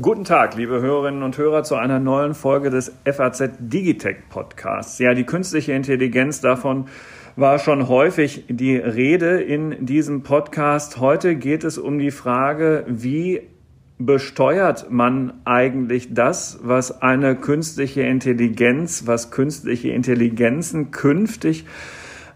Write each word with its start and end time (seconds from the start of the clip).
Guten 0.00 0.24
Tag, 0.24 0.54
liebe 0.54 0.80
Hörerinnen 0.82 1.22
und 1.22 1.38
Hörer, 1.38 1.64
zu 1.64 1.76
einer 1.76 1.98
neuen 1.98 2.34
Folge 2.34 2.68
des 2.70 2.92
FAZ 3.04 3.50
Digitech 3.58 4.28
Podcasts. 4.28 4.98
Ja, 4.98 5.14
die 5.14 5.24
künstliche 5.24 5.72
Intelligenz 5.72 6.40
davon 6.40 6.88
war 7.36 7.58
schon 7.58 7.88
häufig 7.88 8.44
die 8.48 8.76
Rede 8.76 9.40
in 9.40 9.86
diesem 9.86 10.22
Podcast. 10.22 11.00
Heute 11.00 11.36
geht 11.36 11.64
es 11.64 11.78
um 11.78 11.98
die 11.98 12.10
Frage, 12.10 12.84
wie 12.86 13.42
besteuert 13.98 14.90
man 14.90 15.40
eigentlich 15.44 16.12
das, 16.12 16.60
was 16.62 17.02
eine 17.02 17.36
künstliche 17.36 18.02
Intelligenz, 18.02 19.06
was 19.06 19.30
künstliche 19.30 19.88
Intelligenzen 19.88 20.90
künftig 20.90 21.64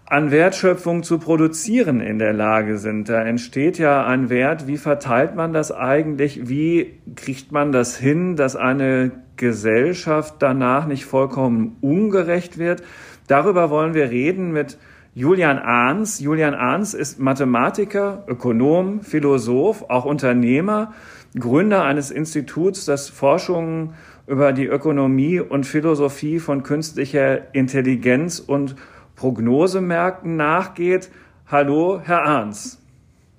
an 0.09 0.31
Wertschöpfung 0.31 1.03
zu 1.03 1.19
produzieren 1.19 2.01
in 2.01 2.17
der 2.17 2.33
Lage 2.33 2.79
sind. 2.79 3.09
Da 3.09 3.21
entsteht 3.21 3.77
ja 3.77 4.05
ein 4.05 4.29
Wert. 4.29 4.65
Wie 4.65 4.77
verteilt 4.77 5.35
man 5.35 5.53
das 5.53 5.71
eigentlich? 5.71 6.49
Wie 6.49 6.99
kriegt 7.15 7.51
man 7.51 7.71
das 7.71 7.95
hin, 7.95 8.35
dass 8.35 8.55
eine 8.55 9.11
Gesellschaft 9.37 10.35
danach 10.39 10.87
nicht 10.87 11.05
vollkommen 11.05 11.77
ungerecht 11.81 12.57
wird? 12.57 12.81
Darüber 13.27 13.69
wollen 13.69 13.93
wir 13.93 14.09
reden 14.09 14.51
mit 14.51 14.79
Julian 15.13 15.59
Ahns. 15.59 16.19
Julian 16.19 16.55
Ahns 16.55 16.95
ist 16.95 17.19
Mathematiker, 17.19 18.23
Ökonom, 18.27 19.01
Philosoph, 19.01 19.85
auch 19.89 20.05
Unternehmer, 20.05 20.93
Gründer 21.37 21.83
eines 21.83 22.09
Instituts, 22.09 22.85
das 22.85 23.09
Forschungen 23.09 23.93
über 24.25 24.53
die 24.53 24.65
Ökonomie 24.65 25.39
und 25.39 25.67
Philosophie 25.67 26.39
von 26.39 26.63
künstlicher 26.63 27.53
Intelligenz 27.53 28.39
und 28.39 28.75
Prognosemärkten 29.19 30.37
nachgeht. 30.37 31.11
Hallo, 31.45 31.99
Herr 32.01 32.25
Ahns. 32.25 32.81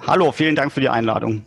Hallo, 0.07 0.31
vielen 0.31 0.55
Dank 0.55 0.73
für 0.73 0.81
die 0.81 0.91
Einladung. 0.91 1.43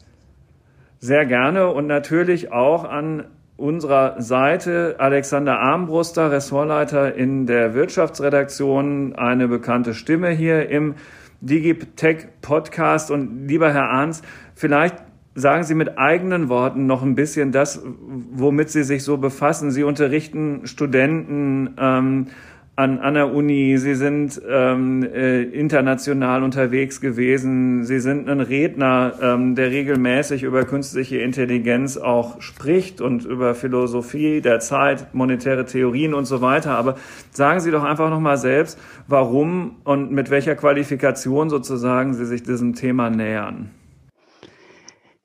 Sehr 0.98 1.28
gerne 1.28 1.68
und 1.68 1.86
natürlich 1.86 2.52
auch 2.52 2.84
an 2.84 3.26
unserer 3.58 4.20
Seite 4.20 4.96
Alexander 4.98 5.60
Armbruster, 5.60 6.32
Ressortleiter 6.32 7.14
in 7.14 7.46
der 7.46 7.76
Wirtschaftsredaktion, 7.76 9.16
eine 9.16 9.48
bekannte 9.48 9.94
Stimme 9.94 10.32
hier 10.32 10.68
im 10.68 10.96
Digitech 11.42 12.26
Podcast. 12.42 13.12
Und 13.12 13.48
lieber 13.48 13.72
Herr 13.72 13.92
Ahns, 13.92 14.24
vielleicht 14.56 14.96
sagen 15.36 15.64
Sie 15.64 15.76
mit 15.76 16.00
eigenen 16.00 16.50
Worten 16.50 16.88
noch 16.88 17.04
ein 17.04 17.14
bisschen 17.14 17.52
das, 17.52 17.84
womit 17.86 18.72
Sie 18.72 18.84
sich 18.84 19.04
so 19.04 19.18
befassen. 19.18 19.70
Sie 19.70 19.84
unterrichten 19.84 20.66
Studenten. 20.66 21.76
Ähm, 21.78 22.28
an, 22.76 23.00
an 23.00 23.14
der 23.14 23.32
Uni, 23.32 23.78
Sie 23.78 23.94
sind 23.94 24.42
ähm, 24.50 25.04
äh, 25.04 25.44
international 25.44 26.42
unterwegs 26.42 27.02
gewesen, 27.02 27.86
Sie 27.86 28.00
sind 28.00 28.28
ein 28.28 28.40
Redner, 28.40 29.14
ähm, 29.22 29.54
der 29.54 29.70
regelmäßig 29.70 30.42
über 30.42 30.66
künstliche 30.66 31.20
Intelligenz 31.20 31.98
auch 31.98 32.42
spricht 32.42 33.00
und 33.00 33.26
über 33.26 33.54
Philosophie 33.54 34.42
der 34.42 34.60
Zeit, 34.60 35.14
monetäre 35.14 35.66
Theorien 35.66 36.16
und 36.16 36.26
so 36.26 36.42
weiter. 36.42 36.72
Aber 36.72 36.96
sagen 37.30 37.60
Sie 37.60 37.70
doch 37.70 37.84
einfach 37.84 38.10
nochmal 38.10 38.38
selbst, 38.38 38.80
warum 39.08 39.76
und 39.84 40.12
mit 40.12 40.32
welcher 40.32 40.56
Qualifikation 40.56 41.52
sozusagen 41.52 42.16
Sie 42.16 42.26
sich 42.26 42.42
diesem 42.42 42.74
Thema 42.74 43.12
nähern. 43.12 43.70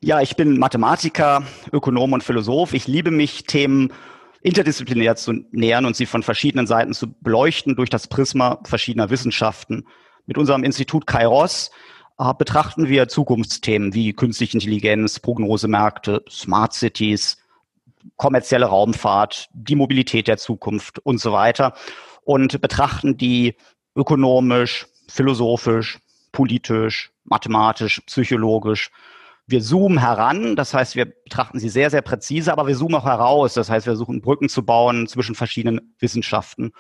Ja, 0.01 0.21
ich 0.21 0.37
bin 0.37 0.59
Mathematiker, 0.59 1.43
Ökonom 1.73 2.13
und 2.13 2.23
Philosoph. 2.23 2.75
Ich 2.75 2.87
liebe 2.87 3.11
mich 3.11 3.45
Themen 3.45 3.91
interdisziplinär 4.41 5.17
zu 5.17 5.33
nähern 5.51 5.87
und 5.87 5.97
sie 5.97 6.07
von 6.07 6.23
verschiedenen 6.23 6.67
Seiten 6.67 6.95
zu 6.95 7.13
beleuchten 7.21 7.77
durch 7.77 7.91
das 7.91 8.07
Prisma 8.07 8.61
verschiedener 8.65 9.11
Wissenschaften. 9.11 9.87
Mit 10.27 10.39
unserem 10.39 10.65
Institut 10.65 11.07
Kairos 11.07 11.71
äh, 12.19 12.33
betrachten 12.35 12.89
wir 12.89 13.09
Zukunftsthemen 13.09 13.95
wie 13.95 14.13
künstliche 14.13 14.55
Intelligenz, 14.55 15.19
Prognosemärkte, 15.19 16.25
Smart 16.29 16.75
Cities, 16.75 17.39
kommerzielle 18.17 18.67
Raumfahrt, 18.67 19.49
die 19.53 19.75
Mobilität 19.75 20.29
der 20.29 20.39
Zukunft 20.39 20.99
und 21.01 21.21
so 21.21 21.33
weiter 21.33 21.75
und 22.23 22.61
betrachten 22.61 23.17
die 23.17 23.57
ökonomisch, 23.97 24.87
philosophisch, 25.09 25.99
politisch, 26.33 27.11
mathematisch, 27.25 28.01
psychologisch 28.07 28.91
wir 29.49 29.63
zoomen 29.63 29.99
heran, 29.99 30.57
das 30.57 30.75
heißt, 30.75 30.95
wir 30.95 31.07
betrachten 31.07 31.59
sie 31.59 31.71
sehr, 31.71 31.89
sehr 31.89 32.03
präzise, 32.03 32.53
aber 32.53 32.67
wir 32.67 32.77
zoomen 32.77 32.97
auch 32.97 33.07
heraus, 33.07 33.55
das 33.55 33.71
heißt, 33.71 33.87
wir 33.87 33.93
versuchen 33.93 34.21
Brücken 34.21 34.51
zu 34.51 34.63
bauen 34.65 35.07
zwischen 35.07 35.35
verschiedenen 35.35 35.95
Wissenschaften. 35.99 36.73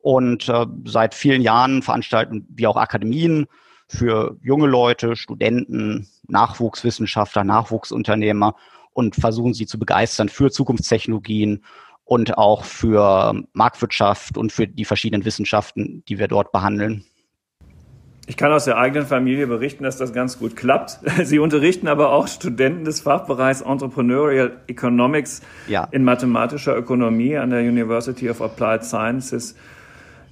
Und 0.00 0.48
äh, 0.48 0.66
seit 0.86 1.14
vielen 1.14 1.42
Jahren 1.42 1.82
veranstalten 1.82 2.46
wir 2.48 2.70
auch 2.70 2.76
Akademien 2.76 3.46
für 3.88 4.38
junge 4.42 4.66
Leute, 4.66 5.16
Studenten, 5.16 6.08
Nachwuchswissenschaftler, 6.26 7.44
Nachwuchsunternehmer 7.44 8.56
und 8.94 9.16
versuchen 9.16 9.52
sie 9.52 9.66
zu 9.66 9.78
begeistern 9.78 10.30
für 10.30 10.50
Zukunftstechnologien 10.50 11.62
und 12.04 12.38
auch 12.38 12.64
für 12.64 13.34
Marktwirtschaft 13.52 14.38
und 14.38 14.50
für 14.50 14.66
die 14.66 14.84
verschiedenen 14.86 15.26
Wissenschaften, 15.26 16.02
die 16.08 16.18
wir 16.18 16.28
dort 16.28 16.52
behandeln. 16.52 17.04
Ich 18.26 18.38
kann 18.38 18.52
aus 18.52 18.64
der 18.64 18.78
eigenen 18.78 19.06
Familie 19.06 19.46
berichten, 19.46 19.84
dass 19.84 19.98
das 19.98 20.14
ganz 20.14 20.38
gut 20.38 20.56
klappt. 20.56 20.98
Sie 21.24 21.38
unterrichten 21.38 21.88
aber 21.88 22.10
auch 22.10 22.26
Studenten 22.26 22.84
des 22.84 23.00
Fachbereichs 23.00 23.60
Entrepreneurial 23.60 24.52
Economics 24.66 25.42
ja. 25.68 25.86
in 25.90 26.04
mathematischer 26.04 26.76
Ökonomie 26.76 27.36
an 27.36 27.50
der 27.50 27.60
University 27.60 28.30
of 28.30 28.40
Applied 28.40 28.84
Sciences 28.84 29.54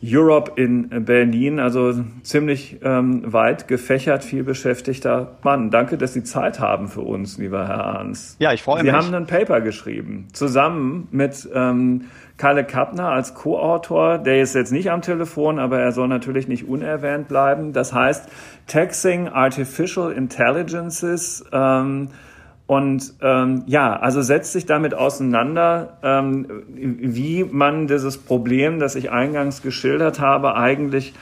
Europe 0.05 0.53
in 0.57 0.89
Berlin. 1.05 1.61
Also 1.61 1.95
ziemlich 2.23 2.81
ähm, 2.83 3.33
weit 3.33 3.69
gefächert, 3.69 4.25
viel 4.25 4.43
beschäftigter 4.43 5.37
Mann. 5.43 5.71
Danke, 5.71 5.97
dass 5.97 6.13
Sie 6.13 6.25
Zeit 6.25 6.59
haben 6.59 6.89
für 6.89 7.03
uns, 7.03 7.39
lieber 7.39 7.69
Herr 7.69 7.85
Arns. 7.85 8.37
Ja, 8.39 8.53
ich 8.53 8.63
freue 8.63 8.83
mich. 8.83 8.91
Sie 8.91 8.97
haben 8.97 9.15
ein 9.15 9.27
Paper 9.27 9.61
geschrieben, 9.61 10.29
zusammen 10.33 11.07
mit 11.13 11.49
ähm, 11.55 12.07
Kalle 12.37 12.65
Kappner 12.65 13.11
als 13.11 13.35
Co-Autor, 13.35 14.19
der 14.19 14.41
ist 14.41 14.55
jetzt 14.55 14.73
nicht 14.73 14.91
am 14.91 15.03
Telefon, 15.03 15.61
aber 15.61 15.79
er 15.79 15.93
soll 15.93 16.09
natürlich 16.09 16.49
nicht 16.49 16.67
unerwähnt 16.67 17.29
bleiben. 17.29 17.73
Das 17.73 17.93
heißt 17.93 18.29
Taxing 18.67 19.29
Artificial 19.29 20.11
Intelligences. 20.11 21.45
Ähm, 21.53 22.09
und 22.73 23.13
ähm, 23.21 23.65
ja, 23.67 23.97
also 23.97 24.23
setzt 24.23 24.55
sich 24.55 24.65
damit 24.65 24.95
auseinander, 24.95 25.99
ähm, 26.03 26.47
wie 26.69 27.45
man 27.45 27.87
dieses 27.87 28.17
Problem, 28.17 28.79
das 28.79 28.95
ich 28.95 29.11
eingangs 29.11 29.61
geschildert 29.61 30.21
habe, 30.21 30.57
eigentlich 30.57 31.13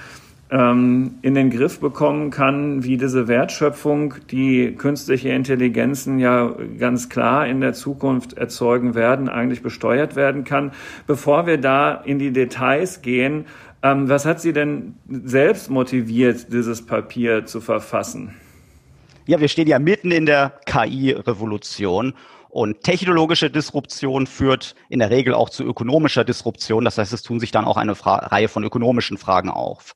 ähm, 0.52 1.16
in 1.22 1.34
den 1.34 1.50
Griff 1.50 1.80
bekommen 1.80 2.30
kann, 2.30 2.84
wie 2.84 2.96
diese 2.98 3.26
Wertschöpfung, 3.26 4.14
die 4.30 4.76
künstliche 4.78 5.30
Intelligenzen 5.30 6.20
ja 6.20 6.54
ganz 6.78 7.08
klar 7.08 7.48
in 7.48 7.60
der 7.60 7.72
Zukunft 7.72 8.34
erzeugen 8.34 8.94
werden, 8.94 9.28
eigentlich 9.28 9.60
besteuert 9.60 10.14
werden 10.14 10.44
kann. 10.44 10.70
Bevor 11.08 11.48
wir 11.48 11.58
da 11.58 11.94
in 11.94 12.20
die 12.20 12.32
Details 12.32 13.02
gehen, 13.02 13.46
ähm, 13.82 14.08
was 14.08 14.24
hat 14.24 14.40
Sie 14.40 14.52
denn 14.52 14.94
selbst 15.08 15.68
motiviert, 15.68 16.52
dieses 16.52 16.86
Papier 16.86 17.44
zu 17.44 17.60
verfassen? 17.60 18.36
Ja, 19.30 19.38
wir 19.38 19.46
stehen 19.46 19.68
ja 19.68 19.78
mitten 19.78 20.10
in 20.10 20.26
der 20.26 20.58
KI-Revolution. 20.66 22.14
Und 22.48 22.82
technologische 22.82 23.48
Disruption 23.48 24.26
führt 24.26 24.74
in 24.88 24.98
der 24.98 25.10
Regel 25.10 25.34
auch 25.34 25.50
zu 25.50 25.62
ökonomischer 25.62 26.24
Disruption. 26.24 26.84
Das 26.84 26.98
heißt, 26.98 27.12
es 27.12 27.22
tun 27.22 27.38
sich 27.38 27.52
dann 27.52 27.64
auch 27.64 27.76
eine 27.76 27.94
Fra 27.94 28.16
Reihe 28.16 28.48
von 28.48 28.64
ökonomischen 28.64 29.18
Fragen 29.18 29.48
auf. 29.48 29.94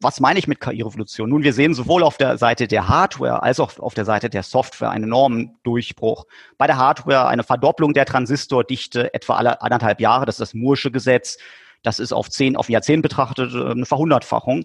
Was 0.00 0.20
meine 0.20 0.38
ich 0.38 0.46
mit 0.46 0.60
KI-Revolution? 0.60 1.30
Nun, 1.30 1.42
wir 1.42 1.52
sehen 1.52 1.74
sowohl 1.74 2.04
auf 2.04 2.16
der 2.16 2.38
Seite 2.38 2.68
der 2.68 2.86
Hardware 2.86 3.42
als 3.42 3.58
auch 3.58 3.76
auf 3.80 3.94
der 3.94 4.04
Seite 4.04 4.30
der 4.30 4.44
Software 4.44 4.90
einen 4.90 5.06
enormen 5.06 5.56
Durchbruch. 5.64 6.26
Bei 6.56 6.68
der 6.68 6.76
Hardware 6.76 7.26
eine 7.26 7.42
Verdopplung 7.42 7.92
der 7.92 8.06
Transistordichte 8.06 9.12
etwa 9.12 9.34
alle 9.34 9.62
anderthalb 9.62 10.00
Jahre. 10.00 10.26
Das 10.26 10.36
ist 10.36 10.52
das 10.52 10.54
Moore'sche 10.54 10.92
Gesetz. 10.92 11.38
Das 11.82 11.98
ist 11.98 12.12
auf 12.12 12.30
zehn, 12.30 12.54
auf 12.54 12.68
Jahrzehnt 12.68 13.02
betrachtet 13.02 13.52
äh, 13.52 13.72
eine 13.72 13.86
Verhundertfachung. 13.86 14.64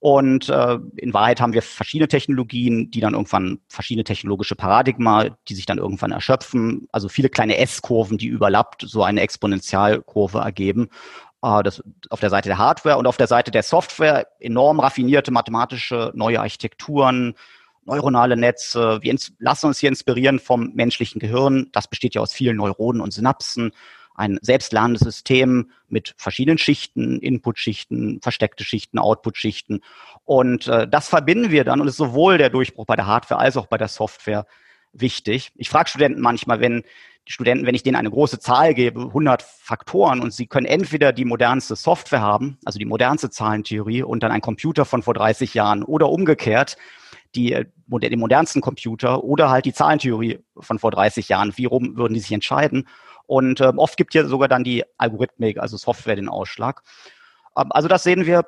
Und 0.00 0.50
äh, 0.50 0.78
in 0.96 1.14
Wahrheit 1.14 1.40
haben 1.40 1.54
wir 1.54 1.62
verschiedene 1.62 2.08
Technologien, 2.08 2.90
die 2.90 3.00
dann 3.00 3.14
irgendwann 3.14 3.60
verschiedene 3.68 4.04
technologische 4.04 4.54
Paradigma, 4.54 5.30
die 5.48 5.54
sich 5.54 5.64
dann 5.64 5.78
irgendwann 5.78 6.12
erschöpfen. 6.12 6.88
Also 6.92 7.08
viele 7.08 7.30
kleine 7.30 7.56
S-Kurven, 7.56 8.18
die 8.18 8.26
überlappt 8.26 8.84
so 8.86 9.02
eine 9.02 9.22
Exponentialkurve 9.22 10.38
ergeben. 10.38 10.90
Äh, 11.42 11.62
das 11.62 11.82
auf 12.10 12.20
der 12.20 12.30
Seite 12.30 12.48
der 12.48 12.58
Hardware 12.58 12.98
und 12.98 13.06
auf 13.06 13.16
der 13.16 13.26
Seite 13.26 13.50
der 13.50 13.62
Software 13.62 14.26
enorm 14.40 14.80
raffinierte 14.80 15.30
mathematische 15.30 16.12
neue 16.14 16.40
Architekturen, 16.40 17.34
neuronale 17.84 18.36
Netze. 18.36 18.98
Wir 19.02 19.16
lassen 19.38 19.66
uns 19.66 19.78
hier 19.78 19.90
inspirieren 19.90 20.38
vom 20.38 20.72
menschlichen 20.74 21.18
Gehirn. 21.18 21.68
Das 21.72 21.88
besteht 21.88 22.14
ja 22.14 22.20
aus 22.20 22.32
vielen 22.32 22.56
Neuronen 22.56 23.00
und 23.00 23.12
Synapsen. 23.12 23.72
Ein 24.14 24.38
selbstlernendes 24.42 25.02
System 25.02 25.70
mit 25.88 26.14
verschiedenen 26.16 26.58
Schichten, 26.58 27.18
Input-Schichten, 27.20 28.20
versteckte 28.22 28.64
Schichten, 28.64 28.98
Output-Schichten. 28.98 29.80
Und 30.24 30.68
äh, 30.68 30.88
das 30.88 31.08
verbinden 31.08 31.50
wir 31.50 31.64
dann 31.64 31.80
und 31.80 31.88
ist 31.88 31.96
sowohl 31.96 32.38
der 32.38 32.50
Durchbruch 32.50 32.86
bei 32.86 32.96
der 32.96 33.06
Hardware 33.06 33.40
als 33.40 33.56
auch 33.56 33.66
bei 33.66 33.76
der 33.76 33.88
Software 33.88 34.46
wichtig. 34.92 35.52
Ich 35.56 35.68
frage 35.68 35.88
Studenten 35.88 36.20
manchmal, 36.20 36.60
wenn 36.60 36.84
die 37.26 37.32
Studenten, 37.32 37.66
wenn 37.66 37.74
ich 37.74 37.82
denen 37.82 37.96
eine 37.96 38.10
große 38.10 38.38
Zahl 38.38 38.74
gebe, 38.74 39.00
100 39.00 39.42
Faktoren 39.42 40.20
und 40.20 40.32
sie 40.32 40.46
können 40.46 40.66
entweder 40.66 41.12
die 41.12 41.24
modernste 41.24 41.74
Software 41.74 42.20
haben, 42.20 42.58
also 42.64 42.78
die 42.78 42.84
modernste 42.84 43.30
Zahlentheorie 43.30 44.02
und 44.02 44.22
dann 44.22 44.30
ein 44.30 44.42
Computer 44.42 44.84
von 44.84 45.02
vor 45.02 45.14
30 45.14 45.54
Jahren 45.54 45.82
oder 45.82 46.10
umgekehrt, 46.10 46.76
die, 47.34 47.52
äh, 47.52 47.64
den 47.88 48.20
modernsten 48.20 48.60
Computer 48.60 49.24
oder 49.24 49.50
halt 49.50 49.64
die 49.64 49.72
Zahlentheorie 49.72 50.40
von 50.58 50.78
vor 50.78 50.90
30 50.90 51.28
Jahren. 51.28 51.56
Wie 51.56 51.64
rum 51.64 51.96
würden 51.96 52.14
die 52.14 52.20
sich 52.20 52.32
entscheiden? 52.32 52.86
Und 53.26 53.60
ähm, 53.60 53.78
oft 53.78 53.96
gibt 53.96 54.12
hier 54.12 54.26
sogar 54.26 54.48
dann 54.48 54.64
die 54.64 54.84
Algorithmik, 54.98 55.58
also 55.58 55.76
Software, 55.76 56.16
den 56.16 56.28
Ausschlag. 56.28 56.82
Ähm, 57.56 57.66
also 57.70 57.88
das 57.88 58.02
sehen 58.02 58.26
wir 58.26 58.44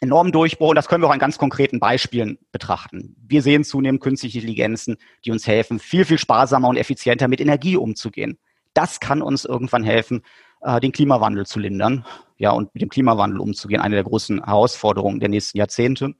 enormen 0.00 0.32
Durchbruch 0.32 0.70
und 0.70 0.76
das 0.76 0.88
können 0.88 1.02
wir 1.02 1.08
auch 1.08 1.12
an 1.12 1.18
ganz 1.18 1.38
konkreten 1.38 1.78
Beispielen 1.78 2.38
betrachten. 2.50 3.14
Wir 3.24 3.40
sehen 3.40 3.62
zunehmend 3.62 4.02
künstliche 4.02 4.38
Intelligenzen, 4.38 4.96
die 5.24 5.30
uns 5.30 5.46
helfen, 5.46 5.78
viel, 5.78 6.04
viel 6.04 6.18
sparsamer 6.18 6.68
und 6.68 6.76
effizienter 6.76 7.28
mit 7.28 7.40
Energie 7.40 7.76
umzugehen. 7.76 8.38
Das 8.74 9.00
kann 9.00 9.22
uns 9.22 9.44
irgendwann 9.44 9.84
helfen, 9.84 10.22
äh, 10.62 10.80
den 10.80 10.92
Klimawandel 10.92 11.46
zu 11.46 11.60
lindern, 11.60 12.04
ja, 12.38 12.50
und 12.50 12.74
mit 12.74 12.82
dem 12.82 12.88
Klimawandel 12.88 13.38
umzugehen, 13.38 13.80
eine 13.80 13.94
der 13.94 14.04
großen 14.04 14.44
Herausforderungen 14.44 15.20
der 15.20 15.28
nächsten 15.28 15.58
Jahrzehnte. 15.58 16.14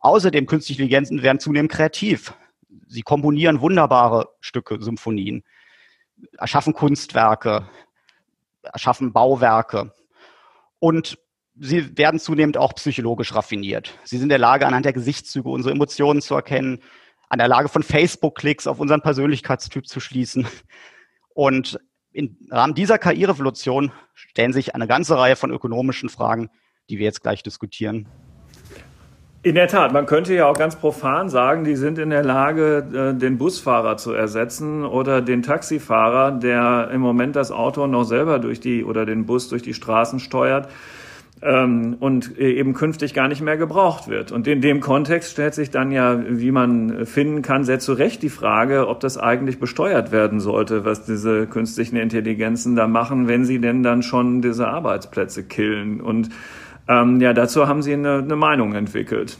Außerdem 0.00 0.46
künstliche 0.46 0.80
Intelligenzen 0.82 1.22
werden 1.22 1.38
zunehmend 1.38 1.70
kreativ. 1.70 2.34
Sie 2.86 3.02
komponieren 3.02 3.60
wunderbare 3.60 4.28
Stücke, 4.40 4.82
Symphonien, 4.82 5.44
erschaffen 6.38 6.72
Kunstwerke, 6.72 7.68
erschaffen 8.62 9.12
Bauwerke. 9.12 9.92
Und 10.78 11.18
sie 11.58 11.96
werden 11.96 12.20
zunehmend 12.20 12.56
auch 12.56 12.74
psychologisch 12.74 13.34
raffiniert. 13.34 13.98
Sie 14.04 14.16
sind 14.16 14.24
in 14.24 14.30
der 14.30 14.38
Lage, 14.38 14.66
anhand 14.66 14.84
der 14.84 14.92
Gesichtszüge 14.92 15.48
unsere 15.48 15.74
Emotionen 15.74 16.22
zu 16.22 16.34
erkennen, 16.34 16.82
an 17.28 17.38
der 17.38 17.48
Lage 17.48 17.68
von 17.68 17.82
Facebook-Klicks 17.82 18.66
auf 18.66 18.80
unseren 18.80 19.00
Persönlichkeitstyp 19.00 19.86
zu 19.86 20.00
schließen. 20.00 20.46
Und 21.34 21.78
im 22.12 22.36
Rahmen 22.50 22.74
dieser 22.74 22.98
KI-Revolution 22.98 23.90
stellen 24.12 24.52
sich 24.52 24.74
eine 24.74 24.86
ganze 24.86 25.16
Reihe 25.16 25.36
von 25.36 25.50
ökonomischen 25.50 26.10
Fragen, 26.10 26.50
die 26.90 26.98
wir 26.98 27.04
jetzt 27.04 27.22
gleich 27.22 27.42
diskutieren. 27.42 28.06
In 29.44 29.56
der 29.56 29.66
Tat, 29.66 29.92
man 29.92 30.06
könnte 30.06 30.34
ja 30.34 30.46
auch 30.46 30.56
ganz 30.56 30.76
profan 30.76 31.28
sagen, 31.28 31.64
die 31.64 31.74
sind 31.74 31.98
in 31.98 32.10
der 32.10 32.22
Lage, 32.22 32.86
äh, 32.94 33.18
den 33.18 33.38
Busfahrer 33.38 33.96
zu 33.96 34.12
ersetzen 34.12 34.84
oder 34.84 35.20
den 35.20 35.42
Taxifahrer, 35.42 36.30
der 36.30 36.90
im 36.92 37.00
Moment 37.00 37.34
das 37.34 37.50
Auto 37.50 37.88
noch 37.88 38.04
selber 38.04 38.38
durch 38.38 38.60
die 38.60 38.84
oder 38.84 39.04
den 39.04 39.26
Bus 39.26 39.48
durch 39.48 39.62
die 39.62 39.74
Straßen 39.74 40.20
steuert 40.20 40.68
ähm, 41.42 41.96
und 41.98 42.38
eben 42.38 42.72
künftig 42.72 43.14
gar 43.14 43.26
nicht 43.26 43.42
mehr 43.42 43.56
gebraucht 43.56 44.06
wird. 44.06 44.30
Und 44.30 44.46
in 44.46 44.60
dem 44.60 44.78
Kontext 44.78 45.32
stellt 45.32 45.54
sich 45.54 45.72
dann 45.72 45.90
ja, 45.90 46.22
wie 46.28 46.52
man 46.52 47.04
finden 47.04 47.42
kann, 47.42 47.64
sehr 47.64 47.80
zu 47.80 47.94
Recht 47.94 48.22
die 48.22 48.28
Frage, 48.28 48.86
ob 48.86 49.00
das 49.00 49.18
eigentlich 49.18 49.58
besteuert 49.58 50.12
werden 50.12 50.38
sollte, 50.38 50.84
was 50.84 51.04
diese 51.04 51.48
künstlichen 51.48 51.96
Intelligenzen 51.96 52.76
da 52.76 52.86
machen, 52.86 53.26
wenn 53.26 53.44
sie 53.44 53.58
denn 53.58 53.82
dann 53.82 54.04
schon 54.04 54.40
diese 54.40 54.68
Arbeitsplätze 54.68 55.42
killen. 55.42 56.00
Und 56.00 56.28
ähm, 56.88 57.20
ja, 57.20 57.32
dazu 57.32 57.68
haben 57.68 57.82
Sie 57.82 57.92
eine, 57.92 58.18
eine 58.18 58.36
Meinung 58.36 58.74
entwickelt. 58.74 59.38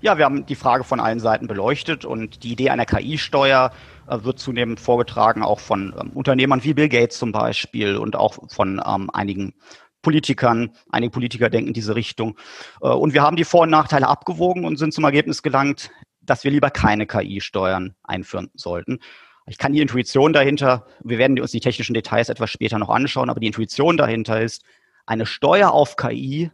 Ja, 0.00 0.16
wir 0.16 0.24
haben 0.24 0.46
die 0.46 0.54
Frage 0.54 0.84
von 0.84 1.00
allen 1.00 1.18
Seiten 1.18 1.48
beleuchtet 1.48 2.04
und 2.04 2.44
die 2.44 2.52
Idee 2.52 2.70
einer 2.70 2.86
KI-Steuer 2.86 3.72
äh, 4.06 4.18
wird 4.22 4.38
zunehmend 4.38 4.78
vorgetragen, 4.78 5.42
auch 5.42 5.58
von 5.58 5.94
ähm, 6.00 6.10
Unternehmern 6.10 6.62
wie 6.62 6.74
Bill 6.74 6.88
Gates 6.88 7.18
zum 7.18 7.32
Beispiel 7.32 7.96
und 7.96 8.14
auch 8.14 8.38
von 8.48 8.80
ähm, 8.86 9.10
einigen 9.12 9.54
Politikern. 10.02 10.70
Einige 10.90 11.10
Politiker 11.10 11.50
denken 11.50 11.68
in 11.68 11.74
diese 11.74 11.96
Richtung. 11.96 12.36
Äh, 12.80 12.88
und 12.88 13.12
wir 13.12 13.22
haben 13.22 13.36
die 13.36 13.44
Vor- 13.44 13.62
und 13.62 13.70
Nachteile 13.70 14.06
abgewogen 14.06 14.64
und 14.64 14.76
sind 14.76 14.94
zum 14.94 15.04
Ergebnis 15.04 15.42
gelangt, 15.42 15.90
dass 16.20 16.44
wir 16.44 16.50
lieber 16.50 16.70
keine 16.70 17.06
KI-Steuern 17.06 17.96
einführen 18.04 18.50
sollten. 18.54 19.00
Ich 19.46 19.58
kann 19.58 19.72
die 19.72 19.80
Intuition 19.80 20.32
dahinter, 20.32 20.86
wir 21.02 21.18
werden 21.18 21.40
uns 21.40 21.50
die 21.50 21.60
technischen 21.60 21.94
Details 21.94 22.28
etwas 22.28 22.50
später 22.50 22.78
noch 22.78 22.90
anschauen, 22.90 23.30
aber 23.30 23.40
die 23.40 23.46
Intuition 23.46 23.96
dahinter 23.96 24.40
ist, 24.40 24.62
eine 25.06 25.24
Steuer 25.24 25.72
auf 25.72 25.96
KI 25.96 26.50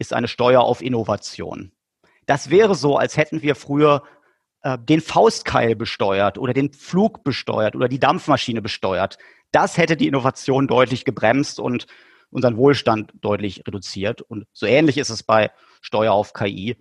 ist 0.00 0.12
eine 0.12 0.26
Steuer 0.26 0.62
auf 0.62 0.82
Innovation. 0.82 1.70
Das 2.26 2.50
wäre 2.50 2.74
so, 2.74 2.96
als 2.96 3.16
hätten 3.16 3.42
wir 3.42 3.54
früher 3.54 4.02
äh, 4.62 4.78
den 4.78 5.00
Faustkeil 5.00 5.76
besteuert 5.76 6.38
oder 6.38 6.52
den 6.52 6.72
Flug 6.72 7.22
besteuert 7.22 7.76
oder 7.76 7.88
die 7.88 8.00
Dampfmaschine 8.00 8.62
besteuert. 8.62 9.18
Das 9.52 9.76
hätte 9.76 9.96
die 9.96 10.08
Innovation 10.08 10.66
deutlich 10.66 11.04
gebremst 11.04 11.60
und 11.60 11.86
unseren 12.30 12.56
Wohlstand 12.56 13.12
deutlich 13.20 13.64
reduziert. 13.66 14.22
Und 14.22 14.46
so 14.52 14.66
ähnlich 14.66 14.96
ist 14.96 15.10
es 15.10 15.22
bei 15.22 15.50
Steuer 15.82 16.12
auf 16.12 16.32
KI. 16.32 16.76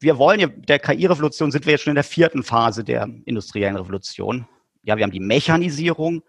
Wir 0.00 0.18
wollen 0.18 0.40
ja, 0.40 0.46
der 0.46 0.78
KI-Revolution 0.78 1.50
sind 1.50 1.66
wir 1.66 1.72
jetzt 1.72 1.82
schon 1.82 1.92
in 1.92 1.96
der 1.96 2.04
vierten 2.04 2.42
Phase 2.42 2.84
der 2.84 3.08
industriellen 3.24 3.76
Revolution. 3.76 4.46
Ja, 4.82 4.96
wir 4.96 5.02
haben 5.02 5.12
die 5.12 5.20
Mechanisierung, 5.20 6.22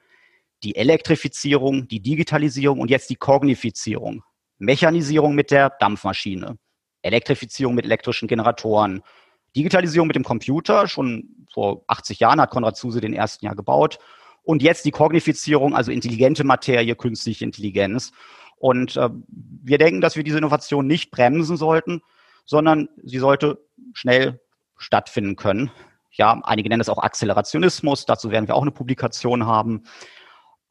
die 0.63 0.75
Elektrifizierung, 0.75 1.87
die 1.87 2.01
Digitalisierung 2.01 2.79
und 2.79 2.89
jetzt 2.89 3.09
die 3.09 3.15
Kognifizierung. 3.15 4.23
Mechanisierung 4.57 5.35
mit 5.35 5.51
der 5.51 5.69
Dampfmaschine, 5.69 6.57
Elektrifizierung 7.01 7.75
mit 7.75 7.85
elektrischen 7.85 8.27
Generatoren, 8.27 9.01
Digitalisierung 9.55 10.07
mit 10.07 10.15
dem 10.15 10.23
Computer. 10.23 10.87
Schon 10.87 11.47
vor 11.53 11.83
80 11.87 12.19
Jahren 12.19 12.41
hat 12.41 12.51
Konrad 12.51 12.77
Zuse 12.77 13.01
den 13.01 13.13
ersten 13.13 13.45
Jahr 13.45 13.55
gebaut. 13.55 13.99
Und 14.43 14.61
jetzt 14.61 14.85
die 14.85 14.91
Kognifizierung, 14.91 15.75
also 15.75 15.91
intelligente 15.91 16.43
Materie, 16.43 16.95
künstliche 16.95 17.45
Intelligenz. 17.45 18.11
Und 18.57 18.95
äh, 18.97 19.09
wir 19.27 19.77
denken, 19.77 20.01
dass 20.01 20.15
wir 20.15 20.23
diese 20.23 20.37
Innovation 20.37 20.87
nicht 20.87 21.11
bremsen 21.11 21.57
sollten, 21.57 22.01
sondern 22.45 22.89
sie 23.03 23.19
sollte 23.19 23.59
schnell 23.93 24.39
stattfinden 24.77 25.35
können. 25.35 25.71
Ja, 26.11 26.39
einige 26.43 26.69
nennen 26.69 26.81
es 26.81 26.89
auch 26.89 26.99
Akzelerationismus. 26.99 28.05
Dazu 28.05 28.31
werden 28.31 28.47
wir 28.47 28.55
auch 28.55 28.61
eine 28.61 28.71
Publikation 28.71 29.45
haben. 29.45 29.83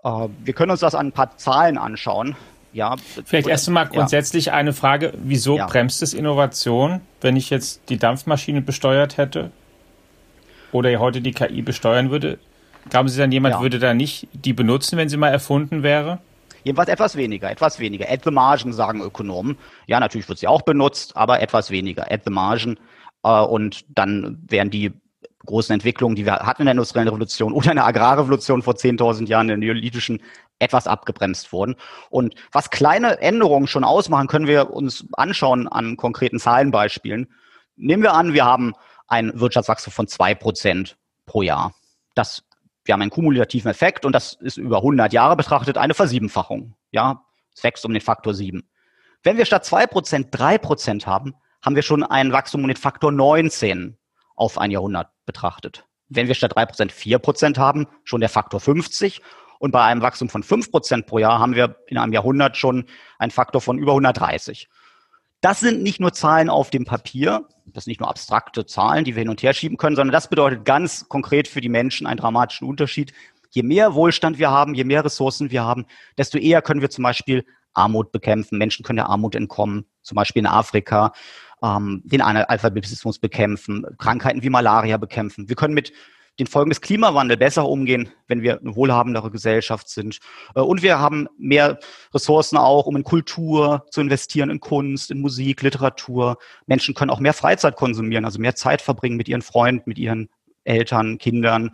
Äh, 0.03 0.29
wir 0.43 0.55
können 0.55 0.71
uns 0.71 0.81
das 0.81 0.95
an 0.95 1.09
ein 1.09 1.13
paar 1.13 1.37
Zahlen 1.37 1.79
anschauen. 1.79 2.37
Ja, 2.75 2.97
Vielleicht 3.25 3.47
erst 3.47 3.69
einmal 3.69 3.87
grundsätzlich 3.87 4.47
ja. 4.47 4.55
eine 4.55 4.73
Frage, 4.73 5.15
wieso 5.23 5.57
ja. 5.57 5.67
bremst 5.67 6.03
es 6.03 6.13
Innovation, 6.13 7.01
wenn 7.21 7.37
ich 7.37 7.49
jetzt 7.49 7.89
die 7.89 7.99
Dampfmaschine 7.99 8.63
besteuert 8.63 9.17
hätte 9.17 9.53
oder 10.73 10.99
heute 10.99 11.21
die 11.21 11.31
KI 11.31 11.63
besteuern 11.63 12.11
würde? 12.11 12.39
Glauben 12.91 13.09
Sie 13.09 13.19
dann, 13.19 13.31
jemand 13.31 13.55
ja. 13.55 13.61
würde 13.63 13.79
da 13.79 13.95
nicht 13.95 14.27
die 14.33 14.53
benutzen, 14.53 14.99
wenn 14.99 15.09
sie 15.09 15.17
mal 15.17 15.29
erfunden 15.29 15.85
wäre? 15.85 16.19
Jedenfalls 16.65 16.89
etwas 16.89 17.15
weniger, 17.15 17.49
etwas 17.49 17.79
weniger. 17.79 18.11
At 18.11 18.25
the 18.25 18.33
margin, 18.33 18.73
sagen 18.73 19.03
Ökonomen. 19.03 19.57
Ja, 19.87 20.01
natürlich 20.01 20.29
wird 20.29 20.39
sie 20.39 20.49
auch 20.49 20.63
benutzt, 20.63 21.17
aber 21.17 21.41
etwas 21.41 21.71
weniger. 21.71 22.11
At 22.11 22.23
the 22.25 22.31
margin. 22.31 22.79
Äh, 23.23 23.41
und 23.41 23.85
dann 23.89 24.43
wären 24.49 24.71
die 24.71 24.93
großen 25.47 25.75
Entwicklungen, 25.75 26.17
die 26.17 26.25
wir 26.25 26.41
hatten 26.41 26.63
in 26.63 26.67
der 26.67 26.73
industriellen 26.73 27.09
Revolution 27.09 27.53
oder 27.53 27.71
in 27.71 27.77
der 27.77 27.87
Agrarrevolution 27.87 28.63
vor 28.63 28.75
10.000 28.75 29.29
Jahren, 29.29 29.49
in 29.49 29.61
der 29.61 29.69
neolithischen, 29.69 30.21
etwas 30.59 30.87
abgebremst 30.87 31.53
worden. 31.53 31.77
Und 32.11 32.35
was 32.53 32.71
kleine 32.71 33.21
Änderungen 33.21 33.67
schon 33.67 33.85
ausmachen, 33.85 34.29
können 34.29 34.47
wir 34.47 34.71
uns 34.71 35.07
anschauen 35.13 35.69
an 35.69 35.97
konkreten 35.97 36.39
Zahlenbeispielen. 36.39 37.33
Nehmen 37.77 38.03
wir 38.03 38.15
an, 38.15 38.33
wir 38.33 38.45
haben 38.45 38.75
ein 39.09 39.39
Wirtschaftswachstum 39.39 39.93
von 39.93 40.09
zwei 40.09 40.35
Prozent 40.35 40.97
pro 41.27 41.43
Jahr. 41.43 41.75
Das 42.15 42.45
wir 42.85 42.93
haben 42.93 43.03
einen 43.03 43.11
kumulativen 43.11 43.71
Effekt 43.71 44.05
und 44.05 44.13
das 44.13 44.35
ist 44.35 44.59
über 44.59 44.79
100 44.79 45.13
Jahre 45.13 45.37
betrachtet 45.37 45.79
eine 45.79 45.95
Versiebenfachung. 45.95 46.75
Ja, 46.91 47.25
es 47.55 47.65
wächst 47.65 47.85
um 47.87 47.93
den 47.93 48.03
Faktor 48.03 48.35
7. 48.35 48.69
Wenn 49.23 49.39
wir 49.39 49.47
statt 49.47 49.65
2% 49.65 50.31
3% 50.31 51.07
haben, 51.07 51.35
haben 51.63 51.77
wir 51.77 51.83
schon 51.83 52.03
ein 52.03 52.33
Wachstum 52.33 52.63
um 52.63 52.69
den 52.69 52.77
Faktor 52.77 53.11
19 53.11 53.97
auf 54.37 54.59
ein 54.59 54.71
Jahrhundert 54.71 55.09
betrachtet. 55.25 55.87
Wenn 56.09 56.29
wir 56.29 56.35
statt 56.35 56.55
3% 56.57 56.91
4% 56.91 57.57
haben, 57.57 57.87
schon 58.05 58.21
der 58.21 58.29
Faktor 58.29 58.61
50 58.61 59.23
und 59.65 59.71
bei 59.71 59.83
einem 59.83 60.03
Wachstum 60.03 60.29
von 60.29 60.43
5% 60.43 61.07
pro 61.07 61.17
Jahr 61.17 61.39
haben 61.39 61.55
wir 61.55 61.77
in 61.87 61.97
einem 61.97 62.13
Jahrhundert 62.13 62.59
schon 62.59 62.85
einen 63.19 63.31
Faktor 63.31 63.63
von 63.63 63.79
über 63.79 63.93
130. 63.93 64.69
Das 65.41 65.61
sind 65.61 65.83
nicht 65.83 66.01
nur 66.01 66.13
Zahlen 66.13 66.51
auf 66.51 66.69
dem 66.69 66.85
Papier, 66.85 67.49
das 67.65 67.85
sind 67.85 67.93
nicht 67.93 68.01
nur 68.01 68.11
abstrakte 68.11 68.67
Zahlen, 68.67 69.05
die 69.05 69.17
wir 69.17 69.21
hin 69.21 69.31
und 69.31 69.43
her 69.43 69.55
schieben 69.55 69.79
können, 69.79 69.97
sondern 69.97 70.13
das 70.13 70.29
bedeutet 70.29 70.67
ganz 70.67 71.09
konkret 71.09 71.49
für 71.49 71.63
die 71.63 71.71
Menschen 71.71 72.07
einen 72.07 72.19
dramatischen 72.19 72.69
Unterschied. 72.69 73.15
Je 73.53 73.63
mehr 73.63 73.95
Wohlstand 73.95 74.37
wir 74.37 74.51
haben, 74.51 74.75
je 74.75 74.85
mehr 74.85 75.03
Ressourcen 75.03 75.51
wir 75.51 75.65
haben, 75.65 75.87
desto 76.19 76.37
eher 76.37 76.61
können 76.61 76.83
wir 76.83 76.91
zum 76.91 77.05
Beispiel 77.05 77.47
Armut 77.73 78.13
bekämpfen. 78.13 78.59
Menschen 78.59 78.85
können 78.85 78.99
der 78.99 79.09
Armut 79.09 79.35
entkommen, 79.35 79.87
zum 80.03 80.17
Beispiel 80.17 80.41
in 80.41 80.47
Afrika, 80.47 81.13
ähm, 81.63 82.03
den 82.05 82.21
Alphabetismus 82.21 83.19
bekämpfen, 83.19 83.87
Krankheiten 83.97 84.43
wie 84.43 84.51
Malaria 84.51 84.99
bekämpfen. 84.99 85.49
Wir 85.49 85.57
können 85.57 85.73
mit 85.73 85.91
den 86.39 86.47
Folgen 86.47 86.71
des 86.71 86.81
Klimawandels 86.81 87.39
besser 87.39 87.69
umgehen, 87.69 88.09
wenn 88.27 88.43
wir 88.43 88.61
eine 88.61 88.75
wohlhabendere 88.75 89.31
Gesellschaft 89.31 89.89
sind. 89.89 90.19
Äh, 90.55 90.61
und 90.61 90.83
wir 90.83 90.99
haben 90.99 91.29
mehr 91.39 91.79
Ressourcen 92.13 92.57
auch, 92.57 92.87
um 92.87 92.97
in 92.97 93.05
Kultur 93.05 93.87
zu 93.91 94.01
investieren, 94.01 94.51
in 94.51 94.61
Kunst, 94.61 95.11
in 95.11 95.21
Musik, 95.21 95.63
Literatur. 95.63 96.39
Menschen 96.67 96.95
können 96.95 97.11
auch 97.11 97.21
mehr 97.21 97.35
Freizeit 97.35 97.77
konsumieren, 97.77 98.25
also 98.25 98.41
mehr 98.41 98.55
Zeit 98.55 98.83
verbringen 98.83 99.17
mit 99.17 99.29
ihren 99.29 99.43
Freunden, 99.43 99.85
mit 99.87 99.99
ihren 99.99 100.29
Eltern, 100.65 101.19
Kindern, 101.19 101.71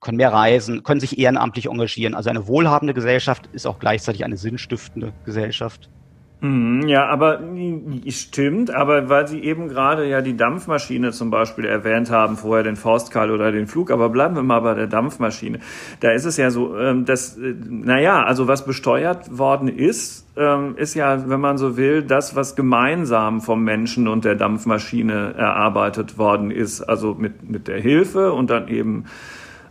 können 0.00 0.18
mehr 0.18 0.32
reisen, 0.32 0.82
können 0.82 1.00
sich 1.00 1.18
ehrenamtlich 1.18 1.66
engagieren. 1.66 2.14
Also 2.14 2.30
eine 2.30 2.46
wohlhabende 2.46 2.94
Gesellschaft 2.94 3.48
ist 3.52 3.66
auch 3.66 3.78
gleichzeitig 3.78 4.24
eine 4.24 4.36
sinnstiftende 4.36 5.12
Gesellschaft. 5.24 5.88
Mhm, 6.40 6.86
ja, 6.86 7.06
aber 7.06 7.40
stimmt, 8.08 8.70
aber 8.70 9.08
weil 9.08 9.26
Sie 9.26 9.42
eben 9.42 9.68
gerade 9.68 10.06
ja 10.06 10.20
die 10.20 10.36
Dampfmaschine 10.36 11.12
zum 11.12 11.30
Beispiel 11.30 11.64
erwähnt 11.64 12.10
haben, 12.10 12.36
vorher 12.36 12.62
den 12.62 12.76
Faustkeil 12.76 13.30
oder 13.30 13.52
den 13.52 13.66
Flug, 13.66 13.90
aber 13.90 14.10
bleiben 14.10 14.36
wir 14.36 14.42
mal 14.42 14.60
bei 14.60 14.74
der 14.74 14.86
Dampfmaschine. 14.86 15.60
Da 16.00 16.10
ist 16.10 16.26
es 16.26 16.36
ja 16.36 16.50
so, 16.50 16.76
ähm, 16.76 17.06
dass, 17.06 17.38
äh, 17.38 17.54
naja, 17.68 18.22
also 18.22 18.48
was 18.48 18.66
besteuert 18.66 19.38
worden 19.38 19.68
ist, 19.68 20.26
ähm, 20.36 20.74
ist 20.76 20.92
ja, 20.92 21.26
wenn 21.26 21.40
man 21.40 21.56
so 21.56 21.78
will, 21.78 22.02
das, 22.02 22.36
was 22.36 22.54
gemeinsam 22.54 23.40
vom 23.40 23.64
Menschen 23.64 24.06
und 24.06 24.26
der 24.26 24.34
Dampfmaschine 24.34 25.32
erarbeitet 25.38 26.18
worden 26.18 26.50
ist, 26.50 26.82
also 26.82 27.14
mit, 27.14 27.48
mit 27.48 27.66
der 27.66 27.80
Hilfe 27.80 28.34
und 28.34 28.50
dann 28.50 28.68
eben 28.68 29.06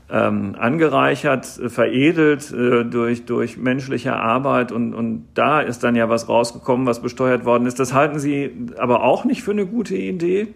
ähm, 0.09 0.55
angereichert, 0.57 1.45
veredelt 1.45 2.51
äh, 2.51 2.85
durch, 2.85 3.25
durch 3.25 3.57
menschliche 3.57 4.15
Arbeit 4.15 4.71
und, 4.71 4.93
und 4.93 5.27
da 5.33 5.61
ist 5.61 5.83
dann 5.83 5.95
ja 5.95 6.09
was 6.09 6.29
rausgekommen, 6.29 6.85
was 6.85 7.01
besteuert 7.01 7.45
worden 7.45 7.65
ist. 7.65 7.79
Das 7.79 7.93
halten 7.93 8.19
Sie 8.19 8.51
aber 8.77 9.03
auch 9.03 9.25
nicht 9.25 9.41
für 9.41 9.51
eine 9.51 9.65
gute 9.65 9.95
Idee? 9.95 10.53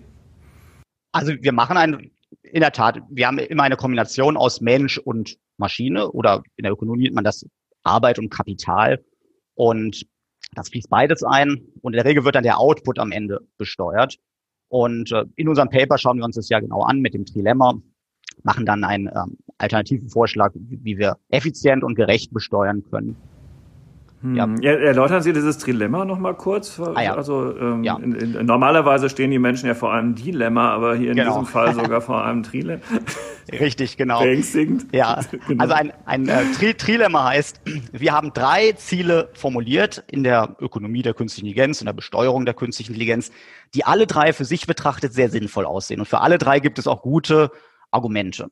Also 1.12 1.34
wir 1.40 1.52
machen 1.52 1.78
ein, 1.78 2.12
in 2.44 2.62
der 2.62 2.72
Tat, 2.72 3.02
wir 3.10 3.28
haben 3.28 3.40
immer 3.40 3.64
eine 3.64 3.76
Kombination 3.76 4.38
aus 4.38 4.62
Mensch 4.62 5.00
und 5.00 5.38
Maschine 5.58 6.12
oder 6.12 6.44
in 6.56 6.64
der 6.64 6.72
Ökonomie 6.72 7.04
nennt 7.04 7.16
man 7.16 7.24
das 7.24 7.46
Arbeit 7.84 8.20
und 8.20 8.30
Kapital 8.30 9.04
und 9.56 10.06
das 10.54 10.70
fließt 10.70 10.90
beides 10.90 11.24
ein 11.24 11.62
und 11.82 11.94
in 11.94 11.98
der 11.98 12.06
Regel 12.06 12.24
wird 12.24 12.36
dann 12.36 12.44
der 12.44 12.60
Output 12.60 13.00
am 13.00 13.12
Ende 13.12 13.40
besteuert. 13.58 14.18
Und 14.68 15.12
äh, 15.12 15.26
in 15.36 15.48
unserem 15.48 15.70
Paper 15.70 15.98
schauen 15.98 16.18
wir 16.18 16.26
uns 16.26 16.36
das 16.36 16.50
ja 16.50 16.60
genau 16.60 16.84
an 16.84 17.00
mit 17.00 17.16
dem 17.16 17.26
Trilemma 17.26 17.82
machen 18.44 18.66
dann 18.66 18.84
einen 18.84 19.08
ähm, 19.08 19.38
alternativen 19.58 20.10
Vorschlag, 20.10 20.52
wie 20.56 20.98
wir 20.98 21.18
effizient 21.30 21.84
und 21.84 21.96
gerecht 21.96 22.34
besteuern 22.34 22.84
können. 22.90 23.16
Hm. 24.22 24.36
Ja. 24.36 24.72
Erläutern 24.72 25.22
Sie 25.22 25.32
dieses 25.32 25.60
Trilemma 25.60 26.04
nochmal 26.04 26.36
kurz? 26.36 26.78
Ah, 26.80 27.02
ja. 27.02 27.16
Also 27.16 27.56
ähm, 27.58 27.86
ja. 27.86 27.96
in, 27.98 28.14
in, 28.16 28.46
normalerweise 28.46 29.10
stehen 29.10 29.32
die 29.32 29.40
Menschen 29.40 29.68
ja 29.68 29.76
vor 29.76 29.94
einem 29.94 30.16
Dilemma, 30.16 30.72
aber 30.74 30.96
hier 30.96 31.12
in 31.12 31.16
genau. 31.16 31.30
diesem 31.30 31.46
Fall 31.46 31.74
sogar 31.82 32.02
vor 32.02 32.26
einem 32.26 32.44
Trilemma. 32.44 32.82
Richtig, 33.50 33.96
genau. 33.96 34.22
Beängstigend. 34.22 34.88
Ja, 34.92 35.22
genau. 35.48 35.64
also 35.64 35.74
ein, 35.74 35.94
ein 36.06 36.28
äh, 36.28 36.44
Tri 36.54 36.74
Trilemma 36.74 37.30
heißt, 37.30 37.62
wir 37.94 38.12
haben 38.12 38.34
drei 38.34 38.74
Ziele 38.74 39.30
formuliert 39.34 40.04
in 40.08 40.24
der 40.24 40.58
Ökonomie 40.60 41.02
der 41.02 41.14
künstlichen 41.14 41.48
Intelligenz, 41.48 41.80
in 41.80 41.86
der 41.86 41.94
Besteuerung 41.94 42.44
der 42.44 42.56
künstlichen 42.56 42.92
Intelligenz, 42.92 43.32
die 43.74 43.86
alle 43.86 44.06
drei 44.06 44.34
für 44.34 44.44
sich 44.44 44.68
betrachtet 44.68 45.14
sehr 45.14 45.30
sinnvoll 45.30 45.66
aussehen. 45.66 46.02
Und 46.02 46.08
für 46.08 46.20
alle 46.20 46.38
drei 46.38 46.60
gibt 46.60 46.78
es 46.78 46.88
auch 46.88 47.02
gute 47.02 47.52
Argumente. 47.92 48.52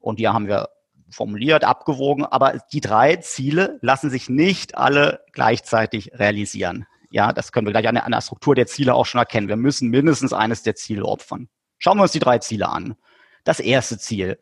Und 0.00 0.18
die 0.18 0.28
haben 0.28 0.46
wir 0.48 0.68
formuliert, 1.10 1.64
abgewogen, 1.64 2.24
aber 2.24 2.60
die 2.72 2.80
drei 2.80 3.16
Ziele 3.16 3.78
lassen 3.82 4.10
sich 4.10 4.28
nicht 4.28 4.76
alle 4.76 5.24
gleichzeitig 5.32 6.12
realisieren. 6.14 6.86
Ja, 7.10 7.32
das 7.32 7.52
können 7.52 7.66
wir 7.66 7.72
gleich 7.72 7.86
an 7.86 8.10
der, 8.10 8.20
Struktur 8.20 8.54
der 8.54 8.66
Ziele 8.66 8.94
auch 8.94 9.06
schon 9.06 9.20
erkennen. 9.20 9.48
Wir 9.48 9.56
müssen 9.56 9.90
mindestens 9.90 10.32
eines 10.32 10.62
der 10.62 10.74
Ziele 10.74 11.04
opfern. 11.04 11.48
Schauen 11.78 11.98
wir 11.98 12.02
uns 12.02 12.12
die 12.12 12.18
drei 12.18 12.38
Ziele 12.38 12.68
an. 12.68 12.96
Das 13.44 13.60
erste 13.60 13.98
Ziel. 13.98 14.40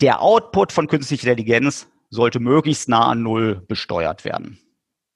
Der 0.00 0.22
Output 0.22 0.70
von 0.72 0.86
künstlicher 0.86 1.30
Intelligenz 1.30 1.88
sollte 2.10 2.38
möglichst 2.38 2.88
nah 2.88 3.08
an 3.08 3.22
Null 3.22 3.64
besteuert 3.66 4.24
werden. 4.24 4.60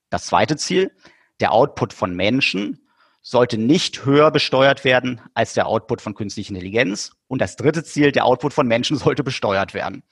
Das 0.09 0.25
zweite 0.25 0.57
Ziel. 0.57 0.91
Der 1.39 1.53
Output 1.53 1.93
von 1.93 2.13
Menschen 2.13 2.82
sollte 3.23 3.57
nicht 3.57 4.05
höher 4.05 4.29
besteuert 4.31 4.83
werden 4.83 5.21
als 5.33 5.53
der 5.53 5.67
Output 5.67 6.01
von 6.01 6.13
künstlicher 6.13 6.49
Intelligenz. 6.49 7.11
Und 7.27 7.41
das 7.41 7.55
dritte 7.55 7.83
Ziel, 7.83 8.11
der 8.11 8.25
Output 8.25 8.53
von 8.53 8.67
Menschen 8.67 8.97
sollte 8.97 9.23
besteuert 9.23 9.73
werden. 9.73 10.03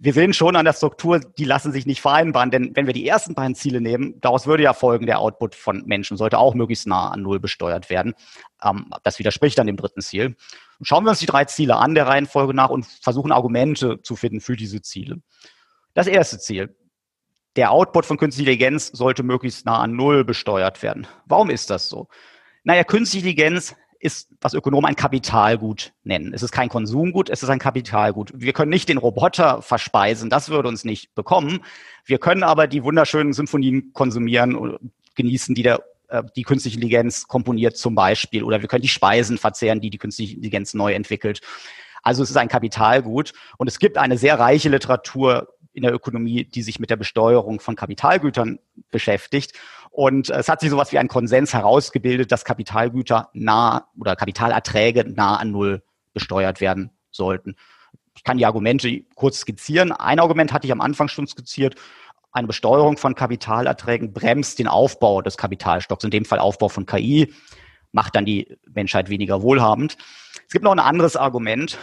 Wir 0.00 0.12
sehen 0.12 0.32
schon 0.32 0.54
an 0.54 0.64
der 0.64 0.74
Struktur, 0.74 1.18
die 1.18 1.44
lassen 1.44 1.72
sich 1.72 1.84
nicht 1.84 2.00
vereinbaren, 2.00 2.52
denn 2.52 2.76
wenn 2.76 2.86
wir 2.86 2.92
die 2.92 3.08
ersten 3.08 3.34
beiden 3.34 3.56
Ziele 3.56 3.80
nehmen, 3.80 4.20
daraus 4.20 4.46
würde 4.46 4.62
ja 4.62 4.72
folgen, 4.72 5.06
der 5.06 5.18
Output 5.18 5.56
von 5.56 5.82
Menschen 5.86 6.16
sollte 6.16 6.38
auch 6.38 6.54
möglichst 6.54 6.86
nah 6.86 7.10
an 7.10 7.22
Null 7.22 7.40
besteuert 7.40 7.90
werden. 7.90 8.14
Ähm, 8.62 8.92
das 9.02 9.18
widerspricht 9.18 9.58
dann 9.58 9.66
dem 9.66 9.76
dritten 9.76 10.00
Ziel. 10.00 10.36
Schauen 10.82 11.02
wir 11.02 11.10
uns 11.10 11.18
die 11.18 11.26
drei 11.26 11.46
Ziele 11.46 11.76
an 11.76 11.96
der 11.96 12.06
Reihenfolge 12.06 12.54
nach 12.54 12.70
und 12.70 12.86
versuchen 12.86 13.32
Argumente 13.32 14.00
zu 14.02 14.14
finden 14.14 14.40
für 14.40 14.54
diese 14.54 14.82
Ziele. 14.82 15.16
Das 15.94 16.06
erste 16.06 16.38
Ziel, 16.38 16.76
der 17.56 17.70
Output 17.70 18.06
von 18.06 18.16
künstlicher 18.16 18.50
Intelligenz 18.50 18.88
sollte 18.88 19.22
möglichst 19.22 19.66
nah 19.66 19.80
an 19.80 19.96
Null 19.96 20.24
besteuert 20.24 20.82
werden. 20.82 21.06
Warum 21.26 21.50
ist 21.50 21.70
das 21.70 21.88
so? 21.88 22.08
Naja, 22.64 22.84
künstliche 22.84 23.28
Intelligenz 23.28 23.74
ist, 24.00 24.28
was 24.40 24.54
Ökonomen 24.54 24.86
ein 24.86 24.96
Kapitalgut 24.96 25.92
nennen. 26.04 26.32
Es 26.32 26.42
ist 26.42 26.52
kein 26.52 26.68
Konsumgut, 26.68 27.30
es 27.30 27.42
ist 27.42 27.48
ein 27.48 27.58
Kapitalgut. 27.58 28.32
Wir 28.34 28.52
können 28.52 28.70
nicht 28.70 28.88
den 28.88 28.98
Roboter 28.98 29.62
verspeisen, 29.62 30.30
das 30.30 30.50
würde 30.50 30.68
uns 30.68 30.84
nicht 30.84 31.14
bekommen. 31.14 31.60
Wir 32.04 32.18
können 32.18 32.44
aber 32.44 32.66
die 32.66 32.84
wunderschönen 32.84 33.32
Symphonien 33.32 33.92
konsumieren 33.92 34.54
und 34.54 34.78
genießen, 35.16 35.54
die 35.54 35.62
der 35.62 35.82
äh, 36.08 36.22
die 36.36 36.42
künstliche 36.42 36.76
Intelligenz 36.76 37.26
komponiert 37.26 37.76
zum 37.76 37.94
Beispiel. 37.94 38.44
Oder 38.44 38.60
wir 38.60 38.68
können 38.68 38.82
die 38.82 38.88
Speisen 38.88 39.38
verzehren, 39.38 39.80
die 39.80 39.90
die 39.90 39.98
künstliche 39.98 40.34
Intelligenz 40.34 40.74
neu 40.74 40.92
entwickelt. 40.92 41.40
Also 42.02 42.22
es 42.22 42.30
ist 42.30 42.36
ein 42.36 42.48
Kapitalgut 42.48 43.32
und 43.58 43.66
es 43.66 43.78
gibt 43.78 43.98
eine 43.98 44.16
sehr 44.16 44.38
reiche 44.38 44.68
Literatur 44.68 45.48
in 45.78 45.84
der 45.84 45.94
Ökonomie, 45.94 46.44
die 46.44 46.62
sich 46.62 46.78
mit 46.78 46.90
der 46.90 46.96
Besteuerung 46.96 47.60
von 47.60 47.76
Kapitalgütern 47.76 48.58
beschäftigt. 48.90 49.52
Und 49.90 50.28
es 50.28 50.48
hat 50.48 50.60
sich 50.60 50.70
sowas 50.70 50.92
wie 50.92 50.98
ein 50.98 51.08
Konsens 51.08 51.54
herausgebildet, 51.54 52.30
dass 52.30 52.44
Kapitalgüter 52.44 53.30
nah 53.32 53.88
oder 53.98 54.16
Kapitalerträge 54.16 55.04
nah 55.08 55.36
an 55.36 55.50
Null 55.50 55.82
besteuert 56.12 56.60
werden 56.60 56.90
sollten. 57.10 57.56
Ich 58.14 58.24
kann 58.24 58.36
die 58.36 58.46
Argumente 58.46 59.04
kurz 59.14 59.40
skizzieren. 59.40 59.92
Ein 59.92 60.20
Argument 60.20 60.52
hatte 60.52 60.66
ich 60.66 60.72
am 60.72 60.80
Anfang 60.80 61.08
schon 61.08 61.26
skizziert. 61.26 61.76
Eine 62.32 62.46
Besteuerung 62.46 62.96
von 62.96 63.14
Kapitalerträgen 63.14 64.12
bremst 64.12 64.58
den 64.58 64.68
Aufbau 64.68 65.22
des 65.22 65.36
Kapitalstocks, 65.36 66.04
in 66.04 66.10
dem 66.10 66.24
Fall 66.24 66.38
Aufbau 66.38 66.68
von 66.68 66.84
KI, 66.84 67.32
macht 67.92 68.16
dann 68.16 68.26
die 68.26 68.58
Menschheit 68.70 69.08
weniger 69.08 69.42
wohlhabend. 69.42 69.96
Es 70.46 70.52
gibt 70.52 70.64
noch 70.64 70.72
ein 70.72 70.78
anderes 70.78 71.16
Argument. 71.16 71.78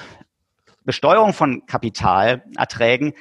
Besteuerung 0.83 1.33
von 1.33 1.65
Kapitalerträgen 1.65 3.13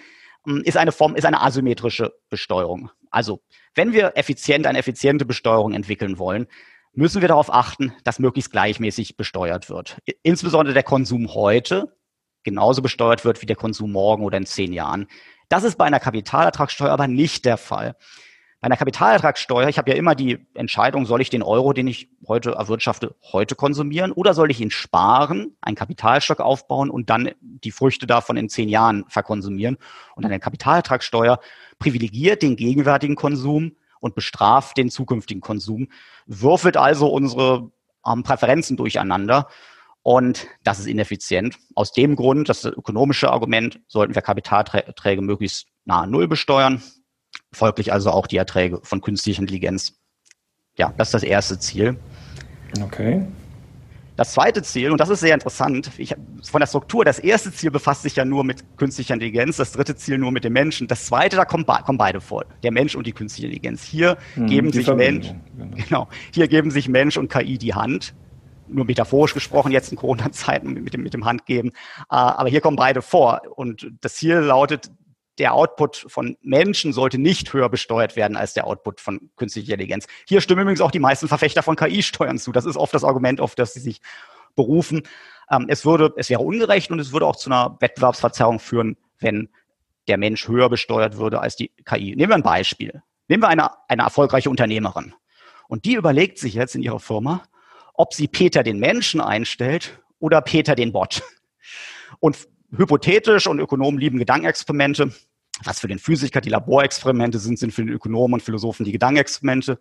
ist 0.65 0.77
eine 0.77 0.93
Form, 0.93 1.15
ist 1.17 1.25
eine 1.25 1.43
asymmetrische 1.43 2.13
Besteuerung. 2.29 2.91
Also, 3.11 3.41
wenn 3.75 3.93
wir 3.93 4.13
effizient 4.17 4.67
eine 4.67 4.79
effiziente 4.79 5.25
Besteuerung 5.25 5.73
entwickeln 5.73 6.19
wollen, 6.19 6.47
müssen 6.93 7.21
wir 7.21 7.29
darauf 7.29 7.53
achten, 7.53 7.93
dass 8.05 8.19
möglichst 8.19 8.53
gleichmäßig 8.53 9.17
besteuert 9.17 9.69
wird. 9.69 9.99
Insbesondere 10.23 10.75
der 10.75 10.83
Konsum 10.83 11.35
heute 11.35 11.97
genauso 12.45 12.83
besteuert 12.83 13.25
wird 13.25 13.43
wie 13.43 13.47
der 13.47 13.57
Konsum 13.57 13.91
morgen 13.91 14.25
oder 14.25 14.39
in 14.39 14.47
zehn 14.47 14.73
Jahren. 14.73 15.09
Das 15.49 15.65
ist 15.65 15.77
bei 15.77 15.87
einer 15.87 16.01
Kapitalertragssteuer 16.01 16.91
aber 16.91 17.09
nicht 17.09 17.45
der 17.45 17.57
Fall. 17.57 17.97
Einer 18.65 18.79
Kapitalertragssteuer, 18.79 19.69
ich 19.69 19.77
habe 19.77 19.91
ja 19.91 19.97
immer 19.99 20.15
die 20.15 20.39
Entscheidung, 20.55 21.05
soll 21.05 21.21
ich 21.21 21.29
den 21.29 21.43
Euro, 21.43 21.75
den 21.75 21.87
ich 21.87 22.09
heute 22.27 22.53
erwirtschafte, 22.53 23.15
heute 23.31 23.57
konsumieren 23.57 24.11
oder 24.11 24.33
soll 24.33 24.51
ich 24.51 24.59
ihn 24.59 24.71
sparen, 24.71 25.55
einen 25.61 25.77
Kapitalstock 25.77 26.41
aufbauen 26.41 26.89
und 26.89 27.11
dann 27.11 27.33
die 27.41 27.73
Früchte 27.73 28.07
davon 28.07 28.39
in 28.39 28.49
zehn 28.49 28.71
Jahren 28.71 29.05
verkonsumieren. 29.09 29.77
Und 30.17 30.25
eine 30.25 30.41
Kapitalertragssteuer 30.41 31.41
privilegiert 31.79 32.41
den 32.41 32.57
gegenwärtigen 32.57 33.17
Konsum 33.17 33.73
und 34.01 34.15
bestraft 34.15 34.79
den 34.79 34.89
zukünftigen 34.89 35.43
Konsum, 35.43 35.89
würfelt 36.25 36.79
also 36.79 37.09
unsere 37.09 37.71
ähm, 38.07 38.23
Präferenzen 38.23 38.79
durcheinander. 38.79 39.49
Und 40.03 40.47
das 40.63 40.79
ist 40.79 40.87
ineffizient. 40.87 41.59
Aus 41.75 41.93
dem 41.93 42.17
Grund, 42.17 42.49
das 42.49 42.65
ökonomische 42.65 43.31
Argument, 43.31 43.81
sollten 43.89 44.15
wir 44.15 44.23
Kapitalträge 44.23 45.21
möglichst 45.21 45.67
nahe 45.85 46.07
Null 46.07 46.29
besteuern 46.29 46.83
folglich 47.55 47.93
also 47.93 48.11
auch 48.11 48.27
die 48.27 48.37
Erträge 48.37 48.81
von 48.83 49.01
künstlicher 49.01 49.41
Intelligenz. 49.41 49.95
Ja, 50.77 50.93
das 50.97 51.09
ist 51.09 51.15
das 51.15 51.23
erste 51.23 51.59
Ziel. 51.59 51.97
Okay. 52.83 53.27
Das 54.17 54.33
zweite 54.33 54.63
Ziel, 54.63 54.93
und 54.93 55.01
das 55.01 55.09
ist 55.09 55.21
sehr 55.21 55.35
interessant, 55.35 55.91
ich, 55.99 56.15
von 56.43 56.61
der 56.61 56.69
Struktur, 56.69 57.05
das 57.05 57.19
erste 57.19 57.53
Ziel 57.53 57.73
befasst 57.73 58.03
sich 58.03 58.15
ja 58.15 58.25
nur 58.25 58.45
mit 58.45 58.63
künstlicher 58.77 59.15
Intelligenz, 59.15 59.57
das 59.57 59.73
dritte 59.73 59.97
Ziel 59.97 60.19
nur 60.19 60.31
mit 60.31 60.45
dem 60.45 60.53
Menschen. 60.53 60.87
Das 60.87 61.07
zweite, 61.07 61.35
da 61.35 61.45
kommen, 61.45 61.67
kommen 61.67 61.99
beide 61.99 62.21
vor, 62.21 62.45
der 62.63 62.71
Mensch 62.71 62.95
und 62.95 63.09
die 63.09 63.13
künstliche 63.13 63.49
Intelligenz. 63.49 63.83
Hier 63.83 64.17
hm, 64.35 64.47
geben 64.47 64.73
sich 64.73 64.87
Mensch, 64.87 65.35
genau. 65.59 65.77
genau, 65.77 66.09
hier 66.33 66.47
geben 66.47 66.71
sich 66.71 66.89
Mensch 66.89 67.17
und 67.17 67.29
KI 67.29 67.59
die 67.59 67.75
Hand. 67.75 68.15
Nur 68.69 68.85
metaphorisch 68.85 69.35
gesprochen, 69.35 69.73
jetzt 69.73 69.91
in 69.91 69.99
Corona-Zeiten 69.99 70.73
mit 70.73 70.95
dem, 70.95 71.03
mit 71.03 71.13
dem 71.13 71.25
Handgeben. 71.25 71.73
Ah, 72.09 72.37
aber 72.37 72.49
hier 72.49 72.61
kommen 72.61 72.77
beide 72.77 73.03
vor. 73.03 73.43
Und 73.57 73.91
das 74.01 74.15
Ziel 74.15 74.37
lautet, 74.37 74.91
der 75.39 75.55
Output 75.55 76.07
von 76.09 76.37
Menschen 76.43 76.93
sollte 76.93 77.19
nicht 77.19 77.53
höher 77.53 77.69
besteuert 77.69 78.17
werden 78.17 78.37
als 78.37 78.55
der 78.55 78.67
Output 78.67 79.01
von 79.01 79.31
künstlicher 79.37 79.73
Intelligenz. 79.73 80.07
Hier 80.29 80.41
stimmen 80.41 80.63
übrigens 80.63 80.81
auch 80.81 80.91
die 80.91 81.01
meisten 81.01 81.29
Verfechter 81.29 81.63
von 81.63 81.77
KI-Steuern 81.77 82.39
zu. 82.39 82.53
Das 82.53 82.67
ist 82.67 82.77
oft 82.77 82.95
das 82.95 83.05
Argument, 83.05 83.41
auf 83.41 83.55
das 83.55 83.75
sie 83.75 83.81
sich 83.81 84.01
berufen. 84.55 85.03
Ähm, 85.51 85.67
es 85.69 85.85
würde, 85.85 86.13
es 86.17 86.31
wäre 86.31 86.41
ungerecht 86.41 86.91
und 86.91 87.01
es 87.01 87.13
würde 87.13 87.27
auch 87.27 87.37
zu 87.37 87.51
einer 87.51 87.77
Wettbewerbsverzerrung 87.81 88.61
führen, 88.61 88.97
wenn 89.19 89.49
der 90.07 90.19
Mensch 90.19 90.47
höher 90.49 90.69
besteuert 90.69 91.17
würde 91.17 91.41
als 91.41 91.57
die 91.57 91.71
KI. 91.85 92.15
Nehmen 92.15 92.31
wir 92.31 92.37
ein 92.37 92.43
Beispiel. 92.43 93.03
Nehmen 93.29 93.43
wir 93.43 93.49
eine, 93.49 93.71
eine 93.89 94.03
erfolgreiche 94.03 94.51
Unternehmerin. 94.51 95.15
Und 95.67 95.87
die 95.87 95.95
überlegt 95.95 96.39
sich 96.39 96.55
jetzt 96.55 96.75
in 96.75 96.83
ihrer 96.83 97.01
Firma, 97.01 97.43
ob 97.95 98.13
sie 98.13 98.29
Peter 98.29 98.63
den 98.63 98.79
Menschen 98.79 99.21
einstellt 99.21 100.01
oder 100.19 100.41
Peter 100.43 100.75
den 100.75 100.93
Bot. 100.93 101.23
Und 102.21 102.49
hypothetisch 102.77 103.47
und 103.47 103.59
Ökonomen 103.59 103.99
lieben 103.99 104.19
Gedankenexperimente. 104.19 105.13
Was 105.63 105.81
für 105.81 105.89
den 105.89 106.01
Physiker 106.01 106.41
die 106.41 106.49
Laborexperimente 106.49 107.39
sind, 107.39 107.59
sind 107.59 107.73
für 107.73 107.85
den 107.85 107.95
Ökonomen 107.95 108.35
und 108.35 108.43
Philosophen 108.43 108.85
die 108.85 108.93
Gedankenexperimente. 108.93 109.79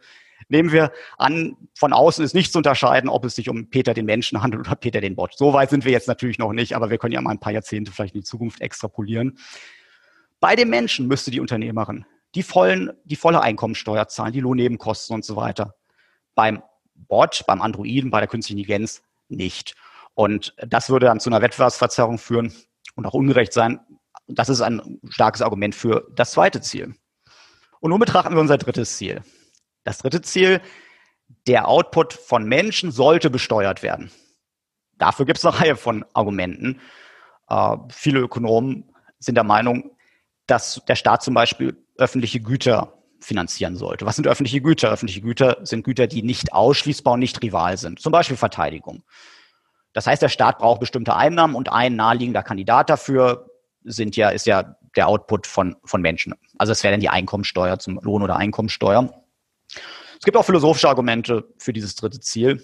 Nehmen 0.47 0.71
wir 0.71 0.91
an, 1.17 1.55
von 1.73 1.93
außen 1.93 2.23
ist 2.23 2.35
nicht 2.35 2.51
zu 2.51 2.59
unterscheiden, 2.59 3.09
ob 3.09 3.25
es 3.25 3.35
sich 3.35 3.49
um 3.49 3.69
Peter 3.69 3.93
den 3.93 4.05
Menschen 4.05 4.43
handelt 4.43 4.67
oder 4.67 4.75
Peter 4.75 5.01
den 5.01 5.15
Bot. 5.15 5.33
So 5.35 5.53
weit 5.53 5.71
sind 5.71 5.85
wir 5.85 5.91
jetzt 5.91 6.07
natürlich 6.07 6.37
noch 6.37 6.53
nicht, 6.53 6.75
aber 6.75 6.89
wir 6.89 6.97
können 6.99 7.13
ja 7.13 7.21
mal 7.21 7.31
ein 7.31 7.39
paar 7.39 7.53
Jahrzehnte 7.53 7.91
vielleicht 7.91 8.13
in 8.13 8.21
die 8.21 8.25
Zukunft 8.25 8.61
extrapolieren. 8.61 9.39
Bei 10.39 10.55
dem 10.55 10.69
Menschen 10.69 11.07
müsste 11.07 11.31
die 11.31 11.39
Unternehmerin 11.39 12.05
die, 12.35 12.43
vollen, 12.43 12.91
die 13.03 13.15
volle 13.15 13.41
Einkommensteuer 13.41 14.07
zahlen, 14.07 14.33
die 14.33 14.39
Lohnnebenkosten 14.39 15.15
und 15.15 15.25
so 15.25 15.35
weiter. 15.35 15.75
Beim 16.35 16.63
Bot, 16.95 17.43
beim 17.47 17.61
Androiden, 17.61 18.11
bei 18.11 18.19
der 18.19 18.27
künstlichen 18.27 18.59
Intelligenz 18.59 19.03
nicht. 19.29 19.75
Und 20.15 20.55
das 20.57 20.89
würde 20.89 21.07
dann 21.07 21.19
zu 21.19 21.29
einer 21.29 21.41
Wettbewerbsverzerrung 21.41 22.17
führen 22.17 22.53
und 22.95 23.05
auch 23.05 23.13
ungerecht 23.13 23.53
sein. 23.53 23.79
Das 24.27 24.49
ist 24.49 24.61
ein 24.61 24.99
starkes 25.09 25.41
Argument 25.41 25.75
für 25.75 26.07
das 26.15 26.31
zweite 26.31 26.61
Ziel. 26.61 26.95
Und 27.79 27.89
nun 27.89 27.99
betrachten 27.99 28.33
wir 28.33 28.41
unser 28.41 28.57
drittes 28.57 28.97
Ziel. 28.97 29.21
Das 29.83 29.97
dritte 29.97 30.21
Ziel, 30.21 30.61
der 31.47 31.67
Output 31.67 32.13
von 32.13 32.45
Menschen 32.45 32.91
sollte 32.91 33.29
besteuert 33.29 33.83
werden. 33.83 34.11
Dafür 34.97 35.25
gibt 35.25 35.39
es 35.39 35.45
eine 35.45 35.59
Reihe 35.59 35.75
von 35.75 36.05
Argumenten. 36.13 36.79
Äh, 37.49 37.77
viele 37.89 38.19
Ökonomen 38.19 38.91
sind 39.19 39.35
der 39.35 39.43
Meinung, 39.43 39.91
dass 40.47 40.81
der 40.87 40.95
Staat 40.95 41.23
zum 41.23 41.33
Beispiel 41.33 41.77
öffentliche 41.97 42.39
Güter 42.39 42.93
finanzieren 43.19 43.75
sollte. 43.77 44.05
Was 44.05 44.15
sind 44.15 44.27
öffentliche 44.27 44.61
Güter? 44.61 44.91
Öffentliche 44.91 45.21
Güter 45.21 45.57
sind 45.63 45.83
Güter, 45.83 46.07
die 46.07 46.23
nicht 46.23 46.53
ausschließbar 46.53 47.13
und 47.13 47.21
nicht 47.21 47.41
rival 47.41 47.77
sind. 47.77 47.99
Zum 47.99 48.11
Beispiel 48.11 48.37
Verteidigung. 48.37 49.03
Das 49.93 50.07
heißt, 50.07 50.21
der 50.21 50.29
Staat 50.29 50.57
braucht 50.57 50.79
bestimmte 50.79 51.15
Einnahmen 51.15 51.55
und 51.55 51.71
ein 51.71 51.95
naheliegender 51.95 52.43
Kandidat 52.43 52.89
dafür 52.89 53.49
sind 53.83 54.15
ja, 54.15 54.29
ist 54.29 54.45
ja 54.45 54.75
der 54.95 55.07
Output 55.07 55.47
von, 55.47 55.75
von 55.83 56.01
Menschen. 56.01 56.33
Also 56.57 56.71
es 56.71 56.83
wäre 56.83 56.93
dann 56.93 57.01
die 57.01 57.09
Einkommensteuer 57.09 57.79
zum 57.79 57.99
Lohn- 58.01 58.23
oder 58.23 58.37
Einkommensteuer. 58.37 59.13
Es 60.17 60.25
gibt 60.25 60.37
auch 60.37 60.45
philosophische 60.45 60.87
Argumente 60.87 61.47
für 61.57 61.73
dieses 61.73 61.95
dritte 61.95 62.19
Ziel. 62.19 62.63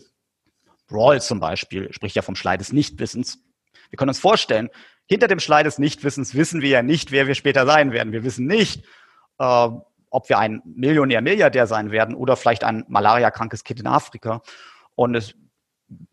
Rawls 0.89 1.27
zum 1.27 1.39
Beispiel 1.39 1.91
spricht 1.93 2.15
ja 2.15 2.21
vom 2.21 2.35
Schlei 2.35 2.57
des 2.57 2.71
Nichtwissens. 2.71 3.39
Wir 3.89 3.97
können 3.97 4.09
uns 4.09 4.19
vorstellen, 4.19 4.69
hinter 5.07 5.27
dem 5.27 5.39
Schlei 5.39 5.63
des 5.63 5.79
Nichtwissens 5.79 6.35
wissen 6.35 6.61
wir 6.61 6.69
ja 6.69 6.81
nicht, 6.83 7.11
wer 7.11 7.27
wir 7.27 7.35
später 7.35 7.65
sein 7.65 7.91
werden. 7.91 8.13
Wir 8.13 8.23
wissen 8.23 8.45
nicht, 8.45 8.85
äh, 9.39 9.69
ob 10.11 10.29
wir 10.29 10.39
ein 10.39 10.61
Millionär, 10.65 11.21
Milliardär 11.21 11.67
sein 11.67 11.91
werden 11.91 12.15
oder 12.15 12.35
vielleicht 12.35 12.63
ein 12.63 12.85
malariakrankes 12.87 13.63
Kind 13.63 13.79
in 13.79 13.87
Afrika. 13.87 14.41
Und 14.95 15.15
es, 15.15 15.33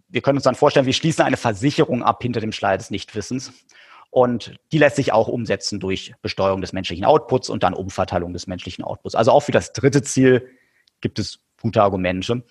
wir 0.08 0.20
können 0.20 0.38
uns 0.38 0.44
dann 0.44 0.54
vorstellen, 0.54 0.86
wir 0.86 0.92
schließen 0.92 1.24
eine 1.24 1.36
Versicherung 1.36 2.02
ab 2.02 2.22
hinter 2.22 2.40
dem 2.40 2.52
Schleier 2.52 2.78
des 2.78 2.90
Nichtwissens. 2.90 3.52
Und 4.10 4.58
die 4.72 4.78
lässt 4.78 4.96
sich 4.96 5.12
auch 5.12 5.28
umsetzen 5.28 5.80
durch 5.80 6.14
Besteuerung 6.22 6.60
des 6.60 6.72
menschlichen 6.72 7.04
Outputs 7.04 7.50
und 7.50 7.62
dann 7.62 7.74
Umverteilung 7.74 8.32
des 8.32 8.46
menschlichen 8.46 8.84
Outputs. 8.84 9.14
Also 9.14 9.32
auch 9.32 9.40
für 9.40 9.52
das 9.52 9.72
dritte 9.72 10.02
Ziel 10.02 10.48
gibt 11.00 11.18
es 11.18 11.40
gute 11.60 11.82
Argumente. 11.82 12.42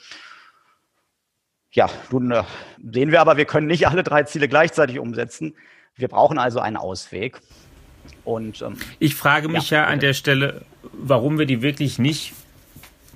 Ja, 1.71 1.89
nun 2.11 2.31
äh, 2.31 2.43
sehen 2.91 3.11
wir 3.11 3.19
aber, 3.19 3.37
wir 3.37 3.45
können 3.45 3.67
nicht 3.67 3.87
alle 3.87 4.03
drei 4.03 4.23
Ziele 4.23 4.47
gleichzeitig 4.47 4.99
umsetzen. 4.99 5.55
Wir 5.95 6.07
brauchen 6.07 6.37
also 6.37 6.59
einen 6.59 6.77
Ausweg. 6.77 7.41
Und, 8.23 8.61
ähm, 8.61 8.77
ich 8.99 9.15
frage 9.15 9.49
mich 9.49 9.71
ja, 9.71 9.79
ja 9.79 9.87
an 9.87 9.99
der 9.99 10.13
Stelle, 10.13 10.65
warum 10.93 11.39
wir 11.39 11.45
die 11.45 11.61
wirklich 11.61 11.99
nicht 11.99 12.33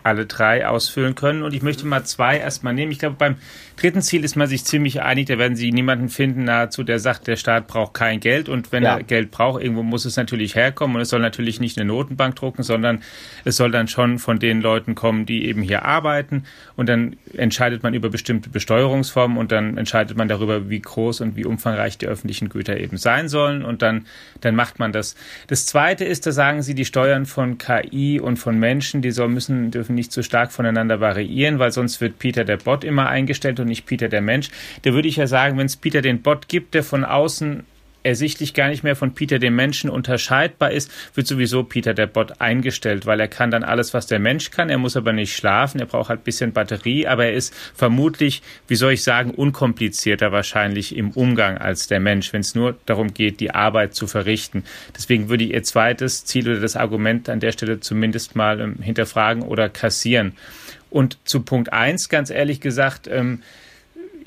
alle 0.04 0.26
drei 0.26 0.68
ausfüllen 0.68 1.16
können. 1.16 1.44
Und 1.44 1.54
ich 1.54 1.62
möchte 1.62 1.86
mal 1.86 2.04
zwei 2.04 2.38
erstmal 2.38 2.74
nehmen. 2.74 2.92
Ich 2.92 3.00
glaube, 3.00 3.16
beim 3.18 3.36
dritten 3.78 4.02
Ziel 4.02 4.24
ist 4.24 4.36
man 4.36 4.48
sich 4.48 4.66
ziemlich 4.66 5.02
einig. 5.02 5.28
Da 5.28 5.38
werden 5.38 5.56
Sie 5.56 5.72
niemanden 5.72 6.10
finden 6.10 6.44
nahezu, 6.44 6.84
der 6.84 7.00
sagt, 7.00 7.28
der 7.28 7.36
Staat 7.36 7.68
braucht 7.68 7.94
kein 7.94 8.20
Geld. 8.20 8.50
Und 8.50 8.72
wenn 8.72 8.84
ja. 8.84 8.98
er 8.98 9.04
Geld 9.04 9.32
braucht, 9.32 9.62
irgendwo 9.62 9.84
muss 9.84 10.06
es 10.06 10.18
natürlich 10.18 10.56
herkommen. 10.56 10.96
Und 10.96 11.02
es 11.02 11.10
soll 11.10 11.20
natürlich 11.20 11.60
nicht 11.60 11.78
eine 11.78 11.86
Notenbank 11.86 12.36
drucken, 12.36 12.64
sondern 12.64 13.02
es 13.46 13.58
soll 13.58 13.72
dann 13.72 13.88
schon 13.88 14.20
von 14.20 14.40
den 14.40 14.62
Leuten 14.62 14.96
kommen, 14.96 15.26
die 15.26 15.46
eben 15.46 15.62
hier 15.62 15.86
arbeiten. 15.86 16.44
Und 16.76 16.90
dann 16.90 17.16
entscheidet 17.36 17.84
man 17.84 17.94
über 17.94 18.10
bestimmte 18.10 18.50
Besteuerungsformen 18.50 19.38
und 19.38 19.52
dann 19.52 19.78
entscheidet 19.78 20.18
man 20.18 20.28
darüber, 20.28 20.70
wie 20.70 20.80
groß 20.80 21.22
und 21.22 21.36
wie 21.36 21.46
umfangreich 21.46 21.98
die 21.98 22.08
öffentlichen 22.08 22.50
Güter 22.50 22.78
eben 22.78 22.98
sein 22.98 23.30
sollen. 23.30 23.64
Und 23.64 23.82
dann, 23.82 24.06
dann 24.42 24.56
macht 24.56 24.80
man 24.80 24.92
das. 24.92 25.16
Das 25.48 25.66
zweite 25.66 26.06
ist, 26.06 26.26
da 26.26 26.32
sagen 26.32 26.62
Sie, 26.62 26.76
die 26.76 26.86
Steuern 26.86 27.26
von 27.26 27.58
KI 27.58 28.20
und 28.20 28.38
von 28.38 28.58
Menschen, 28.60 29.02
die 29.02 29.12
soll, 29.12 29.30
müssen, 29.30 29.72
dürfen 29.72 29.96
nicht 30.00 30.12
so 30.12 30.24
stark 30.24 30.52
voneinander 30.52 31.00
variieren, 31.00 31.60
weil 31.60 31.72
sonst 31.72 32.02
wird 32.02 32.18
Peter 32.20 32.46
der 32.46 32.58
Bot 32.58 32.84
immer 32.84 33.08
eingestellt 33.10 33.60
und 33.60 33.68
nicht 33.68 33.86
Peter 33.86 34.08
der 34.08 34.22
Mensch. 34.22 34.50
Da 34.82 34.94
würde 34.94 35.08
ich 35.08 35.18
ja 35.18 35.28
sagen, 35.28 35.58
wenn 35.58 35.68
es 35.68 35.76
Peter 35.76 36.02
den 36.02 36.22
Bot 36.22 36.48
gibt, 36.48 36.74
der 36.74 36.84
von 36.84 37.04
außen 37.04 37.66
ersichtlich 38.04 38.54
gar 38.54 38.70
nicht 38.70 38.84
mehr 38.84 38.96
von 38.96 39.14
Peter 39.14 39.40
dem 39.40 39.56
Menschen 39.56 39.90
unterscheidbar 39.90 40.72
ist, 40.72 40.92
wird 41.16 41.28
sowieso 41.28 41.64
Peter 41.64 41.94
der 41.94 42.08
Bot 42.08 42.40
eingestellt, 42.42 43.06
weil 43.06 43.20
er 43.20 43.28
kann 43.28 43.52
dann 43.52 43.64
alles, 43.64 43.94
was 43.94 44.08
der 44.08 44.20
Mensch 44.20 44.52
kann. 44.52 44.70
Er 44.70 44.78
muss 44.78 44.96
aber 44.98 45.14
nicht 45.14 45.36
schlafen, 45.36 45.80
er 45.80 45.86
braucht 45.86 46.10
halt 46.10 46.24
bisschen 46.24 46.54
Batterie, 46.54 47.08
aber 47.08 47.26
er 47.26 47.34
ist 47.34 47.54
vermutlich, 47.74 48.42
wie 48.68 48.76
soll 48.76 48.94
ich 48.94 49.04
sagen, 49.04 49.32
unkomplizierter 49.32 50.32
wahrscheinlich 50.32 50.96
im 50.96 51.12
Umgang 51.12 51.58
als 51.58 51.88
der 51.88 52.00
Mensch, 52.00 52.34
wenn 52.34 52.42
es 52.42 52.56
nur 52.56 52.78
darum 52.86 53.14
geht, 53.14 53.40
die 53.40 53.52
Arbeit 53.52 53.96
zu 53.96 54.08
verrichten. 54.08 54.64
Deswegen 54.96 55.30
würde 55.30 55.44
ich 55.44 55.54
ihr 55.54 55.64
zweites 55.64 56.26
Ziel 56.26 56.50
oder 56.50 56.60
das 56.60 56.76
Argument 56.76 57.30
an 57.30 57.40
der 57.40 57.52
Stelle 57.52 57.80
zumindest 57.80 58.36
mal 58.36 58.60
ähm, 58.60 58.76
hinterfragen 58.82 59.44
oder 59.44 59.70
kassieren. 59.70 60.34
Und 60.90 61.18
zu 61.24 61.42
Punkt 61.42 61.72
eins, 61.72 62.10
ganz 62.10 62.30
ehrlich 62.30 62.62
gesagt, 62.62 63.08
ähm, 63.08 63.44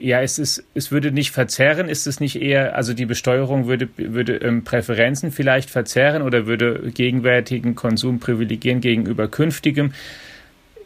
ja, 0.02 0.20
es 0.20 0.38
ist, 0.38 0.64
es 0.74 0.90
würde 0.90 1.12
nicht 1.12 1.30
verzerren, 1.30 1.88
ist 1.88 2.06
es 2.06 2.18
nicht 2.18 2.40
eher, 2.42 2.76
also 2.76 2.92
die 2.92 3.06
Besteuerung 3.06 3.68
würde, 3.68 3.88
würde 3.96 4.36
ähm, 4.36 4.64
Präferenzen 4.64 5.30
vielleicht 5.30 5.70
verzerren 5.70 6.22
oder 6.22 6.46
würde 6.46 6.90
gegenwärtigen 6.92 7.76
Konsum 7.76 8.18
privilegieren 8.18 8.80
gegenüber 8.80 9.28
künftigem. 9.28 9.92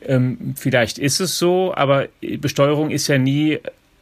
Ähm, 0.05 0.55
vielleicht 0.57 0.99
ist 0.99 1.21
es 1.21 1.39
so, 1.39 1.75
aber 1.75 2.09
Besteuerung 2.21 2.91
ist 2.91 3.09
ja 3.09 3.17
nie 3.17 3.59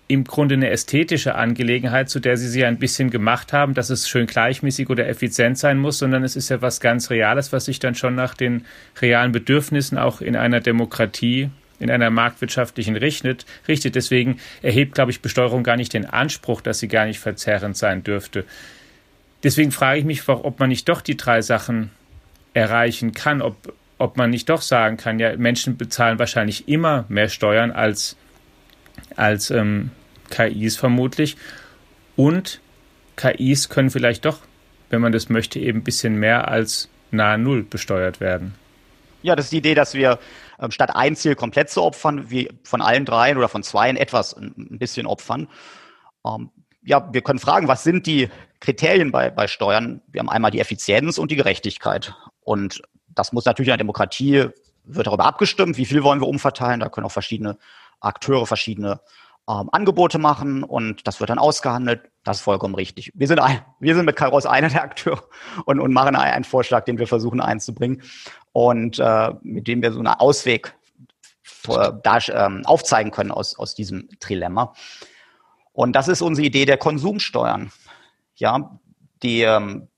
im 0.08 0.24
Grunde 0.24 0.56
eine 0.56 0.68
ästhetische 0.70 1.36
Angelegenheit, 1.36 2.10
zu 2.10 2.18
der 2.18 2.36
sie 2.36 2.48
sich 2.48 2.64
ein 2.64 2.78
bisschen 2.78 3.10
gemacht 3.10 3.52
haben, 3.52 3.72
dass 3.72 3.90
es 3.90 4.08
schön 4.08 4.26
gleichmäßig 4.26 4.90
oder 4.90 5.08
effizient 5.08 5.58
sein 5.58 5.78
muss, 5.78 5.98
sondern 5.98 6.24
es 6.24 6.34
ist 6.34 6.50
ja 6.50 6.60
was 6.60 6.80
ganz 6.80 7.08
Reales, 7.08 7.52
was 7.52 7.66
sich 7.66 7.78
dann 7.78 7.94
schon 7.94 8.14
nach 8.16 8.34
den 8.34 8.64
realen 9.00 9.32
Bedürfnissen 9.32 9.96
auch 9.96 10.20
in 10.20 10.36
einer 10.36 10.60
Demokratie 10.60 11.50
in 11.78 11.90
einer 11.90 12.10
marktwirtschaftlichen 12.10 12.96
richtet, 12.96 13.46
richtet. 13.68 13.94
Deswegen 13.94 14.38
erhebt, 14.62 14.94
glaube 14.94 15.10
ich, 15.10 15.20
Besteuerung 15.20 15.62
gar 15.62 15.76
nicht 15.76 15.92
den 15.92 16.06
Anspruch, 16.06 16.60
dass 16.60 16.78
sie 16.78 16.88
gar 16.88 17.06
nicht 17.06 17.18
verzerrend 17.18 17.76
sein 17.76 18.02
dürfte. 18.04 18.44
Deswegen 19.42 19.72
frage 19.72 19.98
ich 19.98 20.04
mich, 20.04 20.26
ob 20.28 20.58
man 20.58 20.70
nicht 20.70 20.88
doch 20.88 21.00
die 21.00 21.16
drei 21.16 21.42
Sachen 21.42 21.90
erreichen 22.54 23.12
kann, 23.12 23.42
ob, 23.42 23.74
ob 23.98 24.16
man 24.16 24.30
nicht 24.30 24.48
doch 24.48 24.62
sagen 24.62 24.96
kann, 24.96 25.18
ja, 25.18 25.36
Menschen 25.36 25.76
bezahlen 25.76 26.18
wahrscheinlich 26.18 26.68
immer 26.68 27.04
mehr 27.08 27.28
Steuern 27.28 27.70
als, 27.70 28.16
als 29.16 29.50
ähm, 29.50 29.90
KIs 30.30 30.76
vermutlich. 30.76 31.36
Und 32.16 32.60
KIs 33.16 33.68
können 33.68 33.90
vielleicht 33.90 34.24
doch, 34.24 34.38
wenn 34.90 35.00
man 35.00 35.12
das 35.12 35.28
möchte, 35.28 35.58
eben 35.58 35.80
ein 35.80 35.84
bisschen 35.84 36.18
mehr 36.18 36.48
als 36.48 36.88
nahe 37.10 37.38
Null 37.38 37.64
besteuert 37.64 38.20
werden. 38.20 38.54
Ja, 39.24 39.34
das 39.34 39.46
ist 39.46 39.52
die 39.52 39.58
Idee, 39.58 39.74
dass 39.74 39.94
wir 39.94 40.18
ähm, 40.60 40.70
statt 40.70 40.94
ein 40.94 41.16
Ziel 41.16 41.34
komplett 41.34 41.70
zu 41.70 41.82
opfern, 41.82 42.28
wie 42.28 42.50
von 42.62 42.82
allen 42.82 43.06
dreien 43.06 43.38
oder 43.38 43.48
von 43.48 43.62
zweien 43.62 43.96
etwas 43.96 44.36
ein 44.36 44.78
bisschen 44.78 45.06
opfern. 45.06 45.48
Ähm, 46.26 46.50
ja, 46.82 47.08
wir 47.10 47.22
können 47.22 47.38
fragen, 47.38 47.66
was 47.66 47.84
sind 47.84 48.06
die 48.06 48.28
Kriterien 48.60 49.12
bei, 49.12 49.30
bei 49.30 49.46
Steuern? 49.46 50.02
Wir 50.08 50.18
haben 50.18 50.28
einmal 50.28 50.50
die 50.50 50.60
Effizienz 50.60 51.16
und 51.16 51.30
die 51.30 51.36
Gerechtigkeit. 51.36 52.14
Und 52.40 52.82
das 53.08 53.32
muss 53.32 53.46
natürlich 53.46 53.68
in 53.68 53.72
der 53.72 53.78
Demokratie, 53.78 54.48
wird 54.84 55.06
darüber 55.06 55.24
abgestimmt, 55.24 55.78
wie 55.78 55.86
viel 55.86 56.02
wollen 56.02 56.20
wir 56.20 56.28
umverteilen. 56.28 56.80
Da 56.80 56.90
können 56.90 57.06
auch 57.06 57.12
verschiedene 57.12 57.56
Akteure 58.00 58.46
verschiedene 58.46 59.00
ähm, 59.48 59.70
Angebote 59.72 60.18
machen 60.18 60.64
und 60.64 61.06
das 61.06 61.20
wird 61.20 61.30
dann 61.30 61.38
ausgehandelt. 61.38 62.10
Das 62.24 62.38
ist 62.38 62.42
vollkommen 62.42 62.74
richtig. 62.74 63.10
Wir 63.14 63.26
sind, 63.26 63.38
ein, 63.38 63.64
wir 63.80 63.94
sind 63.94 64.04
mit 64.04 64.16
Kairos 64.16 64.44
einer 64.44 64.68
der 64.68 64.82
Akteure 64.82 65.22
und, 65.64 65.80
und 65.80 65.94
machen 65.94 66.14
einen 66.14 66.44
Vorschlag, 66.44 66.84
den 66.84 66.98
wir 66.98 67.06
versuchen 67.06 67.40
einzubringen 67.40 68.02
und 68.54 69.00
äh, 69.00 69.32
mit 69.42 69.66
dem 69.66 69.82
wir 69.82 69.92
so 69.92 69.98
einen 69.98 70.06
Ausweg 70.06 70.76
da, 71.64 72.18
ähm, 72.28 72.62
aufzeigen 72.64 73.10
können 73.10 73.32
aus, 73.32 73.58
aus 73.58 73.74
diesem 73.74 74.08
Trilemma. 74.20 74.74
Und 75.72 75.96
das 75.96 76.06
ist 76.06 76.22
unsere 76.22 76.46
Idee 76.46 76.64
der 76.64 76.78
Konsumsteuern. 76.78 77.72
Ja, 78.36 78.78
die 79.22 79.42
ähm, 79.42 79.88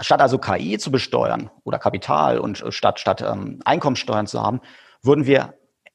statt 0.00 0.22
also 0.22 0.38
KI 0.38 0.78
zu 0.78 0.90
besteuern 0.90 1.50
oder 1.64 1.78
Kapital 1.78 2.38
und 2.38 2.62
äh, 2.62 2.72
statt 2.72 2.98
statt 2.98 3.20
ähm, 3.20 3.60
Einkommensteuern 3.64 4.26
zu 4.26 4.42
haben, 4.42 4.60
würden 5.02 5.26
wir 5.26 5.54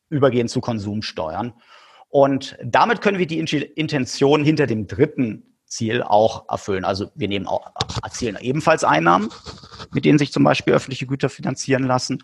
übergehen 0.10 0.48
zu 0.48 0.62
Konsumsteuern. 0.62 1.54
Und 2.10 2.56
damit 2.64 3.02
können 3.02 3.18
wir 3.18 3.26
die 3.26 3.40
Intention 3.40 4.44
hinter 4.44 4.68
dem 4.68 4.86
dritten 4.86 5.53
Ziel 5.74 6.04
auch 6.04 6.48
erfüllen. 6.50 6.86
Also 6.86 7.10
wir 7.16 7.28
nehmen 7.28 7.48
auch, 7.48 7.72
erzielen 8.04 8.38
ebenfalls 8.40 8.84
Einnahmen, 8.84 9.30
mit 9.92 10.06
denen 10.06 10.20
sich 10.20 10.32
zum 10.32 10.44
Beispiel 10.44 10.74
öffentliche 10.74 11.08
Güter 11.08 11.30
finanzieren 11.30 11.84
lassen. 11.84 12.24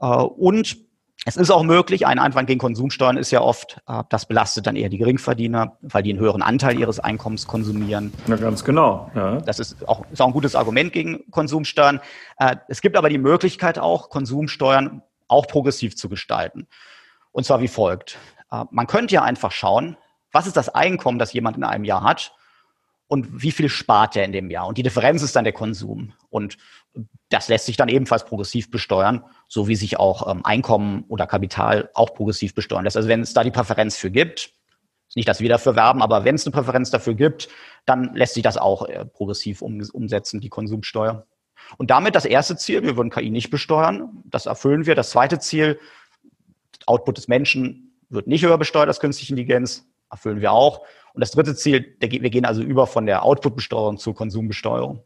Äh, 0.00 0.06
und 0.06 0.78
Es 1.24 1.36
ist 1.36 1.50
auch 1.50 1.64
möglich, 1.64 2.06
ein 2.06 2.18
Einwand 2.18 2.46
gegen 2.46 2.60
Konsumsteuern 2.60 3.16
ist 3.16 3.32
ja 3.32 3.40
oft, 3.40 3.82
äh, 3.88 4.04
das 4.08 4.26
belastet 4.26 4.66
dann 4.66 4.76
eher 4.76 4.88
die 4.88 4.98
Geringverdiener, 4.98 5.76
weil 5.82 6.02
die 6.02 6.10
einen 6.10 6.20
höheren 6.20 6.42
Anteil 6.42 6.78
ihres 6.78 7.00
Einkommens 7.00 7.46
konsumieren. 7.46 8.12
Ja, 8.28 8.36
ganz 8.36 8.64
genau. 8.64 9.10
Ja. 9.14 9.40
Das 9.40 9.58
ist 9.58 9.86
auch, 9.88 10.06
ist 10.12 10.22
auch 10.22 10.28
ein 10.28 10.32
gutes 10.32 10.54
Argument 10.54 10.92
gegen 10.92 11.28
Konsumsteuern. 11.30 12.00
Äh, 12.38 12.56
es 12.68 12.80
gibt 12.80 12.96
aber 12.96 13.08
die 13.08 13.18
Möglichkeit 13.18 13.78
auch, 13.78 14.10
Konsumsteuern 14.10 15.02
auch 15.26 15.46
progressiv 15.48 15.96
zu 15.96 16.08
gestalten. 16.08 16.68
Und 17.32 17.44
zwar 17.44 17.60
wie 17.60 17.68
folgt. 17.68 18.16
Man 18.70 18.86
könnte 18.86 19.14
ja 19.14 19.22
einfach 19.22 19.52
schauen, 19.52 19.98
was 20.32 20.46
ist 20.46 20.56
das 20.56 20.70
Einkommen, 20.70 21.18
das 21.18 21.34
jemand 21.34 21.58
in 21.58 21.64
einem 21.64 21.84
Jahr 21.84 22.02
hat 22.02 22.32
und 23.08 23.42
wie 23.42 23.52
viel 23.52 23.68
spart 23.68 24.16
er 24.16 24.24
in 24.24 24.32
dem 24.32 24.50
Jahr. 24.50 24.66
Und 24.66 24.78
die 24.78 24.82
Differenz 24.82 25.22
ist 25.22 25.34
dann 25.34 25.44
der 25.44 25.54
Konsum. 25.54 26.12
Und 26.30 26.58
das 27.30 27.48
lässt 27.48 27.66
sich 27.66 27.76
dann 27.76 27.88
ebenfalls 27.88 28.24
progressiv 28.24 28.70
besteuern, 28.70 29.24
so 29.48 29.66
wie 29.66 29.76
sich 29.76 29.98
auch 29.98 30.30
ähm, 30.30 30.44
Einkommen 30.44 31.04
oder 31.08 31.26
Kapital 31.26 31.90
auch 31.94 32.14
progressiv 32.14 32.54
besteuern 32.54 32.84
lässt. 32.84 32.96
Also 32.96 33.08
wenn 33.08 33.22
es 33.22 33.32
da 33.32 33.42
die 33.42 33.50
Präferenz 33.50 33.96
für 33.96 34.10
gibt, 34.10 34.52
ist 35.08 35.16
nicht, 35.16 35.28
dass 35.28 35.40
wir 35.40 35.48
dafür 35.48 35.74
werben, 35.74 36.02
aber 36.02 36.24
wenn 36.24 36.34
es 36.34 36.46
eine 36.46 36.52
Präferenz 36.52 36.90
dafür 36.90 37.14
gibt, 37.14 37.48
dann 37.86 38.14
lässt 38.14 38.34
sich 38.34 38.42
das 38.42 38.58
auch 38.58 38.86
äh, 38.86 39.06
progressiv 39.06 39.62
um, 39.62 39.80
umsetzen, 39.92 40.40
die 40.40 40.50
Konsumsteuer. 40.50 41.26
Und 41.78 41.90
damit 41.90 42.14
das 42.14 42.26
erste 42.26 42.56
Ziel, 42.56 42.82
wir 42.82 42.96
würden 42.96 43.10
KI 43.10 43.30
nicht 43.30 43.50
besteuern, 43.50 44.22
das 44.26 44.46
erfüllen 44.46 44.86
wir. 44.86 44.94
Das 44.94 45.10
zweite 45.10 45.38
Ziel, 45.38 45.78
Output 46.86 47.16
des 47.16 47.28
Menschen 47.28 47.96
wird 48.10 48.26
nicht 48.26 48.44
höher 48.44 48.58
besteuert 48.58 48.88
als 48.88 49.00
künstliche 49.00 49.32
Intelligenz, 49.32 49.86
erfüllen 50.10 50.40
wir 50.40 50.52
auch. 50.52 50.82
Und 51.14 51.20
das 51.20 51.30
dritte 51.30 51.54
Ziel, 51.54 51.96
wir 52.00 52.30
gehen 52.30 52.44
also 52.44 52.62
über 52.62 52.86
von 52.86 53.06
der 53.06 53.24
Output-Besteuerung 53.24 53.98
zur 53.98 54.14
Konsumbesteuerung. 54.14 55.02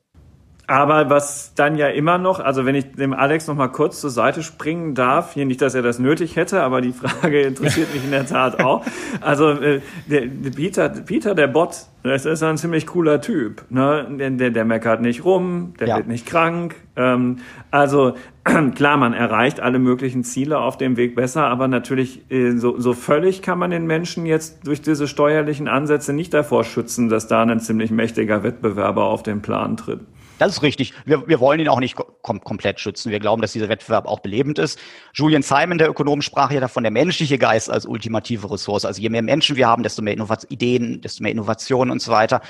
Aber 0.72 1.10
was 1.10 1.52
dann 1.54 1.76
ja 1.76 1.88
immer 1.88 2.16
noch, 2.16 2.40
also 2.40 2.64
wenn 2.64 2.74
ich 2.74 2.92
dem 2.92 3.12
Alex 3.12 3.46
noch 3.46 3.56
mal 3.56 3.68
kurz 3.68 4.00
zur 4.00 4.08
Seite 4.08 4.42
springen 4.42 4.94
darf, 4.94 5.34
hier 5.34 5.44
nicht, 5.44 5.60
dass 5.60 5.74
er 5.74 5.82
das 5.82 5.98
nötig 5.98 6.36
hätte, 6.36 6.62
aber 6.62 6.80
die 6.80 6.92
Frage 6.92 7.42
interessiert 7.48 7.92
mich 7.92 8.02
in 8.02 8.10
der 8.10 8.24
Tat 8.24 8.58
auch. 8.58 8.82
Also 9.20 9.50
äh, 9.50 9.82
der, 10.06 10.22
der 10.28 10.50
Peter, 10.50 10.88
Peter, 10.88 11.34
der 11.34 11.48
Bot, 11.48 11.76
das 12.04 12.24
ist 12.24 12.42
ein 12.42 12.56
ziemlich 12.56 12.86
cooler 12.86 13.20
Typ. 13.20 13.66
Ne? 13.68 14.06
Der, 14.18 14.30
der, 14.30 14.50
der 14.50 14.64
meckert 14.64 15.02
nicht 15.02 15.26
rum, 15.26 15.74
der 15.78 15.88
ja. 15.88 15.96
wird 15.98 16.08
nicht 16.08 16.24
krank. 16.24 16.74
Ähm, 16.96 17.40
also 17.70 18.14
klar, 18.74 18.96
man 18.96 19.12
erreicht 19.12 19.60
alle 19.60 19.78
möglichen 19.78 20.24
Ziele 20.24 20.58
auf 20.58 20.78
dem 20.78 20.96
Weg 20.96 21.14
besser, 21.14 21.48
aber 21.48 21.68
natürlich 21.68 22.30
äh, 22.30 22.52
so, 22.52 22.80
so 22.80 22.94
völlig 22.94 23.42
kann 23.42 23.58
man 23.58 23.72
den 23.72 23.86
Menschen 23.86 24.24
jetzt 24.24 24.66
durch 24.66 24.80
diese 24.80 25.06
steuerlichen 25.06 25.68
Ansätze 25.68 26.14
nicht 26.14 26.32
davor 26.32 26.64
schützen, 26.64 27.10
dass 27.10 27.28
da 27.28 27.42
ein 27.42 27.60
ziemlich 27.60 27.90
mächtiger 27.90 28.42
Wettbewerber 28.42 29.04
auf 29.04 29.22
den 29.22 29.42
Plan 29.42 29.76
tritt. 29.76 30.00
Das 30.42 30.56
ist 30.56 30.62
richtig. 30.64 30.92
Wir, 31.04 31.28
wir 31.28 31.38
wollen 31.38 31.60
ihn 31.60 31.68
auch 31.68 31.78
nicht 31.78 31.94
kom 31.94 32.40
komplett 32.40 32.80
schützen. 32.80 33.12
Wir 33.12 33.20
glauben, 33.20 33.40
dass 33.40 33.52
dieser 33.52 33.68
Wettbewerb 33.68 34.06
auch 34.06 34.18
belebend 34.18 34.58
ist. 34.58 34.76
Julian 35.14 35.42
Simon, 35.42 35.78
der 35.78 35.88
Ökonom, 35.88 36.20
sprach 36.20 36.50
ja 36.50 36.58
davon, 36.58 36.82
der 36.82 36.90
menschliche 36.90 37.38
Geist 37.38 37.70
als 37.70 37.86
ultimative 37.86 38.50
Ressource. 38.50 38.84
Also 38.84 39.00
je 39.00 39.08
mehr 39.08 39.22
Menschen 39.22 39.54
wir 39.54 39.68
haben, 39.68 39.84
desto 39.84 40.02
mehr 40.02 40.14
Innovat 40.14 40.50
Ideen, 40.50 41.00
desto 41.00 41.22
mehr 41.22 41.30
Innovationen 41.30 41.92
und 41.92 42.02
so 42.02 42.10
weiter. 42.10 42.40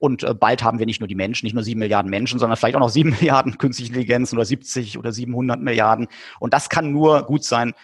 Und 0.00 0.24
äh, 0.24 0.34
bald 0.34 0.64
haben 0.64 0.80
wir 0.80 0.86
nicht 0.86 1.00
nur 1.00 1.06
die 1.06 1.14
Menschen, 1.14 1.46
nicht 1.46 1.54
nur 1.54 1.62
sieben 1.62 1.78
Milliarden 1.78 2.10
Menschen, 2.10 2.40
sondern 2.40 2.56
vielleicht 2.56 2.74
auch 2.74 2.80
noch 2.80 2.88
sieben 2.88 3.10
Milliarden 3.20 3.58
künstliche 3.58 3.90
Intelligenzen 3.92 4.36
oder 4.36 4.44
70 4.44 4.98
oder 4.98 5.12
700 5.12 5.60
Milliarden. 5.60 6.08
Und 6.40 6.52
das 6.52 6.68
kann 6.68 6.90
nur 6.90 7.22
gut 7.22 7.44
sein, 7.44 7.74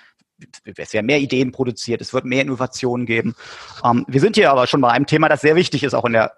es 0.65 0.93
werden 0.93 1.07
mehr 1.07 1.21
Ideen 1.21 1.53
produziert, 1.53 2.01
es 2.01 2.13
wird 2.13 2.25
mehr 2.25 2.43
Innovationen 2.43 3.07
geben. 3.07 3.37
Ähm, 3.85 4.05
wir 4.09 4.21
sind 4.21 4.35
hier 4.35 4.51
aber 4.51 4.67
schon 4.67 4.81
bei 4.81 4.91
einem 4.91 5.07
Thema, 5.07 5.29
das 5.29 5.41
sehr 5.41 5.55
wichtig 5.55 5.85
ist, 5.85 5.95
auch 5.95 6.05
in 6.05 6.15
der 6.15 6.33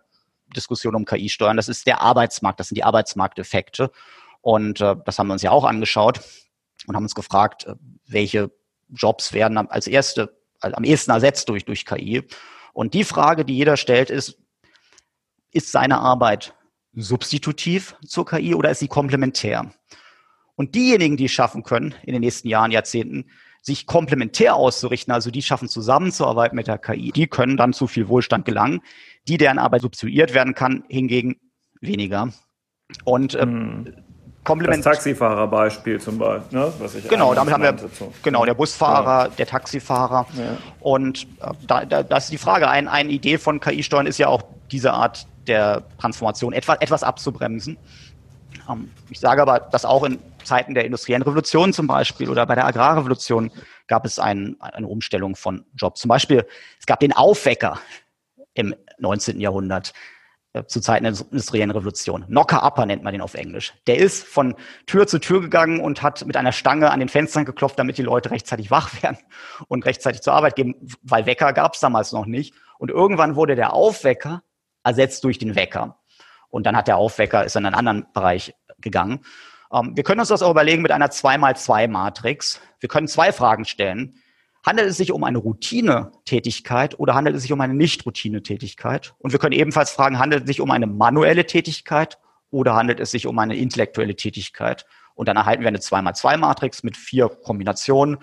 Diskussion 0.55 0.95
um 0.95 1.05
KI-Steuern. 1.05 1.57
Das 1.57 1.69
ist 1.69 1.87
der 1.87 2.01
Arbeitsmarkt, 2.01 2.61
das 2.61 2.69
sind 2.69 2.77
die 2.77 2.85
Arbeitsmarkteffekte. 2.85 3.91
Und 4.41 4.81
äh, 4.81 4.97
das 5.05 5.19
haben 5.19 5.29
wir 5.29 5.35
uns 5.35 5.43
ja 5.43 5.51
auch 5.51 5.65
angeschaut 5.65 6.21
und 6.87 6.97
haben 6.97 7.05
uns 7.05 7.15
gefragt, 7.15 7.67
äh, 7.67 7.75
welche 8.07 8.51
Jobs 8.89 9.33
werden 9.33 9.57
als 9.57 9.87
erste, 9.87 10.37
also 10.61 10.77
am 10.77 10.85
ehesten 10.85 11.11
ersetzt 11.11 11.49
durch, 11.49 11.65
durch 11.65 11.87
KI. 11.87 12.23
Und 12.73 12.95
die 12.95 13.05
Frage, 13.05 13.45
die 13.45 13.57
jeder 13.57 13.77
stellt, 13.77 14.11
ist, 14.11 14.39
ist 15.51 15.71
seine 15.71 15.99
Arbeit 15.99 16.55
substitutiv 16.93 17.97
zur 18.07 18.27
KI 18.27 18.55
oder 18.55 18.71
ist 18.71 18.81
sie 18.81 18.89
komplementär? 18.89 19.73
Und 20.57 20.75
diejenigen, 20.75 21.17
die 21.17 21.25
es 21.25 21.33
schaffen 21.33 21.63
können, 21.63 21.95
in 22.03 22.13
den 22.13 22.21
nächsten 22.21 22.49
Jahren, 22.49 22.71
Jahrzehnten, 22.71 23.31
sich 23.63 23.87
komplementär 23.87 24.57
auszurichten, 24.57 25.13
also 25.13 25.31
die 25.31 25.43
schaffen 25.43 25.69
zusammenzuarbeiten 25.69 26.55
mit 26.55 26.67
der 26.67 26.79
KI, 26.79 27.13
die 27.13 27.27
können 27.27 27.57
dann 27.57 27.73
zu 27.73 27.87
viel 27.87 28.09
Wohlstand 28.09 28.45
gelangen. 28.45 28.83
Die, 29.29 29.39
deren 29.39 29.59
Arbeit 29.59 29.83
substituiert 29.83 30.35
werden 30.35 30.55
kann, 30.55 30.85
hingegen 30.89 31.37
weniger. 31.81 32.29
Und 33.05 33.35
ähm, 33.35 33.87
hm. 33.87 34.05
Komplement. 34.45 34.85
Das 34.85 34.97
Taxifahrerbeispiel 34.97 35.99
zum 36.01 36.19
Beispiel, 36.19 36.59
ne? 36.59 36.73
was 36.79 36.95
ich 36.95 37.09
Genau, 37.09 37.35
damit 37.35 37.53
haben 37.53 37.63
wir, 37.63 37.75
genau, 38.23 38.45
der 38.45 38.53
Busfahrer, 38.53 39.25
ja. 39.25 39.29
der 39.39 39.47
Taxifahrer. 39.47 40.27
Ja. 40.37 40.57
Und 40.81 41.27
äh, 41.41 41.51
da, 41.67 41.85
da, 41.87 42.03
das 42.03 42.25
ist 42.25 42.33
die 42.33 42.39
Frage. 42.39 42.69
Ein, 42.69 42.87
eine 42.87 43.11
Idee 43.11 43.39
von 43.39 43.59
KI-Steuern 43.59 44.07
ist 44.07 44.19
ja 44.19 44.29
auch 44.29 44.43
diese 44.71 44.93
Art 44.93 45.27
der 45.47 45.83
Transformation 45.99 46.53
etwas, 46.53 46.77
etwas 46.81 47.03
abzubremsen. 47.03 47.79
Ähm, 48.71 48.91
ich 49.09 49.19
sage 49.19 49.41
aber, 49.41 49.61
dass 49.61 49.87
auch 49.87 50.05
in 50.05 50.19
Zeiten 50.45 50.75
der 50.75 50.85
industriellen 50.85 51.23
Revolution 51.23 51.73
zum 51.73 51.87
Beispiel 51.87 52.29
oder 52.29 52.45
bei 52.45 52.55
der 52.55 52.67
Agrarrevolution 52.67 53.51
gab 53.87 54.05
es 54.05 54.19
ein, 54.19 54.57
eine 54.61 54.87
Umstellung 54.87 55.37
von 55.37 55.65
Jobs. 55.75 56.03
Zum 56.03 56.11
Beispiel, 56.11 56.47
es 56.79 56.85
gab 56.85 57.01
den 57.01 57.13
Aufwecker 57.13 57.79
im 58.55 58.75
19. 58.99 59.41
Jahrhundert 59.41 59.93
äh, 60.55 60.65
zu 60.67 60.81
Zeiten 60.81 61.05
der 61.05 61.13
industriellen 61.13 61.73
Revolution. 61.73 62.27
Knocker-Upper 62.27 62.87
nennt 62.87 63.03
man 63.03 63.13
den 63.13 63.21
auf 63.21 63.35
Englisch. 63.35 63.75
Der 63.87 63.99
ist 63.99 64.25
von 64.25 64.55
Tür 64.87 65.07
zu 65.07 65.19
Tür 65.19 65.41
gegangen 65.41 65.81
und 65.81 66.03
hat 66.03 66.25
mit 66.25 66.37
einer 66.37 66.53
Stange 66.53 66.91
an 66.91 67.01
den 67.01 67.09
Fenstern 67.09 67.45
geklopft, 67.45 67.79
damit 67.79 67.99
die 67.99 68.03
Leute 68.03 68.31
rechtzeitig 68.31 68.71
wach 68.71 68.91
werden 69.03 69.19
und 69.69 69.85
rechtzeitig 69.85 70.23
zur 70.23 70.33
Arbeit 70.33 70.57
gehen, 70.57 70.75
weil 71.03 71.27
Wecker 71.27 71.53
gab 71.53 71.75
es 71.75 71.81
damals 71.81 72.13
noch 72.13 72.27
nicht. 72.27 72.55
Und 72.79 72.91
irgendwann 72.91 73.37
wurde 73.37 73.57
der 73.57 73.73
Aufwecker 73.73 74.43
ersetzt 74.85 75.25
durch 75.25 75.39
den 75.39 75.57
Wecker. 75.57 75.99
Und 76.51 76.67
dann 76.67 76.77
hat 76.77 76.87
der 76.87 76.99
Aufwecker, 76.99 77.45
ist 77.45 77.57
in 77.57 77.67
einen 77.67 77.75
anderen 77.75 78.07
Bereich 78.13 78.55
gegangen. 78.79 79.25
Ähm, 79.73 79.97
wir 79.97 80.05
können 80.05 80.21
uns 80.21 80.29
das 80.29 80.43
auch 80.43 80.53
überlegen 80.53 80.83
mit 80.83 80.93
einer 80.93 81.09
2x2-Matrix. 81.09 82.61
Wir 82.79 82.89
können 82.89 83.09
zwei 83.09 83.33
Fragen 83.33 83.65
stellen. 83.65 84.21
Handelt 84.65 84.89
es 84.89 84.97
sich 84.97 85.13
um 85.13 85.25
eine 85.25 85.39
Routine-Tätigkeit 85.39 86.99
oder 86.99 87.15
handelt 87.15 87.37
es 87.37 87.43
sich 87.43 87.53
um 87.53 87.61
eine 87.61 87.75
Nicht-Routine-Tätigkeit? 87.75 89.15
Und 89.19 89.33
wir 89.33 89.39
können 89.39 89.53
ebenfalls 89.53 89.91
fragen, 89.91 90.19
handelt 90.19 90.45
es 90.45 90.49
sich 90.49 90.61
um 90.63 90.71
eine 90.71 90.87
manuelle 90.87 91.45
Tätigkeit 91.45 92.19
oder 92.51 92.75
handelt 92.75 92.99
es 92.99 93.11
sich 93.11 93.27
um 93.27 93.39
eine 93.39 93.57
intellektuelle 93.57 94.17
Tätigkeit? 94.17 94.87
Und 95.15 95.29
dann 95.29 95.37
erhalten 95.37 95.63
wir 95.63 95.69
eine 95.69 95.79
2x2-Matrix 95.79 96.83
mit 96.83 96.97
vier 96.97 97.29
Kombinationen. 97.29 98.19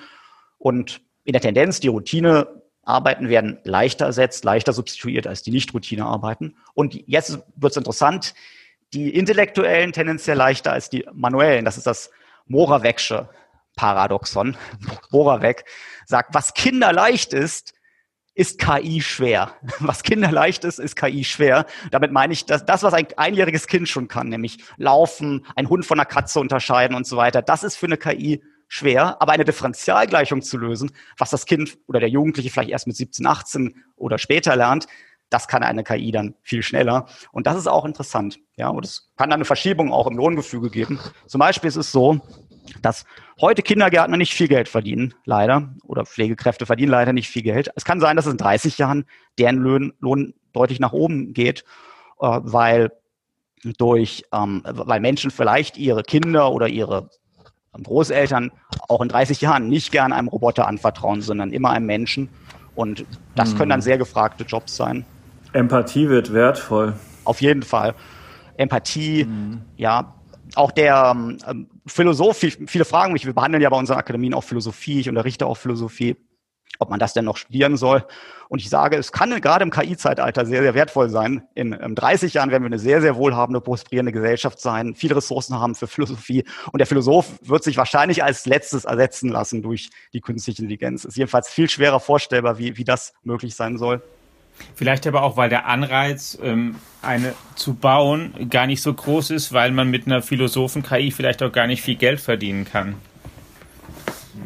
Und 0.58 1.02
in 1.26 1.34
der 1.34 1.42
Tendenz, 1.42 1.80
die 1.80 1.90
Routine-Arbeiten 1.90 3.30
werden 3.30 3.60
leichter 3.64 4.06
ersetzt, 4.08 4.44
leichter 4.44 4.74
substituiert 4.74 5.28
als 5.28 5.44
die 5.44 5.52
Nicht-Routine-Arbeiten. 5.52 6.58
Und 6.74 6.96
jetzt 7.08 7.40
wird 7.56 7.72
es 7.72 7.78
interessant, 7.78 8.34
die 8.94 9.14
intellektuellen 9.14 9.94
tendenziell 9.94 10.38
leichter 10.38 10.72
als 10.72 10.90
die 10.90 11.06
manuellen. 11.14 11.66
Das 11.66 11.78
ist 11.78 11.86
das 11.86 12.10
Moravec'sche 12.50 13.28
Paradoxon. 13.76 14.58
Moravec 15.12 15.66
sagt, 16.06 16.34
was 16.34 16.54
kinderleicht 16.54 17.34
ist, 17.34 17.74
ist 18.34 18.60
KI 18.60 19.02
schwer. 19.02 19.54
Was 19.80 20.04
kinderleicht 20.04 20.64
ist, 20.64 20.80
ist 20.80 20.96
KI 20.96 21.24
schwer. 21.24 21.66
Damit 21.92 22.12
meine 22.12 22.32
ich, 22.32 22.46
dass 22.46 22.66
das, 22.66 22.82
was 22.82 22.94
ein 22.94 23.08
einjähriges 23.18 23.68
Kind 23.68 23.90
schon 23.90 24.08
kann, 24.08 24.30
nämlich 24.30 24.64
laufen, 24.78 25.46
ein 25.56 25.68
Hund 25.68 25.86
von 25.86 26.00
einer 26.00 26.06
Katze 26.06 26.40
unterscheiden 26.40 26.96
und 26.96 27.06
so 27.06 27.18
weiter, 27.18 27.42
das 27.42 27.64
ist 27.64 27.76
für 27.76 27.88
eine 27.88 27.98
KI 27.98 28.42
schwer. 28.70 29.22
Aber 29.22 29.34
eine 29.34 29.44
Differentialgleichung 29.44 30.42
zu 30.42 30.58
lösen, 30.58 30.92
was 31.18 31.30
das 31.30 31.46
Kind 31.46 31.78
oder 31.88 32.00
der 32.00 32.10
Jugendliche 32.10 32.50
vielleicht 32.50 32.70
erst 32.70 32.88
mit 32.88 32.96
17, 32.96 33.26
18 33.26 33.76
oder 33.98 34.18
später 34.18 34.56
lernt, 34.56 34.88
das 35.30 35.48
kann 35.48 35.64
eine 35.64 35.84
KI 35.84 36.12
dann 36.12 36.36
viel 36.42 36.64
schneller. 36.64 37.08
Und 37.32 37.48
das 37.48 37.58
ist 37.58 37.68
auch 37.68 37.86
interessant. 37.86 38.40
Ja, 38.56 38.70
und 38.70 38.86
es 38.86 39.12
kann 39.18 39.30
dann 39.30 39.38
eine 39.38 39.46
Verschiebung 39.46 39.92
auch 39.92 40.08
im 40.08 40.18
Lohngefüge 40.18 40.70
geben. 40.70 41.00
Zum 41.28 41.40
Beispiel 41.40 41.68
ist 41.68 41.78
es 41.78 41.92
so, 41.92 42.22
dass 42.82 43.06
heute 43.40 43.62
Kindergärtner 43.62 44.18
nicht 44.18 44.34
viel 44.34 44.48
Geld 44.48 44.70
verdienen, 44.70 45.14
leider, 45.26 45.74
oder 45.84 46.06
Pflegekräfte 46.06 46.66
verdienen 46.66 46.92
leider 46.92 47.14
nicht 47.14 47.30
viel 47.30 47.42
Geld. 47.42 47.72
Es 47.76 47.86
kann 47.86 48.00
sein, 48.00 48.16
dass 48.16 48.26
es 48.26 48.32
in 48.32 48.38
30 48.38 48.78
Jahren 48.78 49.06
deren 49.38 49.58
Lohn, 49.58 49.94
Lohn 50.00 50.34
deutlich 50.54 50.80
nach 50.80 50.94
oben 50.94 51.34
geht, 51.34 51.64
äh, 52.20 52.40
weil 52.42 52.92
durch, 53.78 54.24
ähm, 54.34 54.64
weil 54.66 55.00
Menschen 55.00 55.32
vielleicht 55.32 55.78
ihre 55.78 56.04
Kinder 56.04 56.52
oder 56.52 56.68
ihre 56.68 57.10
Großeltern 57.74 58.52
auch 58.90 59.02
in 59.02 59.10
30 59.10 59.42
Jahren 59.42 59.70
nicht 59.70 59.92
gern 59.92 60.12
einem 60.12 60.28
Roboter 60.28 60.68
anvertrauen, 60.68 61.22
sondern 61.22 61.52
immer 61.52 61.70
einem 61.70 61.86
Menschen. 61.86 62.30
Und 62.76 63.06
das 63.36 63.54
mhm. 63.54 63.58
können 63.58 63.70
dann 63.70 63.82
sehr 63.82 63.98
gefragte 63.98 64.44
Jobs 64.44 64.76
sein. 64.76 65.06
Empathie 65.54 66.10
wird 66.10 66.34
wertvoll. 66.34 66.94
Auf 67.24 67.42
jeden 67.42 67.64
Fall. 67.64 67.94
Empathie, 68.58 69.26
mhm. 69.26 69.62
ja, 69.78 70.16
auch 70.56 70.72
der 70.72 71.14
ähm, 71.16 71.68
Philosoph, 71.86 72.38
viele 72.38 72.86
fragen 72.86 73.14
mich, 73.14 73.26
wir 73.26 73.34
behandeln 73.34 73.62
ja 73.62 73.70
bei 73.70 73.78
unseren 73.78 73.98
Akademien 73.98 74.34
auch 74.34 74.44
Philosophie, 74.44 75.00
ich 75.00 75.10
unterrichte 75.10 75.46
auch 75.46 75.58
Philosophie. 75.58 76.16
ob 76.80 76.90
man 76.90 77.00
das 77.00 77.14
denn 77.14 77.26
noch 77.26 77.38
studieren 77.38 77.78
soll. 77.78 78.06
Und 78.50 78.60
ich 78.60 78.70
sage, 78.70 78.98
es 78.98 79.12
kann 79.12 79.40
gerade 79.40 79.64
im 79.64 79.70
KI-Zeitalter 79.70 80.46
sehr, 80.46 80.62
sehr 80.62 80.74
wertvoll 80.74 81.10
sein. 81.10 81.44
In, 81.54 81.74
in 81.74 81.96
30 81.96 82.34
Jahren 82.34 82.50
werden 82.50 82.64
wir 82.64 82.68
eine 82.68 82.80
sehr, 82.80 83.02
sehr 83.02 83.16
wohlhabende, 83.16 83.62
prosperierende 83.62 84.12
Gesellschaft 84.12 84.60
sein, 84.60 84.96
viele 84.96 85.16
Ressourcen 85.16 85.60
haben 85.60 85.76
für 85.76 85.88
Philosophie. 85.88 86.44
Und 86.72 86.80
der 86.80 86.88
Philosoph 86.88 87.28
wird 87.44 87.64
sich 87.64 87.78
wahrscheinlich 87.78 88.24
als 88.24 88.46
letztes 88.48 88.86
ersetzen 88.86 89.30
lassen 89.30 89.62
durch 89.62 89.90
die 90.14 90.22
künstliche 90.22 90.64
Intelligenz. 90.64 91.06
Ist 91.06 91.18
jedenfalls 91.18 91.50
viel 91.50 91.70
schwerer 91.70 92.00
vorstellbar, 92.00 92.58
wie, 92.58 92.78
wie 92.78 92.84
das 92.84 93.14
möglich 93.24 93.56
sein 93.56 93.78
soll. 93.78 94.02
Vielleicht 94.76 95.08
aber 95.08 95.24
auch, 95.24 95.38
weil 95.38 95.50
der 95.50 95.66
Anreiz, 95.66 96.38
ähm, 96.42 96.76
eine 97.02 97.34
zu 97.56 97.74
bauen, 97.74 98.50
gar 98.50 98.68
nicht 98.68 98.82
so 98.82 98.94
groß 98.94 99.32
ist, 99.32 99.54
weil 99.54 99.72
man 99.72 99.90
mit 99.90 100.06
einer 100.06 100.22
Philosophen-KI 100.22 101.12
vielleicht 101.12 101.42
auch 101.44 101.52
gar 101.52 101.68
nicht 101.68 101.82
viel 101.82 101.96
Geld 101.96 102.20
verdienen 102.20 102.66
kann. 102.66 102.96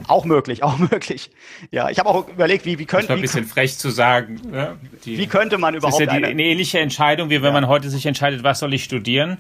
Auch 0.07 0.25
möglich, 0.25 0.63
auch 0.63 0.77
möglich. 0.91 1.31
Ja, 1.71 1.89
ich 1.89 1.99
habe 1.99 2.09
auch 2.09 2.27
überlegt, 2.27 2.65
wie, 2.65 2.79
wie 2.79 2.85
könnte. 2.85 3.07
Das 3.07 3.15
ein 3.15 3.21
bisschen 3.21 3.45
frech 3.45 3.77
zu 3.77 3.89
sagen. 3.89 4.41
Ne? 4.49 4.77
Die, 5.03 5.17
wie 5.17 5.27
könnte 5.27 5.57
man 5.57 5.75
überhaupt. 5.75 5.95
Das 5.95 6.07
ist 6.07 6.13
ja 6.13 6.19
die, 6.19 6.25
eine, 6.25 6.43
ähnliche 6.43 6.79
Entscheidung, 6.79 7.29
wie 7.29 7.41
wenn 7.41 7.53
ja. 7.53 7.61
man 7.61 7.67
heute 7.67 7.89
sich 7.89 8.05
entscheidet, 8.05 8.43
was 8.43 8.59
soll 8.59 8.73
ich 8.73 8.83
studieren. 8.83 9.37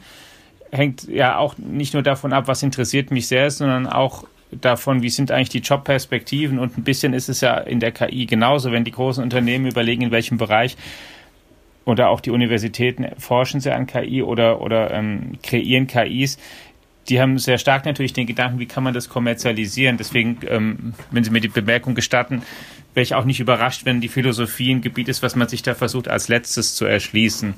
Hängt 0.71 1.07
ja 1.07 1.37
auch 1.37 1.57
nicht 1.57 1.93
nur 1.93 2.03
davon 2.03 2.33
ab, 2.33 2.47
was 2.47 2.63
interessiert 2.63 3.11
mich 3.11 3.27
sehr, 3.27 3.49
sondern 3.51 3.87
auch 3.87 4.25
davon, 4.51 5.01
wie 5.01 5.09
sind 5.09 5.31
eigentlich 5.31 5.49
die 5.49 5.59
Jobperspektiven 5.59 6.59
und 6.59 6.77
ein 6.77 6.83
bisschen 6.83 7.13
ist 7.13 7.29
es 7.29 7.41
ja 7.41 7.57
in 7.57 7.79
der 7.79 7.91
KI 7.91 8.25
genauso, 8.25 8.71
wenn 8.71 8.83
die 8.83 8.91
großen 8.91 9.23
Unternehmen 9.23 9.65
überlegen, 9.65 10.03
in 10.03 10.11
welchem 10.11 10.37
Bereich 10.37 10.77
oder 11.85 12.09
auch 12.09 12.19
die 12.19 12.31
Universitäten 12.31 13.05
forschen 13.19 13.59
sie 13.59 13.71
an 13.71 13.87
KI 13.87 14.23
oder, 14.23 14.61
oder 14.61 14.91
ähm, 14.91 15.37
kreieren 15.43 15.87
KIs. 15.87 16.37
Die 17.09 17.21
haben 17.21 17.37
sehr 17.37 17.59
stark 17.59 17.85
natürlich 17.85 18.13
den 18.13 18.25
Gedanken, 18.25 18.57
wie 18.59 18.65
kann 18.65 18.83
man 18.83 18.95
das 18.95 19.09
kommerzialisieren. 19.09 19.97
Deswegen, 19.97 20.39
ähm, 20.47 20.93
wenn 21.11 21.23
Sie 21.23 21.29
mir 21.29 21.41
die 21.41 21.47
Bemerkung 21.47 21.93
gestatten, 21.93 22.41
wäre 22.95 23.03
ich 23.03 23.13
auch 23.13 23.25
nicht 23.25 23.39
überrascht, 23.39 23.85
wenn 23.85 24.01
die 24.01 24.07
Philosophie 24.07 24.73
ein 24.73 24.81
Gebiet 24.81 25.07
ist, 25.07 25.21
was 25.21 25.35
man 25.35 25.47
sich 25.47 25.61
da 25.61 25.75
versucht 25.75 26.07
als 26.07 26.29
letztes 26.29 26.73
zu 26.73 26.85
erschließen. 26.85 27.53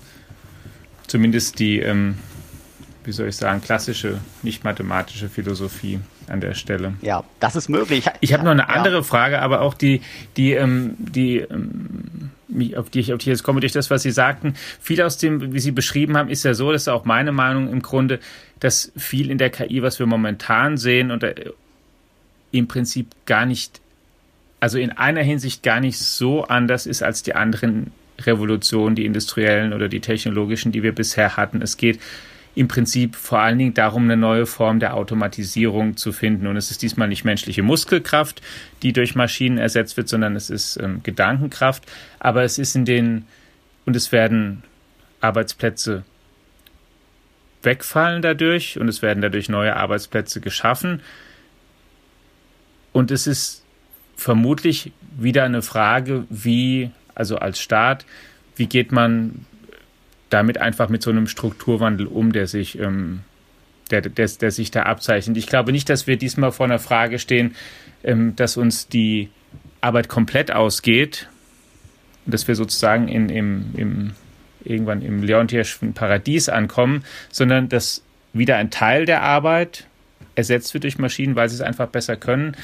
Zumindest 1.08 1.60
die, 1.60 1.80
ähm, 1.80 2.18
wie 3.06 3.14
soll 3.14 3.30
ich 3.30 3.38
sagen, 3.38 3.62
klassische, 3.62 4.20
nicht 4.44 4.66
mathematische 4.66 5.30
Philosophie 5.30 6.02
an 6.30 6.42
der 6.42 6.54
Stelle. 6.54 6.94
Ja, 7.02 7.24
das 7.40 7.56
ist 7.56 7.70
möglich. 7.70 8.06
Ich, 8.22 8.34
habe 8.34 8.44
noch 8.44 8.52
eine 8.52 8.70
andere 8.70 8.98
ja. 8.98 9.04
Frage, 9.04 9.42
aber 9.42 9.62
auch 9.62 9.74
die, 9.74 10.02
die, 10.36 10.54
ähm, 10.54 10.96
die, 10.98 11.38
ähm, 11.38 12.32
auf 12.76 12.90
die 12.90 13.00
ich, 13.00 13.14
auf 13.14 13.20
die 13.20 13.30
jetzt 13.30 13.44
komme, 13.44 13.60
durch 13.60 13.74
das, 13.74 13.90
was 13.90 14.04
Sie 14.04 14.12
sagten. 14.12 14.56
Viel 14.80 15.02
aus 15.02 15.18
dem, 15.18 15.54
wie 15.54 15.60
Sie 15.60 15.72
beschrieben 15.72 16.18
haben, 16.18 16.30
ist 16.30 16.44
ja 16.44 16.54
so, 16.54 16.72
das 16.72 16.84
ist 16.84 16.88
auch 16.88 17.06
meine 17.06 17.32
Meinung 17.32 17.72
im 17.72 17.82
Grunde, 17.82 18.20
dass 18.60 18.92
viel 18.96 19.30
in 19.30 19.38
der 19.38 19.50
KI, 19.50 19.82
was 19.82 20.00
wir 20.00 20.06
momentan 20.06 20.78
sehen 20.78 21.12
und 21.12 21.24
äh, 21.24 21.52
im 22.52 22.68
Prinzip 22.68 23.08
gar 23.26 23.46
nicht, 23.46 23.82
also 24.60 24.78
in 24.78 24.92
einer 24.92 25.22
Hinsicht 25.22 25.64
gar 25.64 25.80
nicht 25.80 26.00
so 26.00 26.46
anders 26.46 26.86
ist 26.86 27.04
als 27.04 27.24
die 27.24 27.36
anderen 27.36 27.92
Revolutionen, 28.20 28.96
die 28.96 29.06
industriellen 29.06 29.74
oder 29.74 29.90
die 29.90 30.00
technologischen, 30.00 30.72
die 30.72 30.84
wir 30.84 30.94
bisher 30.94 31.38
hatten. 31.38 31.62
Es 31.62 31.78
geht 31.78 32.00
im 32.58 32.68
Prinzip 32.68 33.16
vor 33.16 33.38
allen 33.38 33.60
Dingen 33.60 33.76
darum, 33.76 34.06
eine 34.06 34.18
neue 34.18 34.48
Form 34.48 34.80
der 34.80 34.96
Automatisierung 34.96 35.96
zu 35.96 36.12
finden. 36.12 36.48
Und 36.48 36.58
es 36.58 36.72
ist 36.72 36.82
diesmal 36.82 37.08
nicht 37.08 37.24
menschliche 37.24 37.62
Muskelkraft, 37.62 38.42
die 38.82 38.94
durch 38.94 39.14
Maschinen 39.14 39.60
ersetzt 39.60 39.96
wird, 39.96 40.10
sondern 40.10 40.36
es 40.36 40.50
ist 40.50 40.76
ähm, 40.78 41.04
Gedankenkraft. 41.04 41.84
Aber 42.18 42.42
es 42.42 42.58
ist 42.58 42.76
in 42.76 42.84
den, 42.84 43.28
und 43.86 43.96
es 43.96 44.12
werden 44.12 44.64
Arbeitsplätze 45.22 46.04
wegfallen 47.62 48.24
dadurch 48.24 48.80
und 48.80 48.88
es 48.88 49.04
werden 49.04 49.22
dadurch 49.22 49.50
neue 49.50 49.76
Arbeitsplätze 49.76 50.42
geschaffen. 50.42 51.04
Und 52.92 53.12
es 53.12 53.28
ist 53.28 53.64
vermutlich 54.16 54.92
wieder 55.16 55.44
eine 55.44 55.62
Frage, 55.62 56.26
wie, 56.32 56.90
also 57.14 57.38
als 57.38 57.60
Staat, 57.60 58.04
wie 58.56 58.66
geht 58.66 58.92
man 58.92 59.46
damit 60.30 60.58
einfach 60.58 60.90
mit 60.90 61.02
so 61.02 61.10
einem 61.10 61.28
Strukturwandel 61.28 62.08
um, 62.08 62.34
der 62.34 62.48
sich, 62.48 62.80
ähm, 62.80 63.22
der, 63.92 64.02
der, 64.02 64.28
der 64.28 64.52
sich 64.52 64.72
da 64.72 64.84
abzeichnet. 64.84 65.38
Ich 65.38 65.48
glaube 65.48 65.72
nicht, 65.72 65.90
dass 65.90 66.08
wir 66.08 66.18
diesmal 66.18 66.52
vor 66.52 66.66
einer 66.66 66.80
Frage 66.80 67.20
stehen, 67.20 67.56
ähm, 68.04 68.36
dass 68.36 68.58
uns 68.58 68.88
die 68.88 69.30
Arbeit 69.82 70.10
komplett 70.10 70.52
ausgeht 70.52 71.30
und 72.26 72.34
dass 72.34 72.48
wir 72.48 72.56
sozusagen 72.56 73.08
in, 73.08 73.30
im, 73.30 73.66
im, 73.78 74.12
irgendwann 74.64 75.02
im 75.02 75.24
Leontierschen 75.24 75.94
Paradies 75.94 76.50
ankommen, 76.50 77.04
sondern 77.32 77.70
dass 77.70 78.04
wieder 78.34 78.58
ein 78.58 78.70
Teil 78.70 79.06
der 79.06 79.24
Arbeit 79.24 79.86
ersetzt 80.36 80.74
wird 80.74 80.84
durch 80.84 81.00
Maschinen, 81.00 81.36
weil 81.36 81.50
sie 81.50 81.56
es 81.56 81.62
einfach 81.62 81.88
besser 81.88 82.16
können 82.16 82.56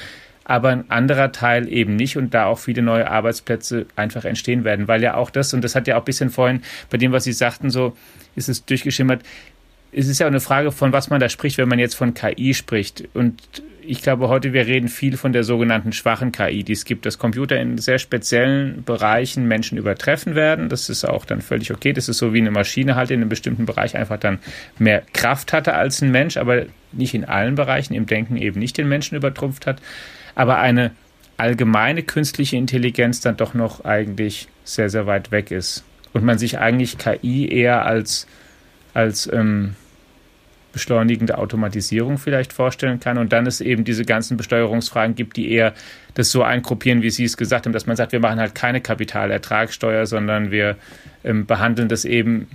aber 0.45 0.69
ein 0.69 0.89
anderer 0.89 1.31
Teil 1.31 1.71
eben 1.71 1.95
nicht 1.95 2.17
und 2.17 2.33
da 2.33 2.45
auch 2.45 2.59
viele 2.59 2.81
neue 2.81 3.09
Arbeitsplätze 3.09 3.85
einfach 3.95 4.25
entstehen 4.25 4.63
werden, 4.63 4.87
weil 4.87 5.01
ja 5.01 5.15
auch 5.15 5.29
das, 5.29 5.53
und 5.53 5.63
das 5.63 5.75
hat 5.75 5.87
ja 5.87 5.95
auch 5.95 6.01
ein 6.01 6.05
bisschen 6.05 6.29
vorhin 6.29 6.61
bei 6.89 6.97
dem, 6.97 7.11
was 7.11 7.23
Sie 7.23 7.33
sagten, 7.33 7.69
so 7.69 7.95
ist 8.35 8.49
es 8.49 8.65
durchgeschimmert, 8.65 9.21
es 9.95 10.07
ist 10.07 10.19
ja 10.19 10.25
auch 10.25 10.31
eine 10.31 10.39
Frage, 10.39 10.71
von 10.71 10.91
was 10.91 11.09
man 11.09 11.19
da 11.19 11.29
spricht, 11.29 11.57
wenn 11.57 11.69
man 11.69 11.79
jetzt 11.79 11.93
von 11.95 12.13
KI 12.13 12.53
spricht. 12.53 13.03
Und 13.13 13.41
ich 13.85 14.01
glaube, 14.01 14.27
heute 14.27 14.53
wir 14.53 14.65
reden 14.65 14.87
viel 14.87 15.17
von 15.17 15.33
der 15.33 15.43
sogenannten 15.43 15.91
schwachen 15.91 16.31
KI, 16.31 16.63
die 16.63 16.73
es 16.73 16.85
gibt, 16.85 17.05
dass 17.05 17.19
Computer 17.19 17.59
in 17.59 17.77
sehr 17.77 17.99
speziellen 17.99 18.83
Bereichen 18.83 19.47
Menschen 19.47 19.77
übertreffen 19.77 20.35
werden. 20.35 20.69
Das 20.69 20.89
ist 20.89 21.05
auch 21.05 21.25
dann 21.25 21.41
völlig 21.41 21.71
okay. 21.71 21.93
Das 21.93 22.09
ist 22.09 22.17
so 22.17 22.33
wie 22.33 22.39
eine 22.39 22.51
Maschine 22.51 22.95
halt 22.95 23.11
in 23.11 23.21
einem 23.21 23.29
bestimmten 23.29 23.65
Bereich 23.65 23.95
einfach 23.95 24.17
dann 24.17 24.39
mehr 24.79 25.03
Kraft 25.13 25.53
hatte 25.53 25.75
als 25.75 26.01
ein 26.01 26.11
Mensch, 26.11 26.37
aber 26.37 26.65
nicht 26.91 27.13
in 27.13 27.25
allen 27.25 27.55
Bereichen 27.55 27.93
im 27.93 28.05
Denken 28.05 28.37
eben 28.37 28.59
nicht 28.59 28.77
den 28.77 28.89
Menschen 28.89 29.15
übertrumpft 29.15 29.67
hat 29.67 29.79
aber 30.35 30.59
eine 30.59 30.91
allgemeine 31.37 32.03
künstliche 32.03 32.57
Intelligenz 32.57 33.21
dann 33.21 33.37
doch 33.37 33.53
noch 33.53 33.85
eigentlich 33.85 34.47
sehr, 34.63 34.89
sehr 34.89 35.07
weit 35.07 35.31
weg 35.31 35.51
ist. 35.51 35.83
Und 36.13 36.23
man 36.23 36.37
sich 36.37 36.59
eigentlich 36.59 36.97
KI 36.97 37.49
eher 37.49 37.85
als, 37.85 38.27
als 38.93 39.31
ähm, 39.31 39.75
beschleunigende 40.73 41.37
Automatisierung 41.37 42.17
vielleicht 42.17 42.53
vorstellen 42.53 42.99
kann. 42.99 43.17
Und 43.17 43.31
dann 43.31 43.47
es 43.47 43.61
eben 43.61 43.83
diese 43.83 44.05
ganzen 44.05 44.37
Besteuerungsfragen 44.37 45.15
gibt, 45.15 45.37
die 45.37 45.51
eher 45.51 45.73
das 46.15 46.31
so 46.31 46.43
eingruppieren, 46.43 47.01
wie 47.01 47.09
Sie 47.09 47.23
es 47.23 47.37
gesagt 47.37 47.65
haben, 47.65 47.73
dass 47.73 47.85
man 47.85 47.95
sagt, 47.95 48.11
wir 48.11 48.19
machen 48.19 48.39
halt 48.39 48.55
keine 48.55 48.81
Kapitalertragssteuer, 48.81 50.05
sondern 50.05 50.51
wir 50.51 50.75
ähm, 51.23 51.45
behandeln 51.45 51.87
das 51.87 52.05
eben 52.05 52.47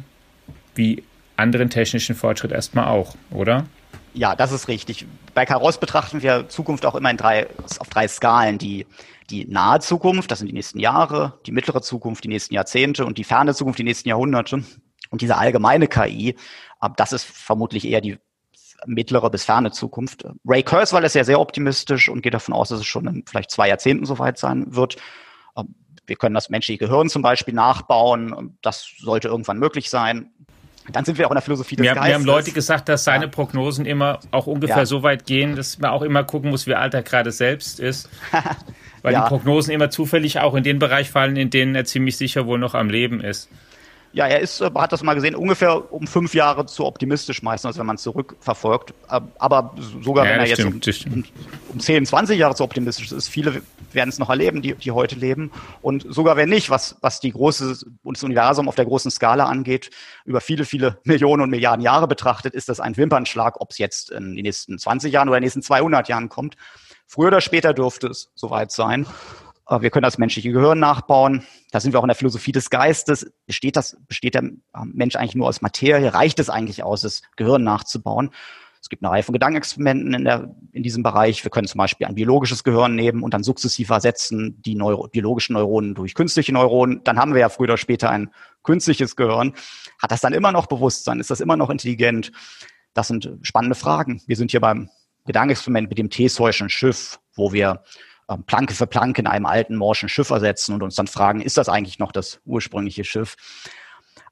wie 0.74 1.02
anderen 1.36 1.70
technischen 1.70 2.14
Fortschritt 2.14 2.52
erstmal 2.52 2.86
auch, 2.86 3.14
oder? 3.30 3.66
Ja, 4.14 4.34
das 4.34 4.52
ist 4.52 4.68
richtig. 4.68 5.06
Bei 5.34 5.44
Karos 5.44 5.78
betrachten 5.78 6.22
wir 6.22 6.48
Zukunft 6.48 6.86
auch 6.86 6.94
immer 6.94 7.10
in 7.10 7.16
drei, 7.16 7.46
auf 7.78 7.88
drei 7.88 8.08
Skalen. 8.08 8.58
Die, 8.58 8.86
die 9.30 9.46
nahe 9.46 9.80
Zukunft, 9.80 10.30
das 10.30 10.38
sind 10.38 10.48
die 10.48 10.54
nächsten 10.54 10.80
Jahre, 10.80 11.38
die 11.46 11.52
mittlere 11.52 11.82
Zukunft, 11.82 12.24
die 12.24 12.28
nächsten 12.28 12.54
Jahrzehnte 12.54 13.04
und 13.06 13.18
die 13.18 13.24
ferne 13.24 13.54
Zukunft, 13.54 13.78
die 13.78 13.84
nächsten 13.84 14.08
Jahrhunderte. 14.08 14.64
Und 15.10 15.20
diese 15.20 15.36
allgemeine 15.36 15.88
KI, 15.88 16.36
das 16.96 17.12
ist 17.12 17.24
vermutlich 17.24 17.86
eher 17.86 18.00
die 18.00 18.18
mittlere 18.86 19.30
bis 19.30 19.44
ferne 19.44 19.72
Zukunft. 19.72 20.24
Ray 20.44 20.62
Kurzweil 20.62 21.04
ist 21.04 21.14
ja 21.14 21.24
sehr 21.24 21.40
optimistisch 21.40 22.08
und 22.08 22.22
geht 22.22 22.34
davon 22.34 22.54
aus, 22.54 22.68
dass 22.68 22.80
es 22.80 22.86
schon 22.86 23.06
in 23.06 23.24
vielleicht 23.26 23.50
zwei 23.50 23.68
Jahrzehnten 23.68 24.04
soweit 24.04 24.38
sein 24.38 24.74
wird. 24.74 24.96
Wir 26.06 26.16
können 26.16 26.34
das 26.34 26.48
menschliche 26.48 26.78
Gehirn 26.78 27.08
zum 27.08 27.22
Beispiel 27.22 27.54
nachbauen. 27.54 28.56
Das 28.62 28.88
sollte 28.98 29.28
irgendwann 29.28 29.58
möglich 29.58 29.90
sein. 29.90 30.32
Dann 30.92 31.04
sind 31.04 31.18
wir 31.18 31.26
auch 31.26 31.30
in 31.30 31.36
der 31.36 31.42
Philosophie 31.42 31.76
des 31.76 31.84
wir, 31.84 31.94
Geistes. 31.94 32.08
Wir 32.08 32.14
haben 32.14 32.24
Leute 32.24 32.52
gesagt, 32.52 32.88
dass 32.88 33.04
seine 33.04 33.24
ja. 33.24 33.30
Prognosen 33.30 33.86
immer 33.86 34.20
auch 34.30 34.46
ungefähr 34.46 34.78
ja. 34.78 34.86
so 34.86 35.02
weit 35.02 35.26
gehen, 35.26 35.56
dass 35.56 35.78
man 35.78 35.90
auch 35.90 36.02
immer 36.02 36.24
gucken 36.24 36.50
muss, 36.50 36.66
wie 36.66 36.74
alt 36.74 36.94
er 36.94 37.02
gerade 37.02 37.32
selbst 37.32 37.80
ist. 37.80 38.08
Weil 39.02 39.12
ja. 39.12 39.22
die 39.22 39.28
Prognosen 39.28 39.72
immer 39.72 39.90
zufällig 39.90 40.40
auch 40.40 40.54
in 40.54 40.64
den 40.64 40.78
Bereich 40.78 41.10
fallen, 41.10 41.36
in 41.36 41.50
denen 41.50 41.74
er 41.74 41.84
ziemlich 41.84 42.16
sicher 42.16 42.46
wohl 42.46 42.58
noch 42.58 42.74
am 42.74 42.90
Leben 42.90 43.20
ist. 43.20 43.48
Ja, 44.12 44.26
er 44.26 44.40
ist, 44.40 44.60
äh, 44.60 44.70
hat 44.74 44.92
das 44.92 45.02
mal 45.02 45.14
gesehen, 45.14 45.34
ungefähr 45.34 45.92
um 45.92 46.06
fünf 46.06 46.34
Jahre 46.34 46.66
zu 46.66 46.84
optimistisch 46.86 47.42
meistens, 47.42 47.78
wenn 47.78 47.86
man 47.86 47.98
zurückverfolgt. 47.98 48.94
Aber 49.06 49.74
sogar 50.02 50.24
ja, 50.24 50.32
wenn 50.32 50.40
er 50.40 50.46
jetzt 50.46 50.60
stimmt, 50.60 51.06
um, 51.06 51.24
um 51.74 51.80
10, 51.80 52.06
20 52.06 52.38
Jahre 52.38 52.54
zu 52.54 52.64
optimistisch 52.64 53.12
ist, 53.12 53.28
viele 53.28 53.62
werden 53.92 54.08
es 54.08 54.18
noch 54.18 54.30
erleben, 54.30 54.62
die, 54.62 54.74
die 54.74 54.90
heute 54.92 55.16
leben. 55.16 55.50
Und 55.82 56.06
sogar 56.08 56.36
wenn 56.36 56.48
nicht, 56.48 56.70
was, 56.70 56.96
was 57.00 57.20
die 57.20 57.32
große, 57.32 57.76
das 58.04 58.22
Universum 58.22 58.68
auf 58.68 58.74
der 58.74 58.86
großen 58.86 59.10
Skala 59.10 59.44
angeht, 59.44 59.90
über 60.24 60.40
viele, 60.40 60.64
viele 60.64 60.98
Millionen 61.04 61.42
und 61.42 61.50
Milliarden 61.50 61.82
Jahre 61.82 62.08
betrachtet, 62.08 62.54
ist 62.54 62.68
das 62.68 62.80
ein 62.80 62.96
Wimpernschlag, 62.96 63.60
ob 63.60 63.70
es 63.72 63.78
jetzt 63.78 64.10
in 64.10 64.36
den 64.36 64.42
nächsten 64.42 64.78
20 64.78 65.12
Jahren 65.12 65.28
oder 65.28 65.38
in 65.38 65.42
den 65.42 65.46
nächsten 65.46 65.62
200 65.62 66.08
Jahren 66.08 66.28
kommt. 66.28 66.56
Früher 67.06 67.28
oder 67.28 67.40
später 67.40 67.72
dürfte 67.72 68.08
es 68.08 68.30
soweit 68.34 68.70
sein. 68.70 69.06
Äh, 69.68 69.80
wir 69.80 69.90
können 69.90 70.04
das 70.04 70.18
menschliche 70.18 70.50
Gehirn 70.52 70.78
nachbauen. 70.78 71.44
Da 71.70 71.80
sind 71.80 71.92
wir 71.92 72.00
auch 72.00 72.04
in 72.04 72.08
der 72.08 72.16
Philosophie 72.16 72.52
des 72.52 72.70
Geistes. 72.70 73.30
Besteht 73.46 73.76
das, 73.76 73.96
besteht 74.08 74.34
der 74.34 74.44
Mensch 74.84 75.16
eigentlich 75.16 75.34
nur 75.34 75.48
aus 75.48 75.60
Materie? 75.60 76.12
Reicht 76.12 76.38
es 76.38 76.50
eigentlich 76.50 76.82
aus, 76.82 77.02
das 77.02 77.22
Gehirn 77.36 77.62
nachzubauen? 77.62 78.30
Es 78.80 78.88
gibt 78.88 79.02
eine 79.02 79.10
Reihe 79.10 79.24
von 79.24 79.32
Gedankenexperimenten 79.32 80.14
in, 80.14 80.24
der, 80.24 80.54
in 80.72 80.82
diesem 80.82 81.02
Bereich. 81.02 81.44
Wir 81.44 81.50
können 81.50 81.66
zum 81.66 81.78
Beispiel 81.78 82.06
ein 82.06 82.14
biologisches 82.14 82.62
Gehirn 82.62 82.94
nehmen 82.94 83.22
und 83.22 83.34
dann 83.34 83.42
sukzessiv 83.42 83.90
ersetzen 83.90 84.62
die 84.62 84.76
Neuro 84.76 85.08
biologischen 85.08 85.54
Neuronen 85.54 85.94
durch 85.94 86.14
künstliche 86.14 86.52
Neuronen. 86.52 87.02
Dann 87.02 87.18
haben 87.18 87.34
wir 87.34 87.40
ja 87.40 87.48
früher 87.48 87.64
oder 87.64 87.76
später 87.76 88.08
ein 88.10 88.30
künstliches 88.62 89.16
Gehirn. 89.16 89.52
Hat 90.00 90.12
das 90.12 90.20
dann 90.20 90.32
immer 90.32 90.52
noch 90.52 90.66
Bewusstsein? 90.66 91.18
Ist 91.18 91.30
das 91.30 91.40
immer 91.40 91.56
noch 91.56 91.70
intelligent? 91.70 92.30
Das 92.94 93.08
sind 93.08 93.30
spannende 93.42 93.74
Fragen. 93.74 94.22
Wir 94.26 94.36
sind 94.36 94.52
hier 94.52 94.60
beim 94.60 94.88
Gedankenexperiment 95.26 95.88
mit 95.88 95.98
dem 95.98 96.08
Theseusschen 96.08 96.70
Schiff, 96.70 97.18
wo 97.34 97.52
wir 97.52 97.70
ähm, 97.72 97.82
Planke 98.36 98.74
für 98.74 98.86
Planke 98.86 99.22
in 99.22 99.26
einem 99.26 99.46
alten 99.46 99.76
morschen 99.76 100.08
Schiff 100.08 100.30
ersetzen 100.30 100.74
und 100.74 100.82
uns 100.82 100.94
dann 100.96 101.06
fragen, 101.06 101.40
ist 101.40 101.56
das 101.56 101.68
eigentlich 101.68 101.98
noch 101.98 102.12
das 102.12 102.40
ursprüngliche 102.44 103.04
Schiff? 103.04 103.36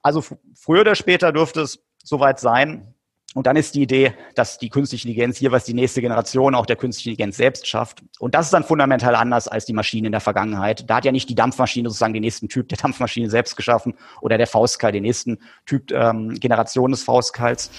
Also 0.03 0.23
früher 0.55 0.83
oder 0.83 0.95
später 0.95 1.33
dürfte 1.33 1.63
es 1.63 1.81
soweit 2.05 2.39
sein. 2.39 2.93
Und 3.35 3.47
dann 3.47 3.57
ist 3.57 3.75
die 3.75 3.83
Idee, 3.83 4.15
dass 4.35 4.57
die 4.57 4.71
künstliche 4.71 5.07
Intelligenz 5.07 5.41
jeweils 5.41 5.65
die 5.65 5.75
nächste 5.75 6.01
Generation 6.01 6.55
auch 6.55 6.65
der 6.65 6.77
künstlichen 6.77 7.11
Intelligenz 7.11 7.37
selbst 7.37 7.67
schafft. 7.67 8.03
Und 8.19 8.35
das 8.35 8.47
ist 8.47 8.55
dann 8.55 8.65
fundamental 8.65 9.15
anders 9.15 9.47
als 9.47 9.67
die 9.67 9.75
Maschine 9.75 10.07
in 10.07 10.13
der 10.13 10.23
Vergangenheit. 10.23 10.89
Da 10.89 10.97
hat 10.97 11.05
ja 11.05 11.13
nicht 11.13 11.29
die 11.29 11.35
Dampfmaschine 11.35 11.89
sozusagen 11.91 12.15
den 12.15 12.23
nächsten 12.23 12.49
Typ 12.49 12.69
der 12.71 12.79
Dampfmaschine 12.79 13.29
selbst 13.29 13.55
geschaffen 13.55 13.95
oder 14.23 14.39
der 14.39 14.47
Faustkeil 14.47 14.93
den 14.93 15.03
nächsten 15.03 15.39
Typ 15.67 15.91
ähm, 15.93 16.41
Generation 16.41 16.93
des 16.93 17.03
Faustkeils. 17.03 17.71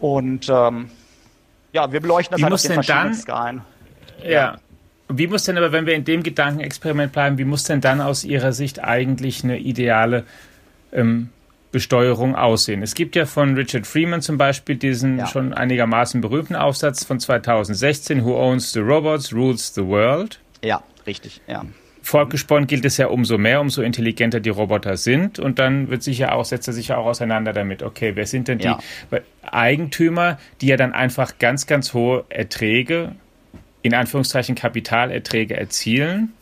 Und 0.00 0.48
ähm, 0.48 0.90
ja, 1.72 1.92
wir 1.92 2.00
beleuchten 2.00 2.32
das 2.32 2.40
Wie 2.40 2.44
halt 2.44 2.54
auf 2.54 2.62
den 2.62 2.72
verschiedenen 2.72 3.14
Skalen. 3.14 3.62
Ja. 4.24 4.58
Wie 5.12 5.26
muss 5.26 5.44
denn 5.44 5.58
aber, 5.58 5.72
wenn 5.72 5.86
wir 5.86 5.94
in 5.94 6.04
dem 6.04 6.22
Gedankenexperiment 6.22 7.12
bleiben, 7.12 7.38
wie 7.38 7.44
muss 7.44 7.64
denn 7.64 7.80
dann 7.80 8.00
aus 8.00 8.24
Ihrer 8.24 8.52
Sicht 8.52 8.82
eigentlich 8.82 9.42
eine 9.42 9.58
ideale 9.58 10.24
ähm, 10.92 11.30
Besteuerung 11.72 12.36
aussehen? 12.36 12.82
Es 12.82 12.94
gibt 12.94 13.16
ja 13.16 13.26
von 13.26 13.54
Richard 13.54 13.86
Freeman 13.86 14.22
zum 14.22 14.38
Beispiel 14.38 14.76
diesen 14.76 15.18
ja. 15.18 15.26
schon 15.26 15.52
einigermaßen 15.52 16.20
berühmten 16.20 16.54
Aufsatz 16.54 17.04
von 17.04 17.18
2016, 17.18 18.24
Who 18.24 18.36
Owns 18.36 18.72
the 18.72 18.80
Robots, 18.80 19.32
Rules 19.32 19.74
the 19.74 19.84
World. 19.84 20.38
Ja, 20.62 20.82
richtig, 21.06 21.40
ja. 21.48 21.64
Fortgesponnen 22.02 22.66
gilt 22.66 22.84
es 22.84 22.96
ja 22.96 23.08
umso 23.08 23.36
mehr, 23.36 23.60
umso 23.60 23.82
intelligenter 23.82 24.40
die 24.40 24.50
Roboter 24.50 24.96
sind. 24.96 25.38
Und 25.38 25.58
dann 25.58 25.90
wird 25.90 26.02
sich 26.02 26.18
ja 26.18 26.32
auch, 26.32 26.44
setzt 26.44 26.66
er 26.68 26.74
sich 26.74 26.88
ja 26.88 26.96
auch 26.96 27.06
auseinander 27.06 27.52
damit, 27.52 27.82
okay, 27.82 28.12
wer 28.14 28.26
sind 28.26 28.48
denn 28.48 28.58
die 28.58 28.64
ja. 28.64 28.78
Eigentümer, 29.42 30.38
die 30.60 30.68
ja 30.68 30.76
dann 30.76 30.92
einfach 30.92 31.38
ganz, 31.38 31.66
ganz 31.66 31.94
hohe 31.94 32.24
Erträge, 32.28 33.12
in 33.82 33.94
Anführungszeichen 33.94 34.54
Kapitalerträge 34.54 35.56
erzielen, 35.56 36.32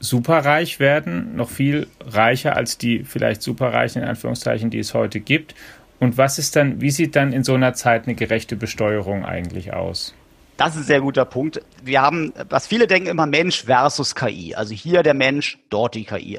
superreich 0.00 0.78
werden, 0.78 1.34
noch 1.36 1.50
viel 1.50 1.88
reicher 2.00 2.56
als 2.56 2.78
die 2.78 3.04
vielleicht 3.04 3.42
superreichen, 3.42 4.02
in 4.02 4.08
Anführungszeichen, 4.08 4.70
die 4.70 4.78
es 4.78 4.94
heute 4.94 5.20
gibt. 5.20 5.54
Und 5.98 6.16
was 6.16 6.38
ist 6.38 6.54
dann, 6.54 6.80
wie 6.80 6.90
sieht 6.90 7.16
dann 7.16 7.32
in 7.32 7.42
so 7.42 7.54
einer 7.54 7.74
Zeit 7.74 8.06
eine 8.06 8.14
gerechte 8.14 8.54
Besteuerung 8.54 9.24
eigentlich 9.24 9.72
aus? 9.72 10.14
Das 10.56 10.74
ist 10.74 10.82
ein 10.82 10.84
sehr 10.84 11.00
guter 11.00 11.24
Punkt. 11.24 11.60
Wir 11.82 12.02
haben, 12.02 12.32
was 12.48 12.66
viele 12.66 12.86
denken 12.86 13.08
immer 13.08 13.26
Mensch 13.26 13.64
versus 13.64 14.14
KI. 14.14 14.54
Also 14.54 14.74
hier 14.74 15.02
der 15.02 15.14
Mensch, 15.14 15.58
dort 15.70 15.94
die 15.94 16.04
KI. 16.04 16.38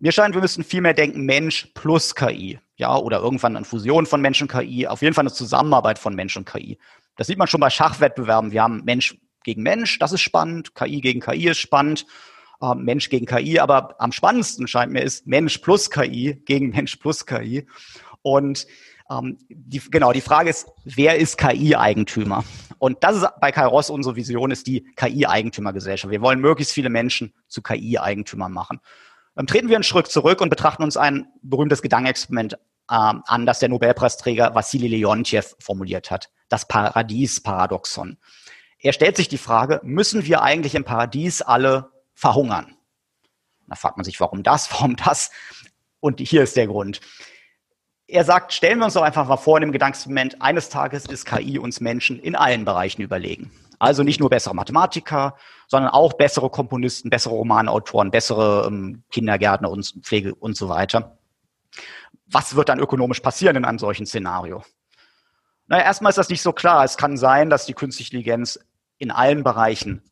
Mir 0.00 0.12
scheint, 0.12 0.34
wir 0.34 0.40
müssten 0.40 0.62
viel 0.62 0.80
mehr 0.80 0.94
denken 0.94 1.24
Mensch 1.24 1.68
plus 1.74 2.14
KI. 2.14 2.60
Ja, 2.76 2.96
oder 2.96 3.18
irgendwann 3.18 3.56
eine 3.56 3.64
Fusion 3.64 4.06
von 4.06 4.20
Mensch 4.20 4.40
und 4.40 4.50
KI. 4.50 4.86
Auf 4.86 5.02
jeden 5.02 5.14
Fall 5.14 5.22
eine 5.22 5.32
Zusammenarbeit 5.32 5.98
von 5.98 6.14
Mensch 6.14 6.36
und 6.36 6.48
KI. 6.48 6.78
Das 7.18 7.26
sieht 7.26 7.36
man 7.36 7.48
schon 7.48 7.60
bei 7.60 7.68
Schachwettbewerben. 7.68 8.52
Wir 8.52 8.62
haben 8.62 8.84
Mensch 8.84 9.18
gegen 9.42 9.62
Mensch, 9.62 9.98
das 9.98 10.12
ist 10.12 10.20
spannend. 10.22 10.74
KI 10.74 11.00
gegen 11.00 11.20
KI 11.20 11.48
ist 11.48 11.58
spannend. 11.58 12.06
Äh, 12.62 12.74
Mensch 12.76 13.10
gegen 13.10 13.26
KI. 13.26 13.58
Aber 13.58 14.00
am 14.00 14.12
spannendsten 14.12 14.68
scheint 14.68 14.92
mir 14.92 15.02
ist 15.02 15.26
Mensch 15.26 15.58
plus 15.58 15.90
KI 15.90 16.40
gegen 16.46 16.70
Mensch 16.70 16.96
plus 16.96 17.26
KI. 17.26 17.66
Und 18.22 18.66
ähm, 19.10 19.38
die, 19.48 19.80
genau, 19.90 20.12
die 20.12 20.20
Frage 20.20 20.48
ist, 20.48 20.68
wer 20.84 21.16
ist 21.16 21.38
KI-Eigentümer? 21.38 22.44
Und 22.78 23.02
das 23.02 23.16
ist 23.16 23.26
bei 23.40 23.50
Kairos 23.50 23.90
unsere 23.90 24.14
Vision, 24.14 24.52
ist 24.52 24.68
die 24.68 24.84
KI-Eigentümergesellschaft. 24.94 26.12
Wir 26.12 26.20
wollen 26.20 26.40
möglichst 26.40 26.72
viele 26.72 26.88
Menschen 26.88 27.34
zu 27.48 27.62
KI-Eigentümern 27.62 28.52
machen. 28.52 28.80
Dann 29.34 29.48
treten 29.48 29.68
wir 29.68 29.76
einen 29.76 29.84
Schritt 29.84 30.06
zurück 30.06 30.40
und 30.40 30.50
betrachten 30.50 30.84
uns 30.84 30.96
ein 30.96 31.26
berühmtes 31.42 31.82
Gedankenexperiment 31.82 32.58
ähm, 32.90 33.22
an, 33.26 33.46
das 33.46 33.58
der 33.58 33.68
Nobelpreisträger 33.68 34.54
Vassili 34.54 34.88
Leontjev 34.88 35.54
formuliert 35.60 36.10
hat. 36.10 36.30
Das 36.48 36.66
Paradies-Paradoxon. 36.66 38.18
Er 38.80 38.92
stellt 38.92 39.16
sich 39.16 39.28
die 39.28 39.38
Frage, 39.38 39.80
müssen 39.82 40.24
wir 40.24 40.42
eigentlich 40.42 40.74
im 40.74 40.84
Paradies 40.84 41.42
alle 41.42 41.90
verhungern? 42.14 42.76
Da 43.66 43.76
fragt 43.76 43.96
man 43.96 44.04
sich, 44.04 44.20
warum 44.20 44.42
das, 44.42 44.70
warum 44.72 44.96
das? 44.96 45.30
Und 46.00 46.20
hier 46.20 46.42
ist 46.42 46.56
der 46.56 46.66
Grund 46.66 47.00
er 48.08 48.24
sagt, 48.24 48.54
stellen 48.54 48.78
wir 48.78 48.86
uns 48.86 48.94
doch 48.94 49.02
einfach 49.02 49.28
mal 49.28 49.36
vor 49.36 49.58
in 49.58 49.62
dem 49.62 49.72
Gedankenexperiment, 49.72 50.40
eines 50.40 50.70
Tages 50.70 51.04
ist 51.04 51.26
KI 51.26 51.58
uns 51.58 51.80
Menschen 51.80 52.18
in 52.18 52.34
allen 52.34 52.64
Bereichen 52.64 53.02
überlegen. 53.02 53.52
Also 53.78 54.02
nicht 54.02 54.18
nur 54.18 54.30
bessere 54.30 54.54
Mathematiker, 54.54 55.36
sondern 55.68 55.92
auch 55.92 56.14
bessere 56.14 56.50
Komponisten, 56.50 57.10
bessere 57.10 57.34
Romanautoren, 57.34 58.10
bessere 58.10 58.66
ähm, 58.66 59.04
Kindergärtner 59.10 59.70
und 59.70 59.94
Pflege 60.02 60.34
und 60.34 60.56
so 60.56 60.68
weiter. 60.68 61.18
Was 62.30 62.54
wird 62.56 62.68
dann 62.68 62.78
ökonomisch 62.78 63.20
passieren 63.20 63.56
in 63.56 63.64
einem 63.64 63.78
solchen 63.78 64.06
Szenario? 64.06 64.62
Naja, 65.66 65.84
erstmal 65.84 66.10
ist 66.10 66.18
das 66.18 66.28
nicht 66.28 66.42
so 66.42 66.52
klar. 66.52 66.84
Es 66.84 66.96
kann 66.96 67.16
sein, 67.16 67.50
dass 67.50 67.66
die 67.66 67.74
künstliche 67.74 68.10
Intelligenz 68.10 68.58
in 68.98 69.10
allen 69.10 69.44
Bereichen 69.44 70.02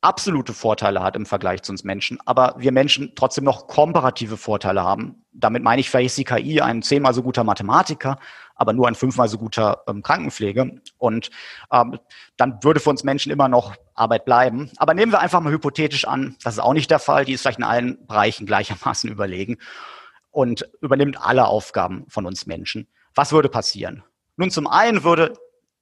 absolute 0.00 0.52
Vorteile 0.52 1.02
hat 1.02 1.16
im 1.16 1.26
Vergleich 1.26 1.62
zu 1.62 1.72
uns 1.72 1.82
Menschen, 1.82 2.18
aber 2.26 2.54
wir 2.58 2.70
Menschen 2.70 3.14
trotzdem 3.16 3.42
noch 3.42 3.66
komparative 3.66 4.36
Vorteile 4.36 4.84
haben. 4.84 5.24
Damit 5.32 5.64
meine 5.64 5.80
ich, 5.80 5.90
vielleicht 5.90 6.06
ist 6.06 6.18
die 6.18 6.24
KI 6.24 6.60
ein 6.60 6.82
zehnmal 6.82 7.12
so 7.12 7.22
guter 7.22 7.42
Mathematiker, 7.42 8.18
aber 8.54 8.72
nur 8.72 8.86
ein 8.86 8.94
fünfmal 8.94 9.28
so 9.28 9.36
guter 9.36 9.82
ähm, 9.88 10.02
Krankenpflege. 10.02 10.80
Und 10.98 11.30
ähm, 11.72 11.98
dann 12.36 12.62
würde 12.62 12.78
für 12.78 12.90
uns 12.90 13.02
Menschen 13.02 13.32
immer 13.32 13.48
noch 13.48 13.74
Arbeit 13.94 14.24
bleiben. 14.24 14.70
Aber 14.76 14.94
nehmen 14.94 15.12
wir 15.12 15.20
einfach 15.20 15.40
mal 15.40 15.52
hypothetisch 15.52 16.06
an, 16.06 16.36
das 16.44 16.54
ist 16.54 16.60
auch 16.60 16.72
nicht 16.72 16.90
der 16.90 17.00
Fall, 17.00 17.24
die 17.24 17.32
ist 17.32 17.42
vielleicht 17.42 17.58
in 17.58 17.64
allen 17.64 18.06
Bereichen 18.06 18.46
gleichermaßen 18.46 19.10
überlegen 19.10 19.58
und 20.36 20.68
übernimmt 20.82 21.18
alle 21.18 21.46
Aufgaben 21.46 22.04
von 22.08 22.26
uns 22.26 22.44
Menschen. 22.44 22.88
Was 23.14 23.32
würde 23.32 23.48
passieren? 23.48 24.04
Nun, 24.36 24.50
zum 24.50 24.66
einen 24.66 25.02
würde 25.02 25.32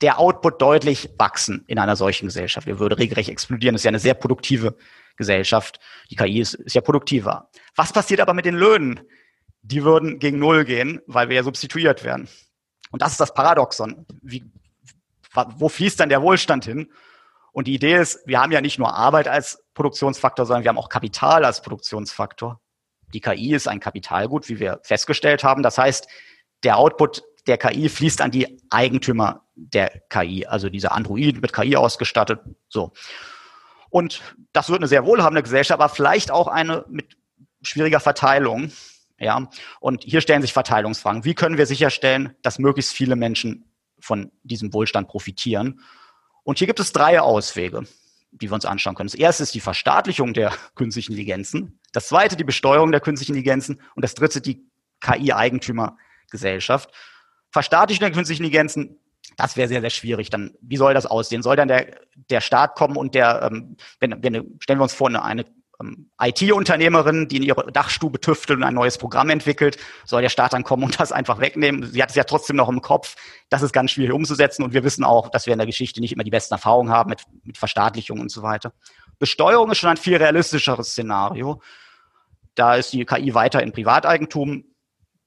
der 0.01 0.21
Output 0.21 0.63
deutlich 0.63 1.11
wachsen 1.19 1.65
in 1.67 1.81
einer 1.81 1.97
solchen 1.97 2.27
Gesellschaft. 2.27 2.69
Wir 2.69 2.79
würde 2.79 2.97
regelrecht 2.97 3.29
explodieren. 3.29 3.75
Das 3.75 3.81
ist 3.81 3.85
ja 3.85 3.89
eine 3.89 3.99
sehr 3.99 4.15
produktive 4.15 4.77
Gesellschaft. 5.17 5.81
Die 6.09 6.15
KI 6.15 6.39
ist, 6.39 6.55
ist 6.55 6.75
ja 6.75 6.83
produktiver. 6.83 7.51
Was 7.75 7.93
passiert 7.93 8.21
aber 8.21 8.33
mit 8.33 8.45
den 8.45 8.55
Löhnen? 8.55 9.01
Die 9.63 9.83
würden 9.83 10.21
gegen 10.21 10.39
Null 10.39 10.65
gehen, 10.65 11.01
weil 11.09 11.29
wir 11.29 11.35
ja 11.35 11.43
substituiert 11.43 12.05
werden. 12.05 12.29
Und 12.93 13.03
das 13.03 13.11
ist 13.11 13.21
das 13.21 13.35
Paradoxon. 13.35 14.07
Wie, 14.23 14.45
wo 15.57 15.69
fließt 15.69 15.99
dann 15.99 16.11
der 16.11 16.23
Wohlstand 16.23 16.65
hin? 16.65 16.93
Und 17.51 17.67
die 17.67 17.75
Idee 17.75 17.97
ist, 17.97 18.21
wir 18.25 18.41
haben 18.41 18.53
ja 18.53 18.61
nicht 18.61 18.79
nur 18.79 18.95
Arbeit 18.95 19.27
als 19.27 19.65
Produktionsfaktor, 19.75 20.47
sondern 20.47 20.63
wir 20.63 20.69
haben 20.69 20.79
auch 20.79 20.89
Kapital 20.89 21.45
als 21.45 21.61
Produktionsfaktor. 21.61 22.61
Die 23.15 23.21
KI 23.21 23.55
ist 23.55 23.69
ein 23.69 23.81
Kapitalgut, 23.81 24.49
wie 24.49 24.61
wir 24.61 24.81
festgestellt 24.83 25.45
haben. 25.45 25.63
Das 25.63 25.79
heißt, 25.79 26.07
der 26.65 26.77
Output 26.77 27.23
der 27.47 27.59
KI 27.59 27.89
fließt 27.89 28.21
an 28.21 28.31
die 28.31 28.61
Eigentümer 28.71 29.45
der 29.55 30.03
KI, 30.09 30.47
also 30.47 30.69
dieser 30.69 30.93
Android 30.93 31.41
mit 31.41 31.53
KI 31.53 31.77
ausgestattet. 31.77 32.41
So. 32.69 32.93
Und 33.89 34.21
das 34.53 34.69
wird 34.69 34.81
eine 34.81 34.89
sehr 34.89 35.07
wohlhabende 35.07 35.43
Gesellschaft, 35.43 35.81
aber 35.81 35.89
vielleicht 35.89 36.31
auch 36.31 36.49
eine 36.49 36.85
mit 36.89 37.17
schwieriger 37.63 38.01
Verteilung. 38.01 38.73
Ja, 39.19 39.49
und 39.79 40.03
hier 40.03 40.21
stellen 40.21 40.43
sich 40.43 40.53
Verteilungsfragen. 40.53 41.25
Wie 41.25 41.35
können 41.35 41.57
wir 41.57 41.67
sicherstellen, 41.67 42.35
dass 42.43 42.59
möglichst 42.59 42.93
viele 42.93 43.15
Menschen 43.15 43.71
von 44.01 44.33
diesem 44.43 44.73
Wohlstand 44.73 45.07
profitieren? 45.07 45.81
Und 46.43 46.59
hier 46.59 46.67
gibt 46.67 46.81
es 46.81 46.93
drei 46.93 47.21
Auswege, 47.21 47.87
die 48.41 48.51
wir 48.51 48.55
uns 48.55 48.65
anschauen 48.65 48.95
können. 48.95 49.09
Das 49.09 49.19
erste 49.19 49.43
ist 49.43 49.55
die 49.55 49.61
Verstaatlichung 49.61 50.35
der 50.35 50.53
künstlichen 50.75 51.13
Intelligenzen. 51.13 51.79
Das 51.93 52.09
zweite 52.09 52.37
die 52.37 52.45
Besteuerung 52.45 52.91
der 52.93 53.01
künstlichen 53.01 53.33
Intelligenzen. 53.33 53.81
Und 53.95 54.03
das 54.03 54.15
dritte 54.15 54.41
die 54.41 54.69
KI-Eigentümergesellschaft. 55.01 56.91
Verstaatlichung 57.51 58.01
der 58.01 58.13
künstlichen 58.13 58.45
Intelligenzen, 58.45 58.99
das 59.37 59.57
wäre 59.57 59.69
sehr, 59.69 59.81
sehr 59.81 59.91
schwierig. 59.91 60.31
Dann, 60.31 60.55
wie 60.61 60.77
soll 60.77 60.95
das 60.95 61.07
aussehen? 61.07 61.43
Soll 61.43 61.57
dann 61.57 61.69
der, 61.69 62.01
der 62.31 62.41
Staat 62.41 62.75
kommen 62.75 62.97
und 62.97 63.15
der, 63.15 63.43
ähm, 63.43 63.77
wenn, 64.01 64.23
wenn, 64.23 64.59
stellen 64.61 64.79
wir 64.79 64.85
uns 64.85 64.95
vor, 64.95 65.09
eine, 65.09 65.23
eine 65.23 65.45
IT-Unternehmerin, 66.21 67.29
die 67.29 67.37
in 67.37 67.43
ihrer 67.43 67.71
Dachstube 67.71 68.21
tüftelt 68.21 68.59
und 68.59 68.65
ein 68.65 68.75
neues 68.75 68.99
Programm 68.99 69.31
entwickelt, 69.31 69.79
soll 70.05 70.23
der 70.23 70.29
Staat 70.29 70.53
dann 70.53 70.65
kommen 70.65 70.85
und 70.85 71.01
das 71.01 71.13
einfach 71.13 71.41
wegnehmen. 71.41 71.91
Sie 71.91 72.03
hat 72.03 72.11
es 72.11 72.17
ja 72.17 72.25
trotzdem 72.25 72.57
noch 72.57 72.69
im 72.69 72.81
Kopf. 72.81 73.17
Das 73.49 73.63
ist 73.63 73.73
ganz 73.73 73.91
schwierig 73.91 74.13
umzusetzen 74.13 74.63
und 74.63 74.73
wir 74.73 74.85
wissen 74.85 75.05
auch, 75.05 75.29
dass 75.29 75.47
wir 75.47 75.53
in 75.53 75.59
der 75.59 75.67
Geschichte 75.67 76.01
nicht 76.01 76.13
immer 76.13 76.25
die 76.25 76.31
besten 76.31 76.55
Erfahrungen 76.55 76.91
haben 76.91 77.11
mit, 77.11 77.23
mit 77.43 77.59
Verstaatlichung 77.59 78.21
und 78.21 78.31
so 78.31 78.43
weiter. 78.43 78.73
Besteuerung 79.19 79.71
ist 79.71 79.79
schon 79.79 79.91
ein 79.91 79.97
viel 79.97 80.17
realistischeres 80.17 80.91
Szenario. 80.91 81.61
Da 82.55 82.77
ist 82.77 82.93
die 82.93 83.05
KI 83.05 83.35
weiter 83.35 83.63
in 83.63 83.73
Privateigentum. 83.73 84.65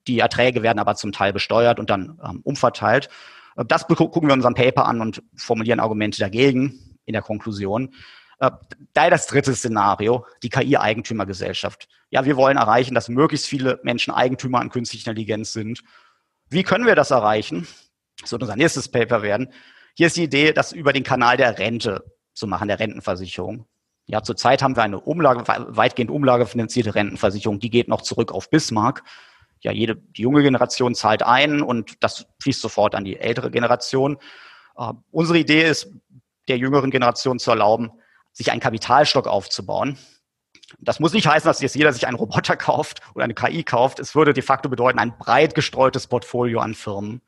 Die 0.08 0.20
Erträge 0.20 0.64
werden 0.64 0.80
aber 0.80 0.96
zum 0.96 1.12
Teil 1.12 1.34
besteuert 1.34 1.80
und 1.80 1.90
dann 1.90 2.20
ähm, 2.24 2.42
umverteilt. 2.44 3.10
Äh, 3.56 3.66
das 3.66 3.88
gucken 3.88 4.24
wir 4.24 4.34
in 4.34 4.40
unserem 4.40 4.54
Paper 4.54 4.86
an 4.86 5.02
und 5.02 5.24
formulieren 5.36 5.80
Argumente 5.80 6.20
dagegen 6.20 6.98
in 7.06 7.14
der 7.14 7.22
Konklusion. 7.22 7.94
Äh, 8.40 8.52
da 8.94 9.10
das 9.10 9.28
dritte 9.28 9.54
Szenario, 9.56 10.26
die 10.44 10.50
KI-Eigentümergesellschaft. 10.50 11.88
Ja, 12.10 12.26
wir 12.26 12.38
wollen 12.38 12.58
erreichen, 12.58 12.96
dass 12.96 13.10
möglichst 13.10 13.48
viele 13.48 13.80
Menschen 13.84 14.14
Eigentümer 14.14 14.60
an 14.60 14.70
künstlicher 14.70 15.12
Intelligenz 15.12 15.54
sind. 15.54 15.84
Wie 16.50 16.64
können 16.64 16.86
wir 16.86 16.96
das 16.96 17.12
erreichen? 17.12 17.68
Das 18.22 18.32
wird 18.32 18.42
unser 18.42 18.56
nächstes 18.56 18.90
Paper 18.90 19.22
werden. 19.22 19.52
Hier 19.96 20.08
ist 20.08 20.18
die 20.18 20.24
Idee, 20.24 20.54
das 20.54 20.72
über 20.72 20.94
den 20.94 21.04
Kanal 21.04 21.38
der 21.38 21.58
Rente 21.60 22.04
zu 22.34 22.48
machen, 22.48 22.68
der 22.68 22.80
Rentenversicherung. 22.80 23.66
Ja, 24.06 24.24
zurzeit 24.24 24.62
haben 24.62 24.76
wir 24.76 24.84
eine 24.84 25.02
Umlage, 25.02 25.44
weitgehend 25.48 26.12
umlagefinanzierte 26.12 26.96
Rentenversicherung, 26.96 27.60
die 27.60 27.70
geht 27.70 27.90
noch 27.90 28.02
zurück 28.02 28.32
auf 28.32 28.50
Bismarck 28.50 29.04
ja, 29.62 29.72
jede, 29.72 29.96
die 29.96 30.22
junge 30.22 30.44
Generation 30.44 30.96
zahlt 30.96 31.24
ein 31.24 31.62
und 31.62 32.04
das 32.04 32.28
fließt 32.42 32.62
sofort 32.62 32.96
an 32.96 33.06
die 33.06 33.18
ältere 33.18 33.52
Generation. 33.52 34.18
Äh, 34.78 34.94
unsere 35.12 35.40
Idee 35.40 35.68
ist, 35.68 35.92
der 36.48 36.58
jüngeren 36.58 36.92
Generation 36.92 37.40
zu 37.40 37.52
erlauben, 37.52 37.92
sich 38.38 38.52
einen 38.52 38.62
Kapitalstock 38.62 39.28
aufzubauen. 39.28 39.98
Das 40.80 41.00
muss 41.00 41.14
nicht 41.14 41.28
heißen, 41.28 41.48
dass 41.48 41.60
jetzt 41.60 41.76
jeder 41.76 41.92
sich 41.92 42.06
einen 42.06 42.18
Roboter 42.18 42.56
kauft 42.56 43.02
oder 43.16 43.24
eine 43.24 43.34
KI 43.34 43.64
kauft. 43.64 44.00
Es 44.00 44.14
würde 44.14 44.34
de 44.34 44.44
facto 44.44 44.70
bedeuten, 44.70 45.00
ein 45.00 45.18
breit 45.18 45.56
gestreutes 45.56 46.06
Portfolio 46.06 46.60
an 46.60 46.76
Firmen. 46.76 47.22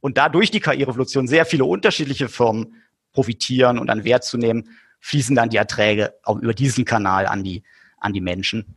Und 0.00 0.18
da 0.18 0.28
durch 0.28 0.50
die 0.50 0.60
KI-Revolution 0.60 1.26
sehr 1.26 1.46
viele 1.46 1.64
unterschiedliche 1.64 2.28
Firmen 2.28 2.82
profitieren 3.12 3.78
und 3.78 3.88
an 3.88 4.04
Wert 4.04 4.24
zu 4.24 4.36
nehmen, 4.36 4.68
fließen 5.00 5.34
dann 5.34 5.48
die 5.48 5.56
Erträge 5.56 6.14
auch 6.24 6.36
über 6.36 6.52
diesen 6.52 6.84
Kanal 6.84 7.26
an 7.26 7.42
die, 7.42 7.62
an 7.98 8.12
die 8.12 8.20
Menschen. 8.20 8.76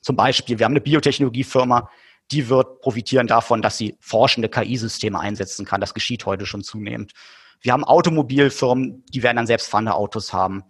Zum 0.00 0.16
Beispiel, 0.16 0.58
wir 0.58 0.64
haben 0.64 0.72
eine 0.72 0.80
Biotechnologiefirma, 0.80 1.90
die 2.30 2.48
wird 2.48 2.80
profitieren 2.80 3.26
davon, 3.26 3.60
dass 3.60 3.76
sie 3.76 3.98
forschende 4.00 4.48
KI-Systeme 4.48 5.20
einsetzen 5.20 5.66
kann. 5.66 5.82
Das 5.82 5.92
geschieht 5.92 6.24
heute 6.24 6.46
schon 6.46 6.62
zunehmend. 6.62 7.12
Wir 7.60 7.72
haben 7.72 7.84
Automobilfirmen, 7.84 9.04
die 9.06 9.22
werden 9.22 9.36
dann 9.36 9.46
selbstfahrende 9.46 9.94
Autos 9.94 10.32
haben. 10.32 10.64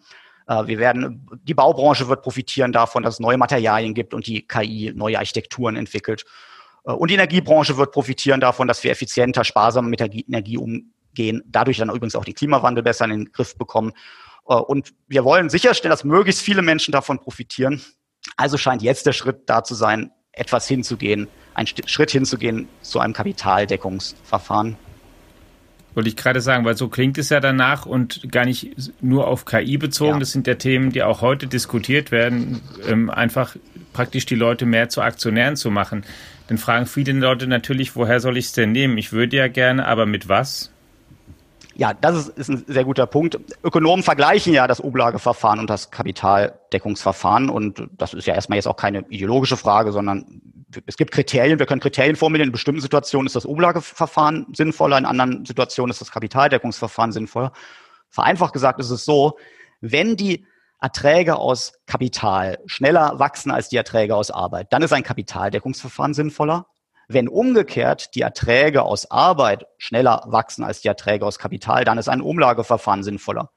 Äh, 0.47 0.67
wir 0.67 0.79
werden, 0.79 1.29
die 1.45 1.55
Baubranche 1.55 2.09
wird 2.09 2.23
profitieren 2.23 2.73
davon, 2.73 3.03
dass 3.03 3.15
es 3.15 3.21
neue 3.21 3.39
Materialien 3.39 3.95
gibt 3.95 4.15
und 4.15 4.27
die 4.27 4.47
KI 4.47 4.93
neue 4.95 5.19
Architekturen 5.19 5.77
entwickelt. 5.77 6.25
Äh, 6.85 6.93
und 6.93 7.11
die 7.11 7.15
Energiebranche 7.15 7.77
wird 7.77 7.93
profitieren 7.93 8.41
davon, 8.41 8.69
dass 8.69 8.83
wir 8.85 8.91
effizienter, 8.91 9.45
sparsamer 9.45 9.89
mit 9.89 10.01
der 10.01 10.13
Energie 10.13 10.59
umgehen, 10.59 11.43
dadurch 11.47 11.79
dann 11.79 11.89
übrigens 11.89 12.17
auch 12.17 12.25
den 12.25 12.35
Klimawandel 12.35 12.83
besser 12.83 13.05
in 13.07 13.11
den 13.11 13.33
Griff 13.33 13.57
bekommen. 13.57 13.93
Äh, 14.49 14.55
und 14.55 14.95
wir 15.09 15.25
wollen 15.25 15.49
sicherstellen, 15.51 15.91
dass 15.91 16.05
möglichst 16.05 16.43
viele 16.43 16.63
Menschen 16.63 16.93
davon 16.93 17.21
profitieren. 17.21 17.81
Also 18.37 18.57
scheint 18.57 18.83
jetzt 18.83 19.07
der 19.07 19.13
Schritt 19.13 19.43
da 19.47 19.65
zu 19.65 19.75
sein, 19.75 20.11
etwas 20.33 20.67
hinzugehen, 20.67 21.29
einen 21.55 21.69
Schritt 21.87 22.11
hinzugehen 22.11 22.69
zu 22.83 22.99
einem 22.99 23.13
Kapitaldeckungsverfahren. 23.13 24.77
Wollte 25.95 26.09
ich 26.09 26.17
gerade 26.17 26.41
sagen, 26.41 26.65
weil 26.65 26.77
so 26.77 26.89
klingt 26.89 27.19
es 27.19 27.29
ja 27.31 27.41
danach 27.41 27.87
und 27.87 28.33
gar 28.33 28.45
nicht 28.45 28.75
nur 29.01 29.29
auf 29.29 29.45
KI 29.45 29.79
bezogen. 29.79 30.15
Ja. 30.15 30.19
Das 30.19 30.33
sind 30.33 30.47
ja 30.47 30.55
Themen, 30.55 30.91
die 30.91 31.03
auch 31.03 31.21
heute 31.21 31.47
diskutiert 31.47 32.11
werden, 32.11 32.61
ähm, 32.89 33.11
einfach 33.11 33.57
praktisch 33.93 34.27
die 34.27 34.35
Leute 34.35 34.67
mehr 34.67 34.89
zu 34.89 35.03
Aktionären 35.03 35.57
zu 35.57 35.71
machen. 35.71 36.05
Dann 36.49 36.59
fragen 36.59 36.87
viele 36.87 37.13
Leute 37.13 37.47
natürlich, 37.47 37.97
woher 37.97 38.21
soll 38.21 38.37
ich 38.37 38.47
es 38.47 38.53
denn 38.53 38.73
nehmen? 38.73 38.99
Ich 38.99 39.13
würde 39.13 39.37
ja 39.37 39.49
gerne, 39.49 39.87
aber 39.87 40.05
mit 40.05 40.29
was? 40.29 40.71
Ja, 41.77 41.93
das 41.93 42.17
ist, 42.17 42.39
ist 42.39 42.49
ein 42.49 42.65
sehr 42.69 42.85
guter 42.85 43.07
Punkt. 43.07 43.39
Ökonomen 43.65 44.05
vergleichen 44.05 44.53
ja 44.53 44.67
das 44.67 44.83
Oblageverfahren 44.83 45.59
und 45.59 45.69
das 45.69 45.91
Kapitaldeckungsverfahren. 45.91 47.51
Und 47.51 47.89
das 47.93 48.15
ist 48.15 48.27
ja 48.27 48.35
erstmal 48.35 48.57
jetzt 48.57 48.67
auch 48.67 48.77
keine 48.77 49.05
ideologische 49.09 49.57
Frage, 49.57 49.91
sondern 49.91 50.41
es 50.87 50.97
gibt 50.97 51.11
Kriterien, 51.11 51.59
wir 51.59 51.67
können 51.67 51.81
Kriterien 51.81 52.17
formulieren. 52.17 52.49
In 52.49 52.53
bestimmten 52.53 52.81
Situationen 52.81 53.27
ist 53.27 53.37
das 53.37 53.47
Oblageverfahren 53.47 54.47
sinnvoller, 54.55 54.99
in 54.99 55.05
anderen 55.05 55.45
Situationen 55.45 55.91
ist 55.91 56.01
das 56.01 56.11
Kapitaldeckungsverfahren 56.11 57.13
sinnvoller. 57.13 57.53
Vereinfacht 58.11 58.53
gesagt 58.53 58.81
ist 58.81 58.91
es 58.91 59.05
so, 59.05 59.39
wenn 59.81 60.17
die 60.17 60.47
Erträge 60.81 61.37
aus 61.37 61.73
Kapital 61.87 62.59
schneller 62.67 63.19
wachsen 63.19 63.51
als 63.51 63.69
die 63.69 63.77
Erträge 63.77 64.15
aus 64.15 64.31
Arbeit, 64.31 64.73
dann 64.73 64.83
ist 64.83 64.93
ein 64.93 65.03
Kapitaldeckungsverfahren 65.03 66.15
sinnvoller. 66.15 66.67
Wenn 67.09 67.29
umgekehrt 67.29 68.15
die 68.15 68.23
Erträge 68.23 68.83
aus 68.83 69.11
Arbeit 69.11 69.67
schneller 69.79 70.23
wachsen 70.27 70.65
als 70.65 70.81
die 70.81 70.89
Erträge 70.89 71.27
aus 71.27 71.39
Kapital, 71.39 71.85
dann 71.85 71.99
ist 71.99 72.09
ein 72.09 72.21
Umlageverfahren 72.21 73.03
sinnvoller 73.03 73.51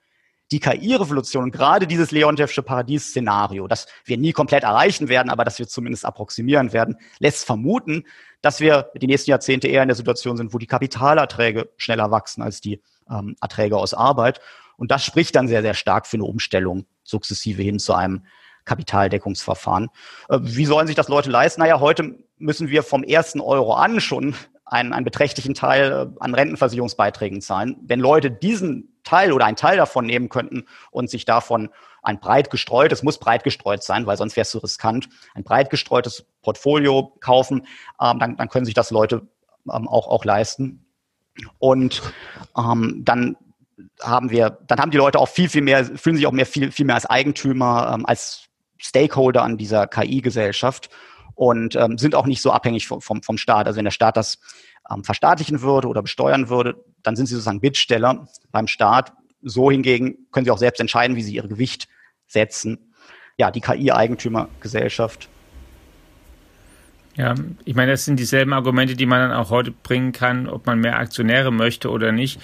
die 0.52 0.60
KI-Revolution, 0.60 1.52
gerade 1.52 1.88
dieses 1.88 2.12
Leontevsche 2.12 2.64
Paradies-Szenario, 2.64 3.68
das 3.68 3.88
wir 4.06 4.18
nie 4.18 4.32
komplett 4.32 4.64
erreichen 4.64 5.10
werden, 5.10 5.30
aber 5.30 5.44
das 5.44 5.60
wir 5.60 5.68
zumindest 5.68 6.06
approximieren 6.06 6.72
werden, 6.72 6.98
lässt 7.20 7.46
vermuten, 7.46 8.06
dass 8.42 8.60
wir 8.60 8.92
die 8.96 9.08
nächsten 9.08 9.32
Jahrzehnte 9.32 9.68
eher 9.68 9.82
in 9.82 9.90
der 9.90 9.96
Situation 9.96 10.38
sind, 10.38 10.54
wo 10.54 10.58
die 10.58 10.68
Kapitalerträge 10.68 11.70
schneller 11.78 12.12
wachsen 12.12 12.42
als 12.42 12.62
die 12.62 12.82
ähm, 13.10 13.36
Erträge 13.42 13.78
aus 13.78 13.94
Arbeit. 13.94 14.40
Und 14.78 14.92
das 14.92 15.04
spricht 15.04 15.36
dann 15.36 15.48
sehr, 15.48 15.62
sehr 15.62 15.74
stark 15.74 16.08
für 16.08 16.18
eine 16.18 16.24
Umstellung 16.26 16.86
sukzessive 17.04 17.62
hin 17.62 17.80
zu 17.80 17.94
einem 17.94 18.26
Kapitaldeckungsverfahren. 18.66 19.90
Äh, 20.30 20.40
wie 20.42 20.66
sollen 20.66 20.88
sich 20.88 20.96
das 20.96 21.10
Leute 21.10 21.30
leisten? 21.30 21.62
Naja, 21.62 21.80
heute 21.80 22.16
müssen 22.38 22.70
wir 22.70 22.84
vom 22.84 23.04
ersten 23.04 23.42
Euro 23.42 23.74
an 23.74 24.00
schon 24.00 24.36
einen, 24.70 24.94
einen 24.94 25.06
beträchtlichen 25.06 25.54
Teil 25.54 25.92
äh, 25.92 26.20
an 26.20 26.36
Rentenversicherungsbeiträgen 26.36 27.42
zahlen. 27.42 27.78
Wenn 27.82 28.00
Leute 28.00 28.30
diesen 28.32 29.00
Teil 29.04 29.32
oder 29.32 29.46
einen 29.46 29.56
Teil 29.56 29.78
davon 29.78 30.06
nehmen 30.06 30.30
könnten 30.30 30.66
und 30.92 31.10
sich 31.10 31.26
davon 31.26 31.70
ein 32.04 32.20
breit 32.20 32.50
gestreutes, 32.50 33.04
muss 33.04 33.18
breit 33.18 33.44
gestreut 33.44 33.84
sein, 33.84 34.06
weil 34.06 34.18
sonst 34.18 34.36
wäre 34.36 34.44
es 34.44 34.50
zu 34.50 34.60
riskant, 34.60 35.10
ein 35.34 35.44
breit 35.44 35.70
gestreutes 35.70 36.26
Portfolio 36.42 37.14
kaufen, 37.20 37.66
ähm, 38.02 38.20
dann, 38.20 38.38
dann 38.38 38.50
können 38.50 38.66
sich 38.66 38.74
das 38.74 38.92
Leute 38.92 39.28
ähm, 39.72 39.88
auch, 39.88 40.08
auch 40.08 40.26
leisten. 40.26 40.86
Und 41.60 42.02
ähm, 42.58 43.02
dann 43.04 43.38
haben 44.02 44.30
wir, 44.32 44.58
dann 44.68 44.80
haben 44.80 44.92
die 44.92 44.98
Leute 44.98 45.20
auch 45.20 45.30
viel, 45.30 45.50
viel 45.50 45.62
mehr, 45.62 45.86
fühlen 45.86 46.16
sich 46.16 46.28
auch 46.28 46.32
mehr, 46.32 46.46
viel, 46.46 46.72
viel 46.72 46.86
mehr 46.86 46.96
als 46.96 47.06
Eigentümer, 47.06 47.94
ähm, 47.94 48.06
als 48.06 48.48
Stakeholder 48.78 49.44
an 49.44 49.58
dieser 49.58 49.88
KI-Gesellschaft 49.88 50.90
und 51.38 51.76
ähm, 51.76 52.00
sind 52.00 52.16
auch 52.16 52.26
nicht 52.26 52.42
so 52.42 52.52
abhängig 52.52 52.88
vom, 52.88 53.00
vom, 53.00 53.22
vom 53.22 53.38
Staat. 53.38 53.68
Also 53.68 53.78
wenn 53.78 53.86
der 53.86 53.92
Staat 53.92 54.18
das 54.18 54.40
ähm, 54.92 55.04
verstaatlichen 55.04 55.62
würde 55.62 55.88
oder 55.88 56.02
besteuern 56.02 56.50
würde, 56.50 56.84
dann 57.04 57.16
sind 57.16 57.28
sie 57.28 57.36
sozusagen 57.36 57.62
Bittsteller 57.62 58.28
beim 58.52 58.68
Staat. 58.68 59.14
So 59.44 59.70
hingegen 59.70 60.18
können 60.32 60.46
sie 60.46 60.52
auch 60.52 60.58
selbst 60.58 60.80
entscheiden, 60.80 61.16
wie 61.16 61.22
sie 61.22 61.36
ihr 61.36 61.48
Gewicht 61.48 61.88
setzen. 62.26 62.92
Ja, 63.38 63.52
die 63.52 63.62
KI-Eigentümergesellschaft. 63.62 65.30
Ja, 67.16 67.36
ich 67.66 67.76
meine, 67.76 67.92
das 67.92 68.06
sind 68.06 68.20
dieselben 68.20 68.54
Argumente, 68.54 68.96
die 68.96 69.06
man 69.06 69.30
dann 69.30 69.38
auch 69.38 69.52
heute 69.52 69.72
bringen 69.72 70.14
kann, 70.14 70.50
ob 70.50 70.66
man 70.66 70.80
mehr 70.80 70.98
Aktionäre 70.98 71.52
möchte 71.52 71.92
oder 71.92 72.12
nicht. 72.12 72.42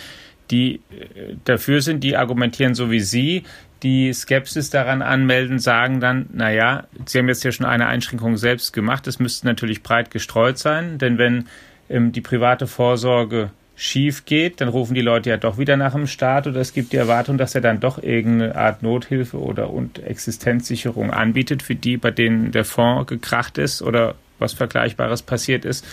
Die 0.51 0.81
äh, 0.91 1.35
dafür 1.45 1.81
sind, 1.81 2.03
die 2.03 2.15
argumentieren 2.15 2.75
so 2.75 2.91
wie 2.91 2.99
Sie, 2.99 3.43
die 3.83 4.13
Skepsis 4.13 4.69
daran 4.69 5.01
anmelden, 5.01 5.59
sagen 5.59 5.99
dann, 5.99 6.27
naja, 6.33 6.85
Sie 7.05 7.19
haben 7.19 7.27
jetzt 7.27 7.43
ja 7.43 7.51
schon 7.51 7.65
eine 7.65 7.87
Einschränkung 7.87 8.37
selbst 8.37 8.73
gemacht, 8.73 9.05
es 9.07 9.19
müsste 9.19 9.45
natürlich 9.45 9.83
breit 9.83 10.09
gestreut 10.09 10.57
sein, 10.57 10.97
denn 10.97 11.17
wenn 11.17 11.47
ähm, 11.89 12.11
die 12.11 12.21
private 12.21 12.65
Vorsorge 12.65 13.51
schief 13.75 14.25
geht, 14.25 14.61
dann 14.61 14.67
rufen 14.67 14.93
die 14.93 15.01
Leute 15.01 15.29
ja 15.29 15.37
doch 15.37 15.57
wieder 15.57 15.77
nach 15.77 15.93
dem 15.93 16.07
Staat 16.07 16.47
oder 16.47 16.61
es 16.61 16.73
gibt 16.73 16.93
die 16.93 16.97
Erwartung, 16.97 17.37
dass 17.37 17.55
er 17.55 17.61
dann 17.61 17.79
doch 17.79 18.01
irgendeine 18.01 18.55
Art 18.55 18.83
Nothilfe 18.83 19.39
oder 19.39 19.71
und 19.71 20.01
Existenzsicherung 20.03 21.11
anbietet 21.11 21.63
für 21.63 21.75
die, 21.75 21.97
bei 21.97 22.11
denen 22.11 22.51
der 22.51 22.65
Fonds 22.65 23.07
gekracht 23.07 23.57
ist 23.57 23.81
oder 23.81 24.15
was 24.39 24.53
Vergleichbares 24.53 25.23
passiert 25.23 25.65
ist. 25.65 25.85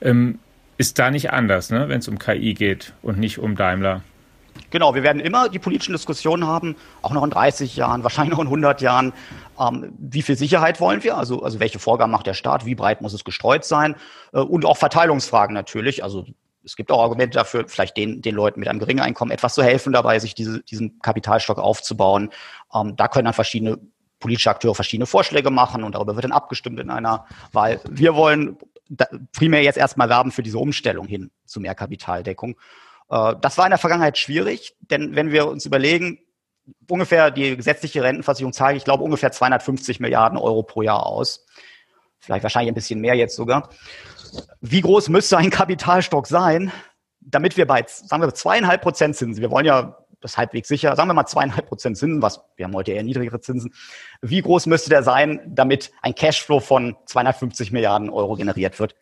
Ähm, 0.00 0.38
ist 0.78 0.98
da 0.98 1.10
nicht 1.10 1.30
anders, 1.30 1.70
ne, 1.70 1.88
wenn 1.88 2.00
es 2.00 2.08
um 2.08 2.18
KI 2.18 2.54
geht 2.54 2.92
und 3.02 3.18
nicht 3.18 3.38
um 3.38 3.56
Daimler? 3.56 4.02
Genau, 4.70 4.94
wir 4.94 5.02
werden 5.02 5.20
immer 5.20 5.48
die 5.48 5.58
politischen 5.58 5.92
Diskussionen 5.92 6.46
haben, 6.46 6.76
auch 7.02 7.12
noch 7.12 7.24
in 7.24 7.30
30 7.30 7.76
Jahren, 7.76 8.02
wahrscheinlich 8.02 8.32
noch 8.32 8.40
in 8.40 8.48
100 8.48 8.80
Jahren. 8.80 9.12
Ähm, 9.58 9.92
wie 9.98 10.22
viel 10.22 10.36
Sicherheit 10.36 10.80
wollen 10.80 11.02
wir? 11.04 11.16
Also, 11.16 11.42
also 11.42 11.60
welche 11.60 11.78
Vorgaben 11.78 12.12
macht 12.12 12.26
der 12.26 12.34
Staat? 12.34 12.66
Wie 12.66 12.74
breit 12.74 13.00
muss 13.00 13.12
es 13.12 13.24
gestreut 13.24 13.64
sein? 13.64 13.96
Äh, 14.32 14.40
und 14.40 14.64
auch 14.64 14.76
Verteilungsfragen 14.76 15.54
natürlich. 15.54 16.02
Also 16.02 16.26
es 16.64 16.76
gibt 16.76 16.90
auch 16.90 17.00
Argumente 17.00 17.38
dafür, 17.38 17.64
vielleicht 17.68 17.96
den, 17.96 18.22
den 18.22 18.34
Leuten 18.34 18.58
mit 18.60 18.68
einem 18.68 18.80
geringen 18.80 19.00
Einkommen 19.00 19.30
etwas 19.30 19.54
zu 19.54 19.62
helfen 19.62 19.92
dabei, 19.92 20.18
sich 20.18 20.34
diese, 20.34 20.62
diesen 20.62 20.98
Kapitalstock 21.00 21.58
aufzubauen. 21.58 22.30
Ähm, 22.74 22.96
da 22.96 23.08
können 23.08 23.26
dann 23.26 23.34
verschiedene 23.34 23.78
politische 24.18 24.50
Akteure 24.50 24.74
verschiedene 24.74 25.06
Vorschläge 25.06 25.50
machen 25.50 25.84
und 25.84 25.94
darüber 25.94 26.16
wird 26.16 26.24
dann 26.24 26.32
abgestimmt 26.32 26.80
in 26.80 26.90
einer 26.90 27.26
Wahl. 27.52 27.80
Wir 27.88 28.14
wollen 28.14 28.56
primär 29.32 29.62
jetzt 29.62 29.78
erstmal 29.78 30.08
werben 30.08 30.30
für 30.30 30.42
diese 30.42 30.58
Umstellung 30.58 31.06
hin 31.06 31.30
zu 31.44 31.60
mehr 31.60 31.74
Kapitaldeckung. 31.74 32.56
Äh, 33.10 33.34
das 33.40 33.58
war 33.58 33.66
in 33.66 33.70
der 33.70 33.78
Vergangenheit 33.78 34.18
schwierig, 34.18 34.76
denn 34.80 35.14
wenn 35.16 35.30
wir 35.30 35.48
uns 35.48 35.66
überlegen, 35.66 36.18
ungefähr 36.88 37.30
die 37.30 37.56
gesetzliche 37.56 38.02
Rentenversicherung 38.02 38.52
zahlt, 38.52 38.76
ich 38.76 38.84
glaube, 38.84 39.04
ungefähr 39.04 39.32
250 39.32 40.00
Milliarden 40.00 40.38
Euro 40.38 40.62
pro 40.62 40.82
Jahr 40.82 41.06
aus. 41.06 41.46
Vielleicht 42.18 42.42
wahrscheinlich 42.42 42.70
ein 42.70 42.74
bisschen 42.74 43.00
mehr 43.00 43.14
jetzt 43.14 43.36
sogar. 43.36 43.70
Wie 44.60 44.80
groß 44.80 45.08
müsste 45.08 45.38
ein 45.38 45.50
Kapitalstock 45.50 46.26
sein, 46.26 46.72
damit 47.20 47.56
wir 47.56 47.66
bei, 47.66 47.84
sagen 47.86 48.22
wir, 48.22 48.34
zweieinhalb 48.34 48.82
Prozent 48.82 49.16
Zinsen, 49.16 49.42
wir 49.42 49.50
wollen 49.50 49.66
ja 49.66 49.98
das 50.20 50.36
halbwegs 50.36 50.68
sicher, 50.68 50.96
sagen 50.96 51.08
wir 51.08 51.14
mal 51.14 51.26
zweieinhalb 51.26 51.68
Prozent 51.68 51.98
Zinsen, 51.98 52.22
was 52.22 52.40
wir 52.56 52.64
haben 52.64 52.74
heute 52.74 52.92
eher 52.92 53.02
niedrigere 53.02 53.40
Zinsen. 53.40 53.72
Wie 54.22 54.42
groß 54.42 54.66
müsste 54.66 54.90
der 54.90 55.02
sein, 55.02 55.40
damit 55.46 55.92
ein 56.02 56.14
Cashflow 56.14 56.60
von 56.60 56.96
250 57.06 57.70
Milliarden 57.70 58.10
Euro 58.10 58.34
generiert 58.34 58.80
wird? 58.80 58.96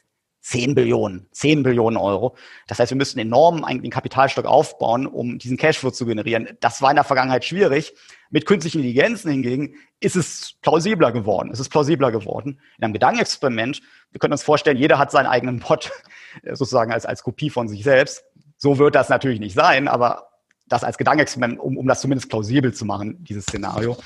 10 0.44 0.74
Billionen, 0.74 1.26
10 1.32 1.62
Billionen 1.62 1.96
Euro. 1.96 2.36
Das 2.66 2.78
heißt, 2.78 2.90
wir 2.90 2.98
müssten 2.98 3.18
enorm 3.18 3.64
einen 3.64 3.88
Kapitalstock 3.88 4.44
aufbauen, 4.44 5.06
um 5.06 5.38
diesen 5.38 5.56
Cashflow 5.56 5.90
zu 5.90 6.04
generieren. 6.04 6.50
Das 6.60 6.82
war 6.82 6.90
in 6.90 6.96
der 6.96 7.04
Vergangenheit 7.04 7.46
schwierig. 7.46 7.94
Mit 8.28 8.44
künstlichen 8.44 8.80
Intelligenzen 8.80 9.30
hingegen 9.30 9.76
ist 10.00 10.16
es 10.16 10.56
plausibler 10.60 11.12
geworden. 11.12 11.50
Es 11.50 11.60
ist 11.60 11.70
plausibler 11.70 12.12
geworden. 12.12 12.60
In 12.76 12.84
einem 12.84 12.92
Gedankenexperiment, 12.92 13.80
wir 14.10 14.18
können 14.18 14.32
uns 14.32 14.42
vorstellen, 14.42 14.76
jeder 14.76 14.98
hat 14.98 15.10
seinen 15.10 15.26
eigenen 15.26 15.60
Bot 15.60 15.90
sozusagen 16.52 16.92
als, 16.92 17.06
als 17.06 17.22
Kopie 17.22 17.48
von 17.48 17.66
sich 17.66 17.82
selbst. 17.82 18.22
So 18.58 18.78
wird 18.78 18.96
das 18.96 19.08
natürlich 19.08 19.40
nicht 19.40 19.54
sein, 19.54 19.88
aber 19.88 20.28
das 20.66 20.84
als 20.84 20.98
Gedankenexperiment, 20.98 21.58
um, 21.58 21.78
um 21.78 21.86
das 21.86 22.02
zumindest 22.02 22.28
plausibel 22.28 22.74
zu 22.74 22.84
machen, 22.84 23.24
dieses 23.24 23.44
Szenario. 23.44 23.96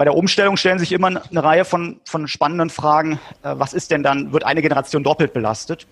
Bei 0.00 0.04
der 0.04 0.16
Umstellung 0.16 0.56
stellen 0.56 0.78
sich 0.78 0.92
immer 0.92 1.08
eine 1.08 1.44
Reihe 1.44 1.66
von, 1.66 2.00
von 2.06 2.26
spannenden 2.26 2.70
Fragen. 2.70 3.20
Äh, 3.42 3.56
was 3.58 3.74
ist 3.74 3.90
denn 3.90 4.02
dann, 4.02 4.32
wird 4.32 4.44
eine 4.44 4.62
Generation 4.62 5.04
doppelt 5.04 5.34
belastet? 5.34 5.86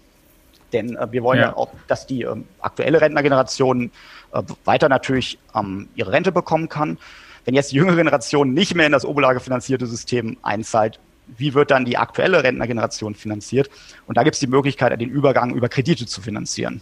Denn 0.72 0.96
äh, 0.96 1.12
wir 1.12 1.22
wollen 1.22 1.40
ja. 1.40 1.48
ja. 1.48 1.56
auch, 1.58 1.68
dass 1.88 2.06
die 2.06 2.22
äh, 2.22 2.34
aktuelle 2.58 3.02
Rentnergeneration 3.02 3.90
äh, 4.32 4.42
weiter 4.64 4.88
natürlich 4.88 5.38
ähm, 5.54 5.90
ihre 5.94 6.10
Rente 6.10 6.32
bekommen 6.32 6.70
kann. 6.70 6.96
Wenn 7.44 7.52
jetzt 7.52 7.70
die 7.72 7.76
jüngere 7.76 7.96
Generation 7.96 8.54
nicht 8.54 8.74
mehr 8.74 8.86
in 8.86 8.92
das 8.92 9.04
oberlagefinanzierte 9.04 9.86
System 9.86 10.38
einzahlt, 10.40 10.98
wie 11.26 11.52
wird 11.52 11.70
dann 11.70 11.84
die 11.84 11.98
aktuelle 11.98 12.42
Rentnergeneration 12.42 13.14
finanziert? 13.14 13.68
Und 14.06 14.16
da 14.16 14.22
gibt 14.22 14.36
es 14.36 14.40
die 14.40 14.46
Möglichkeit, 14.46 14.98
den 14.98 15.10
Übergang 15.10 15.54
über 15.54 15.68
Kredite 15.68 16.06
zu 16.06 16.22
finanzieren. 16.22 16.80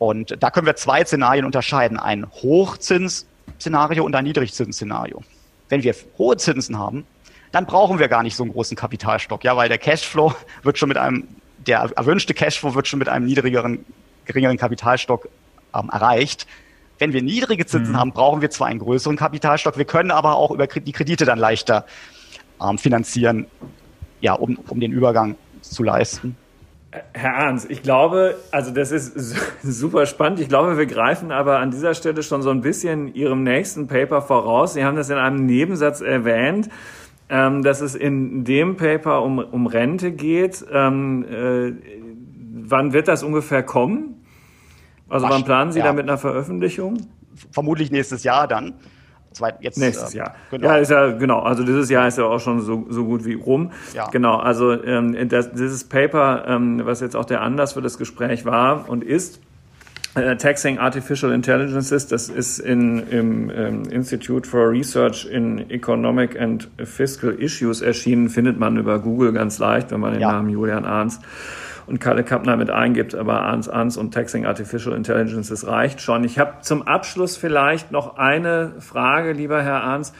Und 0.00 0.42
da 0.42 0.50
können 0.50 0.66
wir 0.66 0.74
zwei 0.74 1.04
Szenarien 1.04 1.44
unterscheiden. 1.44 1.96
Ein 1.96 2.26
Hochzinsszenario 2.28 4.02
und 4.02 4.16
ein 4.16 4.24
Niedrigzinsszenario. 4.24 5.22
Wenn 5.68 5.82
wir 5.82 5.94
hohe 6.16 6.36
Zinsen 6.36 6.78
haben, 6.78 7.04
dann 7.52 7.66
brauchen 7.66 7.98
wir 7.98 8.08
gar 8.08 8.22
nicht 8.22 8.36
so 8.36 8.42
einen 8.42 8.52
großen 8.52 8.76
Kapitalstock, 8.76 9.44
ja, 9.44 9.56
weil 9.56 9.68
der 9.68 9.78
Cashflow 9.78 10.34
wird 10.62 10.78
schon 10.78 10.88
mit 10.88 10.98
einem, 10.98 11.28
der 11.66 11.90
erwünschte 11.96 12.34
Cashflow 12.34 12.74
wird 12.74 12.86
schon 12.88 12.98
mit 12.98 13.08
einem 13.08 13.26
niedrigeren, 13.26 13.84
geringeren 14.24 14.56
Kapitalstock 14.56 15.28
ähm, 15.74 15.90
erreicht. 15.90 16.46
Wenn 16.98 17.12
wir 17.12 17.22
niedrige 17.22 17.64
Zinsen 17.64 17.92
mhm. 17.92 17.98
haben, 17.98 18.12
brauchen 18.12 18.40
wir 18.40 18.50
zwar 18.50 18.66
einen 18.66 18.80
größeren 18.80 19.16
Kapitalstock, 19.16 19.78
wir 19.78 19.84
können 19.84 20.10
aber 20.10 20.36
auch 20.36 20.50
über 20.50 20.66
die 20.66 20.92
Kredite 20.92 21.24
dann 21.24 21.38
leichter 21.38 21.86
ähm, 22.62 22.78
finanzieren, 22.78 23.46
ja, 24.20 24.34
um, 24.34 24.58
um 24.68 24.80
den 24.80 24.92
Übergang 24.92 25.36
zu 25.62 25.82
leisten. 25.82 26.36
Herr 27.12 27.34
Arns, 27.34 27.66
ich 27.68 27.82
glaube, 27.82 28.36
also 28.50 28.70
das 28.70 28.92
ist 28.92 29.36
super 29.62 30.06
spannend. 30.06 30.40
Ich 30.40 30.48
glaube, 30.48 30.78
wir 30.78 30.86
greifen 30.86 31.32
aber 31.32 31.58
an 31.58 31.70
dieser 31.70 31.94
Stelle 31.94 32.22
schon 32.22 32.40
so 32.40 32.50
ein 32.50 32.62
bisschen 32.62 33.14
Ihrem 33.14 33.42
nächsten 33.42 33.88
Paper 33.88 34.22
voraus. 34.22 34.72
Sie 34.72 34.84
haben 34.84 34.96
das 34.96 35.10
in 35.10 35.18
einem 35.18 35.44
Nebensatz 35.44 36.00
erwähnt, 36.00 36.70
ähm, 37.28 37.62
dass 37.62 37.82
es 37.82 37.94
in 37.94 38.44
dem 38.44 38.76
Paper 38.76 39.22
um, 39.22 39.38
um 39.38 39.66
Rente 39.66 40.12
geht. 40.12 40.64
Ähm, 40.72 41.24
äh, 41.24 41.72
wann 42.70 42.94
wird 42.94 43.08
das 43.08 43.22
ungefähr 43.22 43.62
kommen? 43.62 44.24
Also 45.10 45.28
wann 45.28 45.44
planen 45.44 45.72
Sie 45.72 45.80
ja. 45.80 45.86
da 45.86 45.92
mit 45.92 46.04
einer 46.04 46.18
Veröffentlichung? 46.18 47.06
Vermutlich 47.52 47.90
nächstes 47.90 48.24
Jahr 48.24 48.48
dann. 48.48 48.74
Jetzt, 49.60 49.78
Nächstes 49.78 50.14
äh, 50.14 50.18
Jahr. 50.18 50.34
Genau. 50.50 50.66
Ja, 50.66 50.76
ist 50.78 50.90
ja, 50.90 51.12
genau. 51.12 51.40
Also 51.40 51.64
dieses 51.64 51.90
Jahr 51.90 52.08
ist 52.08 52.18
ja 52.18 52.24
auch 52.24 52.40
schon 52.40 52.60
so, 52.60 52.86
so 52.88 53.04
gut 53.04 53.24
wie 53.24 53.34
rum. 53.34 53.72
Ja. 53.94 54.08
Genau. 54.08 54.36
Also 54.36 54.82
ähm, 54.82 55.28
das, 55.28 55.52
dieses 55.52 55.84
Paper, 55.84 56.44
ähm, 56.46 56.80
was 56.84 57.00
jetzt 57.00 57.14
auch 57.14 57.24
der 57.24 57.42
Anlass 57.42 57.74
für 57.74 57.82
das 57.82 57.98
Gespräch 57.98 58.44
war 58.44 58.88
und 58.88 59.04
ist, 59.04 59.40
äh, 60.14 60.36
Taxing 60.36 60.78
Artificial 60.78 61.32
Intelligences, 61.32 62.06
das 62.06 62.28
ist 62.28 62.58
in, 62.58 63.06
im 63.10 63.50
ähm, 63.50 63.84
Institute 63.90 64.48
for 64.48 64.70
Research 64.70 65.26
in 65.30 65.70
Economic 65.70 66.40
and 66.40 66.68
Fiscal 66.82 67.30
Issues 67.30 67.82
erschienen, 67.82 68.28
findet 68.28 68.58
man 68.58 68.76
über 68.76 68.98
Google 68.98 69.32
ganz 69.32 69.58
leicht, 69.58 69.90
wenn 69.90 70.00
man 70.00 70.12
den 70.12 70.22
ja. 70.22 70.32
Namen 70.32 70.50
Julian 70.50 70.84
Arns 70.84 71.20
und 71.88 72.00
Kalle 72.00 72.24
Kappner 72.24 72.56
mit 72.56 72.70
eingibt, 72.70 73.14
aber 73.14 73.42
ANS, 73.42 73.68
ANS 73.68 73.96
und 73.96 74.12
Taxing 74.12 74.46
Artificial 74.46 74.94
Intelligence, 74.94 75.48
das 75.48 75.66
reicht 75.66 76.00
schon. 76.00 76.24
Ich 76.24 76.38
habe 76.38 76.60
zum 76.60 76.82
Abschluss 76.82 77.36
vielleicht 77.36 77.90
noch 77.92 78.16
eine 78.16 78.72
Frage, 78.80 79.32
lieber 79.32 79.62
Herr 79.62 79.82
Arns, 79.82 80.12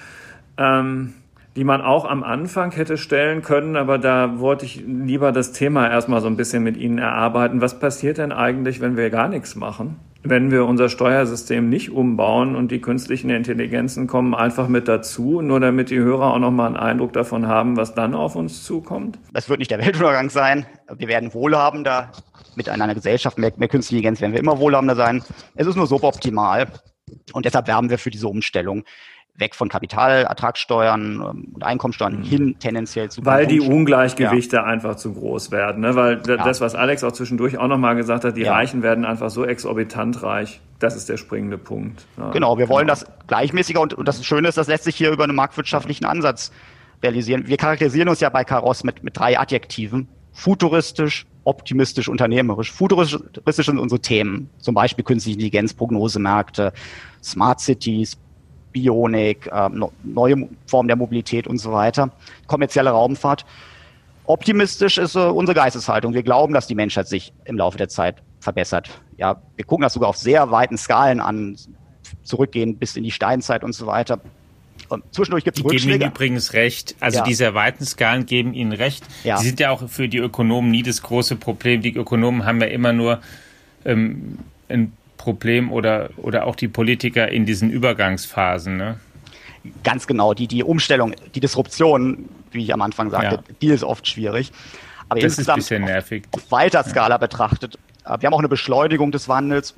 ähm, 0.56 1.14
die 1.56 1.64
man 1.64 1.80
auch 1.80 2.04
am 2.04 2.22
Anfang 2.22 2.70
hätte 2.70 2.96
stellen 2.96 3.42
können, 3.42 3.76
aber 3.76 3.98
da 3.98 4.38
wollte 4.38 4.64
ich 4.64 4.82
lieber 4.86 5.32
das 5.32 5.52
Thema 5.52 5.90
erstmal 5.90 6.20
so 6.20 6.28
ein 6.28 6.36
bisschen 6.36 6.62
mit 6.62 6.76
Ihnen 6.76 6.98
erarbeiten. 6.98 7.60
Was 7.60 7.80
passiert 7.80 8.18
denn 8.18 8.32
eigentlich, 8.32 8.80
wenn 8.80 8.96
wir 8.96 9.10
gar 9.10 9.28
nichts 9.28 9.56
machen? 9.56 9.96
Wenn 10.22 10.50
wir 10.50 10.64
unser 10.64 10.88
Steuersystem 10.88 11.68
nicht 11.68 11.90
umbauen 11.90 12.56
und 12.56 12.70
die 12.70 12.80
künstlichen 12.80 13.30
Intelligenzen 13.30 14.06
kommen 14.06 14.34
einfach 14.34 14.68
mit 14.68 14.88
dazu, 14.88 15.42
nur 15.42 15.60
damit 15.60 15.90
die 15.90 15.98
Hörer 15.98 16.34
auch 16.34 16.38
nochmal 16.38 16.66
einen 16.68 16.76
Eindruck 16.76 17.12
davon 17.12 17.46
haben, 17.46 17.76
was 17.76 17.94
dann 17.94 18.14
auf 18.14 18.34
uns 18.34 18.64
zukommt? 18.64 19.18
Das 19.32 19.48
wird 19.48 19.60
nicht 19.60 19.70
der 19.70 19.78
Weltuntergang 19.78 20.30
sein. 20.30 20.66
Wir 20.96 21.08
werden 21.08 21.32
wohlhabender 21.34 22.10
mit 22.56 22.68
einer 22.68 22.92
Gesellschaft, 22.94 23.38
mehr, 23.38 23.52
mehr 23.56 23.68
künstliche 23.68 23.98
Intelligenz 23.98 24.20
werden 24.20 24.32
wir 24.32 24.40
immer 24.40 24.58
wohlhabender 24.58 24.96
sein. 24.96 25.22
Es 25.54 25.66
ist 25.66 25.76
nur 25.76 25.86
suboptimal. 25.86 26.66
Und 27.32 27.46
deshalb 27.46 27.68
werben 27.68 27.88
wir 27.88 27.98
für 27.98 28.10
diese 28.10 28.28
Umstellung 28.28 28.84
weg 29.38 29.54
von 29.54 29.68
Kapitalertragssteuern 29.68 31.14
ähm, 31.14 31.52
und 31.54 31.62
Einkommensteuern 31.62 32.18
mhm. 32.18 32.22
hin 32.24 32.56
tendenziell 32.58 33.10
zu 33.10 33.24
Weil 33.24 33.46
die 33.46 33.60
Ungleichgewichte 33.60 34.56
ja. 34.56 34.64
einfach 34.64 34.96
zu 34.96 35.14
groß 35.14 35.50
werden. 35.50 35.82
Ne? 35.82 35.94
Weil 35.94 36.20
ja. 36.26 36.36
das, 36.36 36.60
was 36.60 36.74
Alex 36.74 37.04
auch 37.04 37.12
zwischendurch 37.12 37.56
auch 37.58 37.68
nochmal 37.68 37.96
gesagt 37.96 38.24
hat, 38.24 38.36
die 38.36 38.42
ja. 38.42 38.52
Reichen 38.52 38.82
werden 38.82 39.04
einfach 39.04 39.30
so 39.30 39.44
exorbitant 39.44 40.22
reich. 40.22 40.60
Das 40.78 40.96
ist 40.96 41.08
der 41.08 41.16
springende 41.16 41.58
Punkt. 41.58 42.06
Genau, 42.32 42.56
wir 42.58 42.68
wollen 42.68 42.86
genau. 42.86 43.00
das 43.00 43.06
gleichmäßiger 43.26 43.80
und, 43.80 43.94
und 43.94 44.06
das 44.06 44.24
Schöne 44.24 44.48
ist, 44.48 44.58
das 44.58 44.68
lässt 44.68 44.84
sich 44.84 44.96
hier 44.96 45.10
über 45.10 45.24
einen 45.24 45.34
marktwirtschaftlichen 45.34 46.04
Ansatz 46.04 46.52
realisieren. 47.02 47.48
Wir 47.48 47.56
charakterisieren 47.56 48.08
uns 48.08 48.20
ja 48.20 48.28
bei 48.28 48.44
Karos 48.44 48.84
mit, 48.84 49.02
mit 49.02 49.16
drei 49.16 49.38
Adjektiven. 49.38 50.08
Futuristisch, 50.32 51.26
optimistisch, 51.42 52.08
unternehmerisch. 52.08 52.70
Futuristisch 52.70 53.66
sind 53.66 53.78
unsere 53.78 54.00
Themen, 54.00 54.50
zum 54.58 54.74
Beispiel 54.74 55.04
künstliche 55.04 55.34
Intelligenz, 55.34 55.74
Prognosemärkte, 55.74 56.72
Smart 57.22 57.58
Cities, 57.60 58.18
Bionik, 58.72 59.46
äh, 59.46 59.68
neue 60.04 60.48
Formen 60.66 60.88
der 60.88 60.96
Mobilität 60.96 61.46
und 61.46 61.58
so 61.58 61.72
weiter, 61.72 62.10
kommerzielle 62.46 62.90
Raumfahrt. 62.90 63.44
Optimistisch 64.24 64.98
ist 64.98 65.14
äh, 65.14 65.20
unsere 65.20 65.54
Geisteshaltung. 65.56 66.14
Wir 66.14 66.22
glauben, 66.22 66.52
dass 66.52 66.66
die 66.66 66.74
Menschheit 66.74 67.08
sich 67.08 67.32
im 67.44 67.56
Laufe 67.56 67.78
der 67.78 67.88
Zeit 67.88 68.16
verbessert. 68.40 68.90
Ja, 69.16 69.40
wir 69.56 69.64
gucken 69.64 69.82
das 69.82 69.94
sogar 69.94 70.10
auf 70.10 70.16
sehr 70.16 70.50
weiten 70.50 70.76
Skalen 70.76 71.20
an, 71.20 71.56
zurückgehen 72.22 72.76
bis 72.76 72.96
in 72.96 73.04
die 73.04 73.10
Steinzeit 73.10 73.64
und 73.64 73.72
so 73.72 73.86
weiter. 73.86 74.20
Und 74.88 75.04
zwischendurch 75.12 75.44
gibt 75.44 75.58
es 75.58 75.62
Die 75.62 75.68
geben 75.68 75.90
Ihnen 75.90 76.10
übrigens 76.10 76.52
recht. 76.52 76.94
Also 77.00 77.18
ja. 77.18 77.24
diese 77.24 77.54
weiten 77.54 77.84
Skalen 77.84 78.26
geben 78.26 78.54
Ihnen 78.54 78.72
recht. 78.72 79.04
Ja. 79.24 79.38
Die 79.38 79.44
sind 79.44 79.60
ja 79.60 79.70
auch 79.70 79.88
für 79.88 80.08
die 80.08 80.18
Ökonomen 80.18 80.70
nie 80.70 80.82
das 80.82 81.02
große 81.02 81.36
Problem. 81.36 81.82
Die 81.82 81.94
Ökonomen 81.94 82.44
haben 82.44 82.60
ja 82.60 82.68
immer 82.68 82.92
nur 82.92 83.20
ähm, 83.84 84.38
ein 84.68 84.92
Problem 85.18 85.70
oder, 85.70 86.10
oder 86.16 86.46
auch 86.46 86.56
die 86.56 86.68
Politiker 86.68 87.28
in 87.28 87.44
diesen 87.44 87.70
Übergangsphasen. 87.70 88.78
Ne? 88.78 88.98
Ganz 89.84 90.06
genau, 90.06 90.32
die, 90.32 90.46
die 90.46 90.64
Umstellung, 90.64 91.14
die 91.34 91.40
Disruption, 91.40 92.28
wie 92.52 92.64
ich 92.64 92.72
am 92.72 92.80
Anfang 92.80 93.10
sagte, 93.10 93.36
ja. 93.36 93.54
die 93.60 93.68
ist 93.68 93.84
oft 93.84 94.08
schwierig. 94.08 94.50
Aber 95.10 95.20
das 95.20 95.38
ist 95.38 95.48
ein 95.48 95.56
bisschen 95.56 95.84
nervig. 95.84 96.24
Auf, 96.32 96.42
auf 96.42 96.50
weiter 96.50 96.82
Skala 96.84 97.14
ja. 97.14 97.18
betrachtet, 97.18 97.78
äh, 98.04 98.16
wir 98.20 98.26
haben 98.26 98.34
auch 98.34 98.38
eine 98.38 98.48
Beschleunigung 98.48 99.12
des 99.12 99.28
Wandels. 99.28 99.74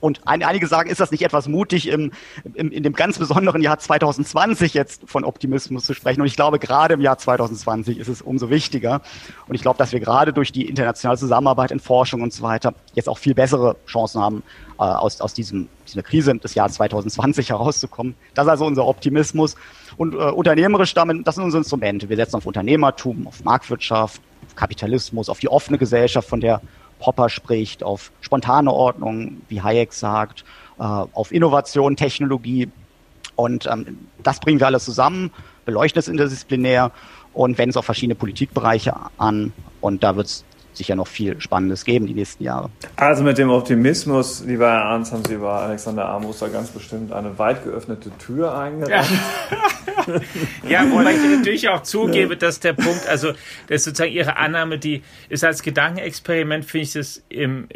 Und 0.00 0.22
einige 0.24 0.66
sagen, 0.66 0.90
ist 0.90 1.00
das 1.00 1.10
nicht 1.10 1.22
etwas 1.22 1.46
mutig, 1.46 1.88
im, 1.88 2.12
im, 2.54 2.70
in 2.72 2.82
dem 2.82 2.94
ganz 2.94 3.18
besonderen 3.18 3.62
Jahr 3.62 3.78
2020 3.78 4.74
jetzt 4.74 5.02
von 5.04 5.24
Optimismus 5.24 5.84
zu 5.84 5.94
sprechen? 5.94 6.22
Und 6.22 6.26
ich 6.26 6.36
glaube, 6.36 6.58
gerade 6.58 6.94
im 6.94 7.00
Jahr 7.00 7.18
2020 7.18 7.98
ist 7.98 8.08
es 8.08 8.22
umso 8.22 8.50
wichtiger. 8.50 9.02
Und 9.46 9.54
ich 9.54 9.62
glaube, 9.62 9.78
dass 9.78 9.92
wir 9.92 10.00
gerade 10.00 10.32
durch 10.32 10.52
die 10.52 10.68
internationale 10.68 11.18
Zusammenarbeit 11.18 11.70
in 11.70 11.80
Forschung 11.80 12.22
und 12.22 12.32
so 12.32 12.42
weiter 12.42 12.74
jetzt 12.94 13.08
auch 13.08 13.18
viel 13.18 13.34
bessere 13.34 13.76
Chancen 13.86 14.20
haben, 14.20 14.42
äh, 14.78 14.82
aus, 14.84 15.20
aus 15.20 15.34
diesem, 15.34 15.68
dieser 15.86 16.02
Krise 16.02 16.34
des 16.36 16.54
Jahres 16.54 16.74
2020 16.74 17.50
herauszukommen. 17.50 18.14
Das 18.34 18.46
ist 18.46 18.50
also 18.50 18.64
unser 18.64 18.86
Optimismus. 18.86 19.56
Und 19.98 20.14
äh, 20.14 20.16
unternehmerisch 20.16 20.94
damit, 20.94 21.26
das 21.26 21.34
sind 21.34 21.44
unsere 21.44 21.60
Instrumente. 21.60 22.08
Wir 22.08 22.16
setzen 22.16 22.36
auf 22.36 22.46
Unternehmertum, 22.46 23.26
auf 23.26 23.44
Marktwirtschaft, 23.44 24.22
auf 24.46 24.56
Kapitalismus, 24.56 25.28
auf 25.28 25.40
die 25.40 25.48
offene 25.48 25.76
Gesellschaft, 25.76 26.26
von 26.26 26.40
der 26.40 26.62
Popper 27.00 27.28
spricht, 27.28 27.82
auf 27.82 28.12
spontane 28.20 28.72
Ordnung, 28.72 29.40
wie 29.48 29.60
Hayek 29.60 29.92
sagt, 29.92 30.44
äh, 30.78 30.82
auf 30.82 31.32
Innovation, 31.32 31.96
Technologie. 31.96 32.68
Und 33.34 33.66
ähm, 33.66 33.98
das 34.22 34.38
bringen 34.38 34.60
wir 34.60 34.66
alles 34.66 34.84
zusammen, 34.84 35.32
beleuchten 35.64 35.98
es 35.98 36.08
interdisziplinär 36.08 36.92
und 37.32 37.58
wenden 37.58 37.70
es 37.70 37.76
auf 37.76 37.84
verschiedene 37.86 38.14
Politikbereiche 38.14 38.94
an. 39.18 39.52
Und 39.80 40.04
da 40.04 40.14
wird 40.14 40.26
es 40.26 40.44
sicher 40.72 40.96
noch 40.96 41.06
viel 41.06 41.40
Spannendes 41.40 41.84
geben 41.84 42.06
die 42.06 42.14
nächsten 42.14 42.44
Jahre. 42.44 42.70
Also 42.96 43.22
mit 43.22 43.38
dem 43.38 43.50
Optimismus, 43.50 44.44
lieber 44.44 44.70
Herr 44.70 44.84
Arndt, 44.84 45.12
haben 45.12 45.24
Sie 45.24 45.36
bei 45.36 45.50
Alexander 45.50 46.06
Armbruster 46.06 46.48
ganz 46.48 46.70
bestimmt 46.70 47.12
eine 47.12 47.38
weit 47.38 47.64
geöffnete 47.64 48.10
Tür 48.18 48.56
eingerannt. 48.56 49.10
Ja. 50.06 50.20
ja, 50.68 50.90
wobei 50.90 51.14
ich 51.14 51.22
natürlich 51.36 51.68
auch 51.68 51.82
zugebe, 51.82 52.36
dass 52.36 52.60
der 52.60 52.72
Punkt, 52.72 53.06
also 53.08 53.32
das 53.66 53.76
ist 53.76 53.84
sozusagen 53.84 54.12
Ihre 54.12 54.36
Annahme, 54.36 54.78
die 54.78 55.02
ist 55.28 55.44
als 55.44 55.62
Gedankenexperiment, 55.62 56.64
finde 56.64 56.84
ich 56.84 56.92
das 56.92 57.22
ähm, 57.30 57.68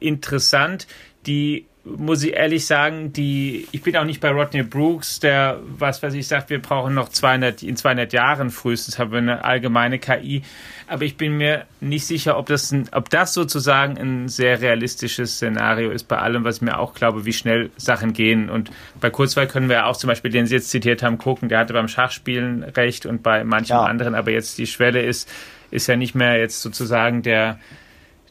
interessant, 0.00 0.86
die 1.26 1.66
muss 1.84 2.22
ich 2.22 2.34
ehrlich 2.34 2.66
sagen, 2.66 3.12
die, 3.12 3.66
ich 3.72 3.82
bin 3.82 3.96
auch 3.96 4.04
nicht 4.04 4.20
bei 4.20 4.30
Rodney 4.30 4.62
Brooks, 4.62 5.20
der, 5.20 5.60
was 5.78 6.02
weiß 6.02 6.14
ich, 6.14 6.26
sagt, 6.26 6.50
wir 6.50 6.60
brauchen 6.60 6.94
noch 6.94 7.08
200, 7.08 7.62
in 7.62 7.76
200 7.76 8.12
Jahren 8.12 8.50
frühestens 8.50 8.98
haben 8.98 9.12
wir 9.12 9.18
eine 9.18 9.44
allgemeine 9.44 9.98
KI. 9.98 10.42
Aber 10.86 11.04
ich 11.04 11.16
bin 11.16 11.36
mir 11.36 11.66
nicht 11.80 12.06
sicher, 12.06 12.38
ob 12.38 12.46
das, 12.46 12.72
ein, 12.72 12.88
ob 12.92 13.10
das 13.10 13.34
sozusagen 13.34 13.98
ein 13.98 14.28
sehr 14.28 14.60
realistisches 14.60 15.36
Szenario 15.36 15.90
ist 15.90 16.04
bei 16.04 16.18
allem, 16.18 16.44
was 16.44 16.56
ich 16.56 16.62
mir 16.62 16.78
auch 16.78 16.94
glaube, 16.94 17.24
wie 17.24 17.32
schnell 17.32 17.70
Sachen 17.76 18.12
gehen. 18.12 18.50
Und 18.50 18.70
bei 19.00 19.10
Kurzweil 19.10 19.46
können 19.46 19.68
wir 19.68 19.86
auch 19.86 19.96
zum 19.96 20.08
Beispiel, 20.08 20.30
den 20.30 20.46
Sie 20.46 20.54
jetzt 20.54 20.70
zitiert 20.70 21.02
haben, 21.02 21.18
gucken, 21.18 21.48
der 21.48 21.58
hatte 21.58 21.72
beim 21.72 21.88
Schachspielen 21.88 22.62
recht 22.64 23.06
und 23.06 23.22
bei 23.22 23.44
manchem 23.44 23.76
ja. 23.76 23.84
anderen, 23.84 24.14
aber 24.14 24.30
jetzt 24.30 24.58
die 24.58 24.66
Schwelle 24.66 25.02
ist, 25.02 25.30
ist 25.70 25.86
ja 25.86 25.96
nicht 25.96 26.14
mehr 26.14 26.38
jetzt 26.38 26.62
sozusagen 26.62 27.22
der, 27.22 27.58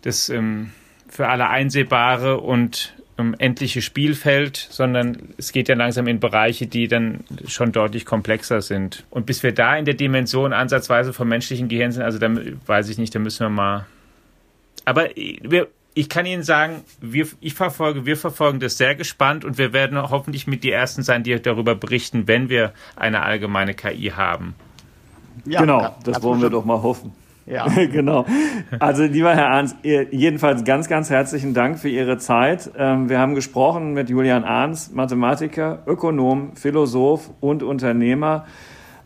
das, 0.02 0.30
ähm, 0.30 0.72
für 1.10 1.28
alle 1.28 1.48
einsehbare 1.48 2.38
und 2.38 2.94
um, 3.18 3.34
endliche 3.38 3.82
Spielfeld, 3.82 4.58
sondern 4.70 5.34
es 5.38 5.52
geht 5.52 5.68
ja 5.70 5.76
langsam 5.76 6.08
in 6.08 6.20
Bereiche, 6.20 6.68
die 6.68 6.88
dann 6.88 7.24
schon 7.48 7.72
deutlich 7.72 8.06
komplexer 8.06 8.62
sind. 8.62 9.06
Und 9.10 9.26
bis 9.26 9.44
wir 9.44 9.54
da 9.54 9.76
in 9.76 9.86
der 9.86 9.96
Dimension 9.96 10.54
ansatzweise 10.54 11.14
vom 11.14 11.28
menschlichen 11.28 11.68
Gehirn 11.68 11.92
sind, 11.92 12.04
also 12.04 12.20
da 12.20 12.30
weiß 12.66 12.90
ich 12.90 12.98
nicht, 12.98 13.14
da 13.14 13.20
müssen 13.20 13.46
wir 13.46 13.50
mal 13.50 13.86
Aber 14.86 15.10
wir, 15.16 15.68
ich 15.94 16.10
kann 16.10 16.28
Ihnen 16.28 16.44
sagen, 16.44 16.84
wir, 17.02 17.28
ich 17.42 17.56
verfolge, 17.56 18.06
wir 18.06 18.18
verfolgen 18.18 18.60
das 18.60 18.78
sehr 18.78 18.94
gespannt 18.94 19.44
und 19.44 19.58
wir 19.58 19.74
werden 19.74 20.00
hoffentlich 20.00 20.46
mit 20.46 20.64
die 20.64 20.72
Ersten 20.72 21.02
sein, 21.02 21.24
die 21.24 21.42
darüber 21.42 21.74
berichten, 21.74 22.28
wenn 22.28 22.50
wir 22.50 22.72
eine 22.96 23.24
allgemeine 23.24 23.74
KI 23.74 24.12
haben. 24.16 24.54
Ja, 25.46 25.62
genau, 25.62 25.96
das 26.04 26.22
wollen 26.22 26.42
wir 26.42 26.50
doch 26.50 26.66
mal 26.66 26.82
hoffen. 26.82 27.14
Ja. 27.48 27.68
genau. 27.92 28.26
Also, 28.80 29.04
lieber 29.04 29.34
Herr 29.34 29.50
Arns, 29.50 29.76
jedenfalls 29.84 30.64
ganz, 30.66 30.90
ganz 30.90 31.10
herzlichen 31.10 31.54
Dank 31.54 31.80
für 31.80 31.90
Ihre 31.90 32.18
Zeit. 32.18 32.70
Ähm, 32.78 33.10
wir 33.10 33.20
haben 33.20 33.36
gesprochen 33.36 33.94
mit 33.94 34.10
Julian 34.10 34.44
Arns, 34.44 34.92
Mathematiker, 34.94 35.80
Ökonom, 35.88 36.56
Philosoph 36.56 37.30
und 37.40 37.64
Unternehmer. 37.64 38.46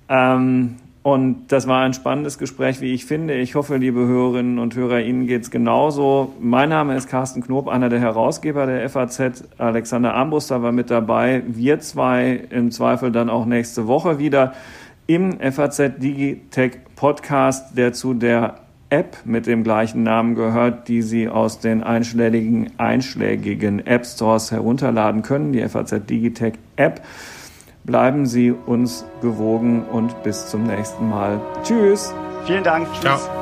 Ähm, 0.10 0.78
und 1.04 1.48
das 1.48 1.68
war 1.68 1.82
ein 1.82 1.94
spannendes 1.94 2.38
Gespräch, 2.38 2.80
wie 2.80 2.94
ich 2.94 3.06
finde. 3.06 3.34
Ich 3.34 3.56
hoffe, 3.56 3.78
liebe 3.78 4.02
Hörerinnen 4.02 4.60
und 4.60 4.76
Hörer, 4.76 5.00
Ihnen 5.02 5.26
geht's 5.26 5.50
genauso. 5.50 6.34
Mein 6.40 6.70
Name 6.70 6.96
ist 6.96 7.10
Carsten 7.10 7.42
Knob, 7.42 7.68
einer 7.68 7.90
der 7.90 8.00
Herausgeber 8.00 8.68
der 8.68 8.88
FAZ. 8.88 9.46
Alexander 9.58 10.14
Armbruster 10.14 10.62
war 10.62 10.72
mit 10.72 10.92
dabei. 10.92 11.42
Wir 11.48 11.80
zwei 11.80 12.42
im 12.52 12.70
Zweifel 12.70 13.12
dann 13.12 13.32
auch 13.32 13.48
nächste 13.48 13.88
Woche 13.88 14.20
wieder 14.20 14.54
im 15.14 15.40
FAZ 15.40 15.98
Digitech 15.98 16.78
Podcast, 16.96 17.78
der 17.78 17.92
zu 17.92 18.14
der 18.14 18.56
App 18.90 19.18
mit 19.26 19.46
dem 19.46 19.64
gleichen 19.64 20.04
Namen 20.04 20.36
gehört, 20.36 20.88
die 20.88 21.02
Sie 21.02 21.28
aus 21.28 21.60
den 21.60 21.84
einschlägigen, 21.84 22.72
einschlägigen 22.78 23.86
App 23.86 24.06
Stores 24.06 24.52
herunterladen 24.52 25.22
können, 25.22 25.54
die 25.54 25.68
FAZ 25.68 26.06
Digitech 26.10 26.54
App. 26.76 27.02
Bleiben 27.84 28.26
Sie 28.26 28.52
uns 28.52 29.06
gewogen 29.22 29.84
und 29.84 30.24
bis 30.24 30.48
zum 30.48 30.64
nächsten 30.64 31.10
Mal. 31.10 31.42
Tschüss. 31.64 32.14
Vielen 32.46 32.64
Dank. 32.64 32.88
Ciao. 33.02 33.41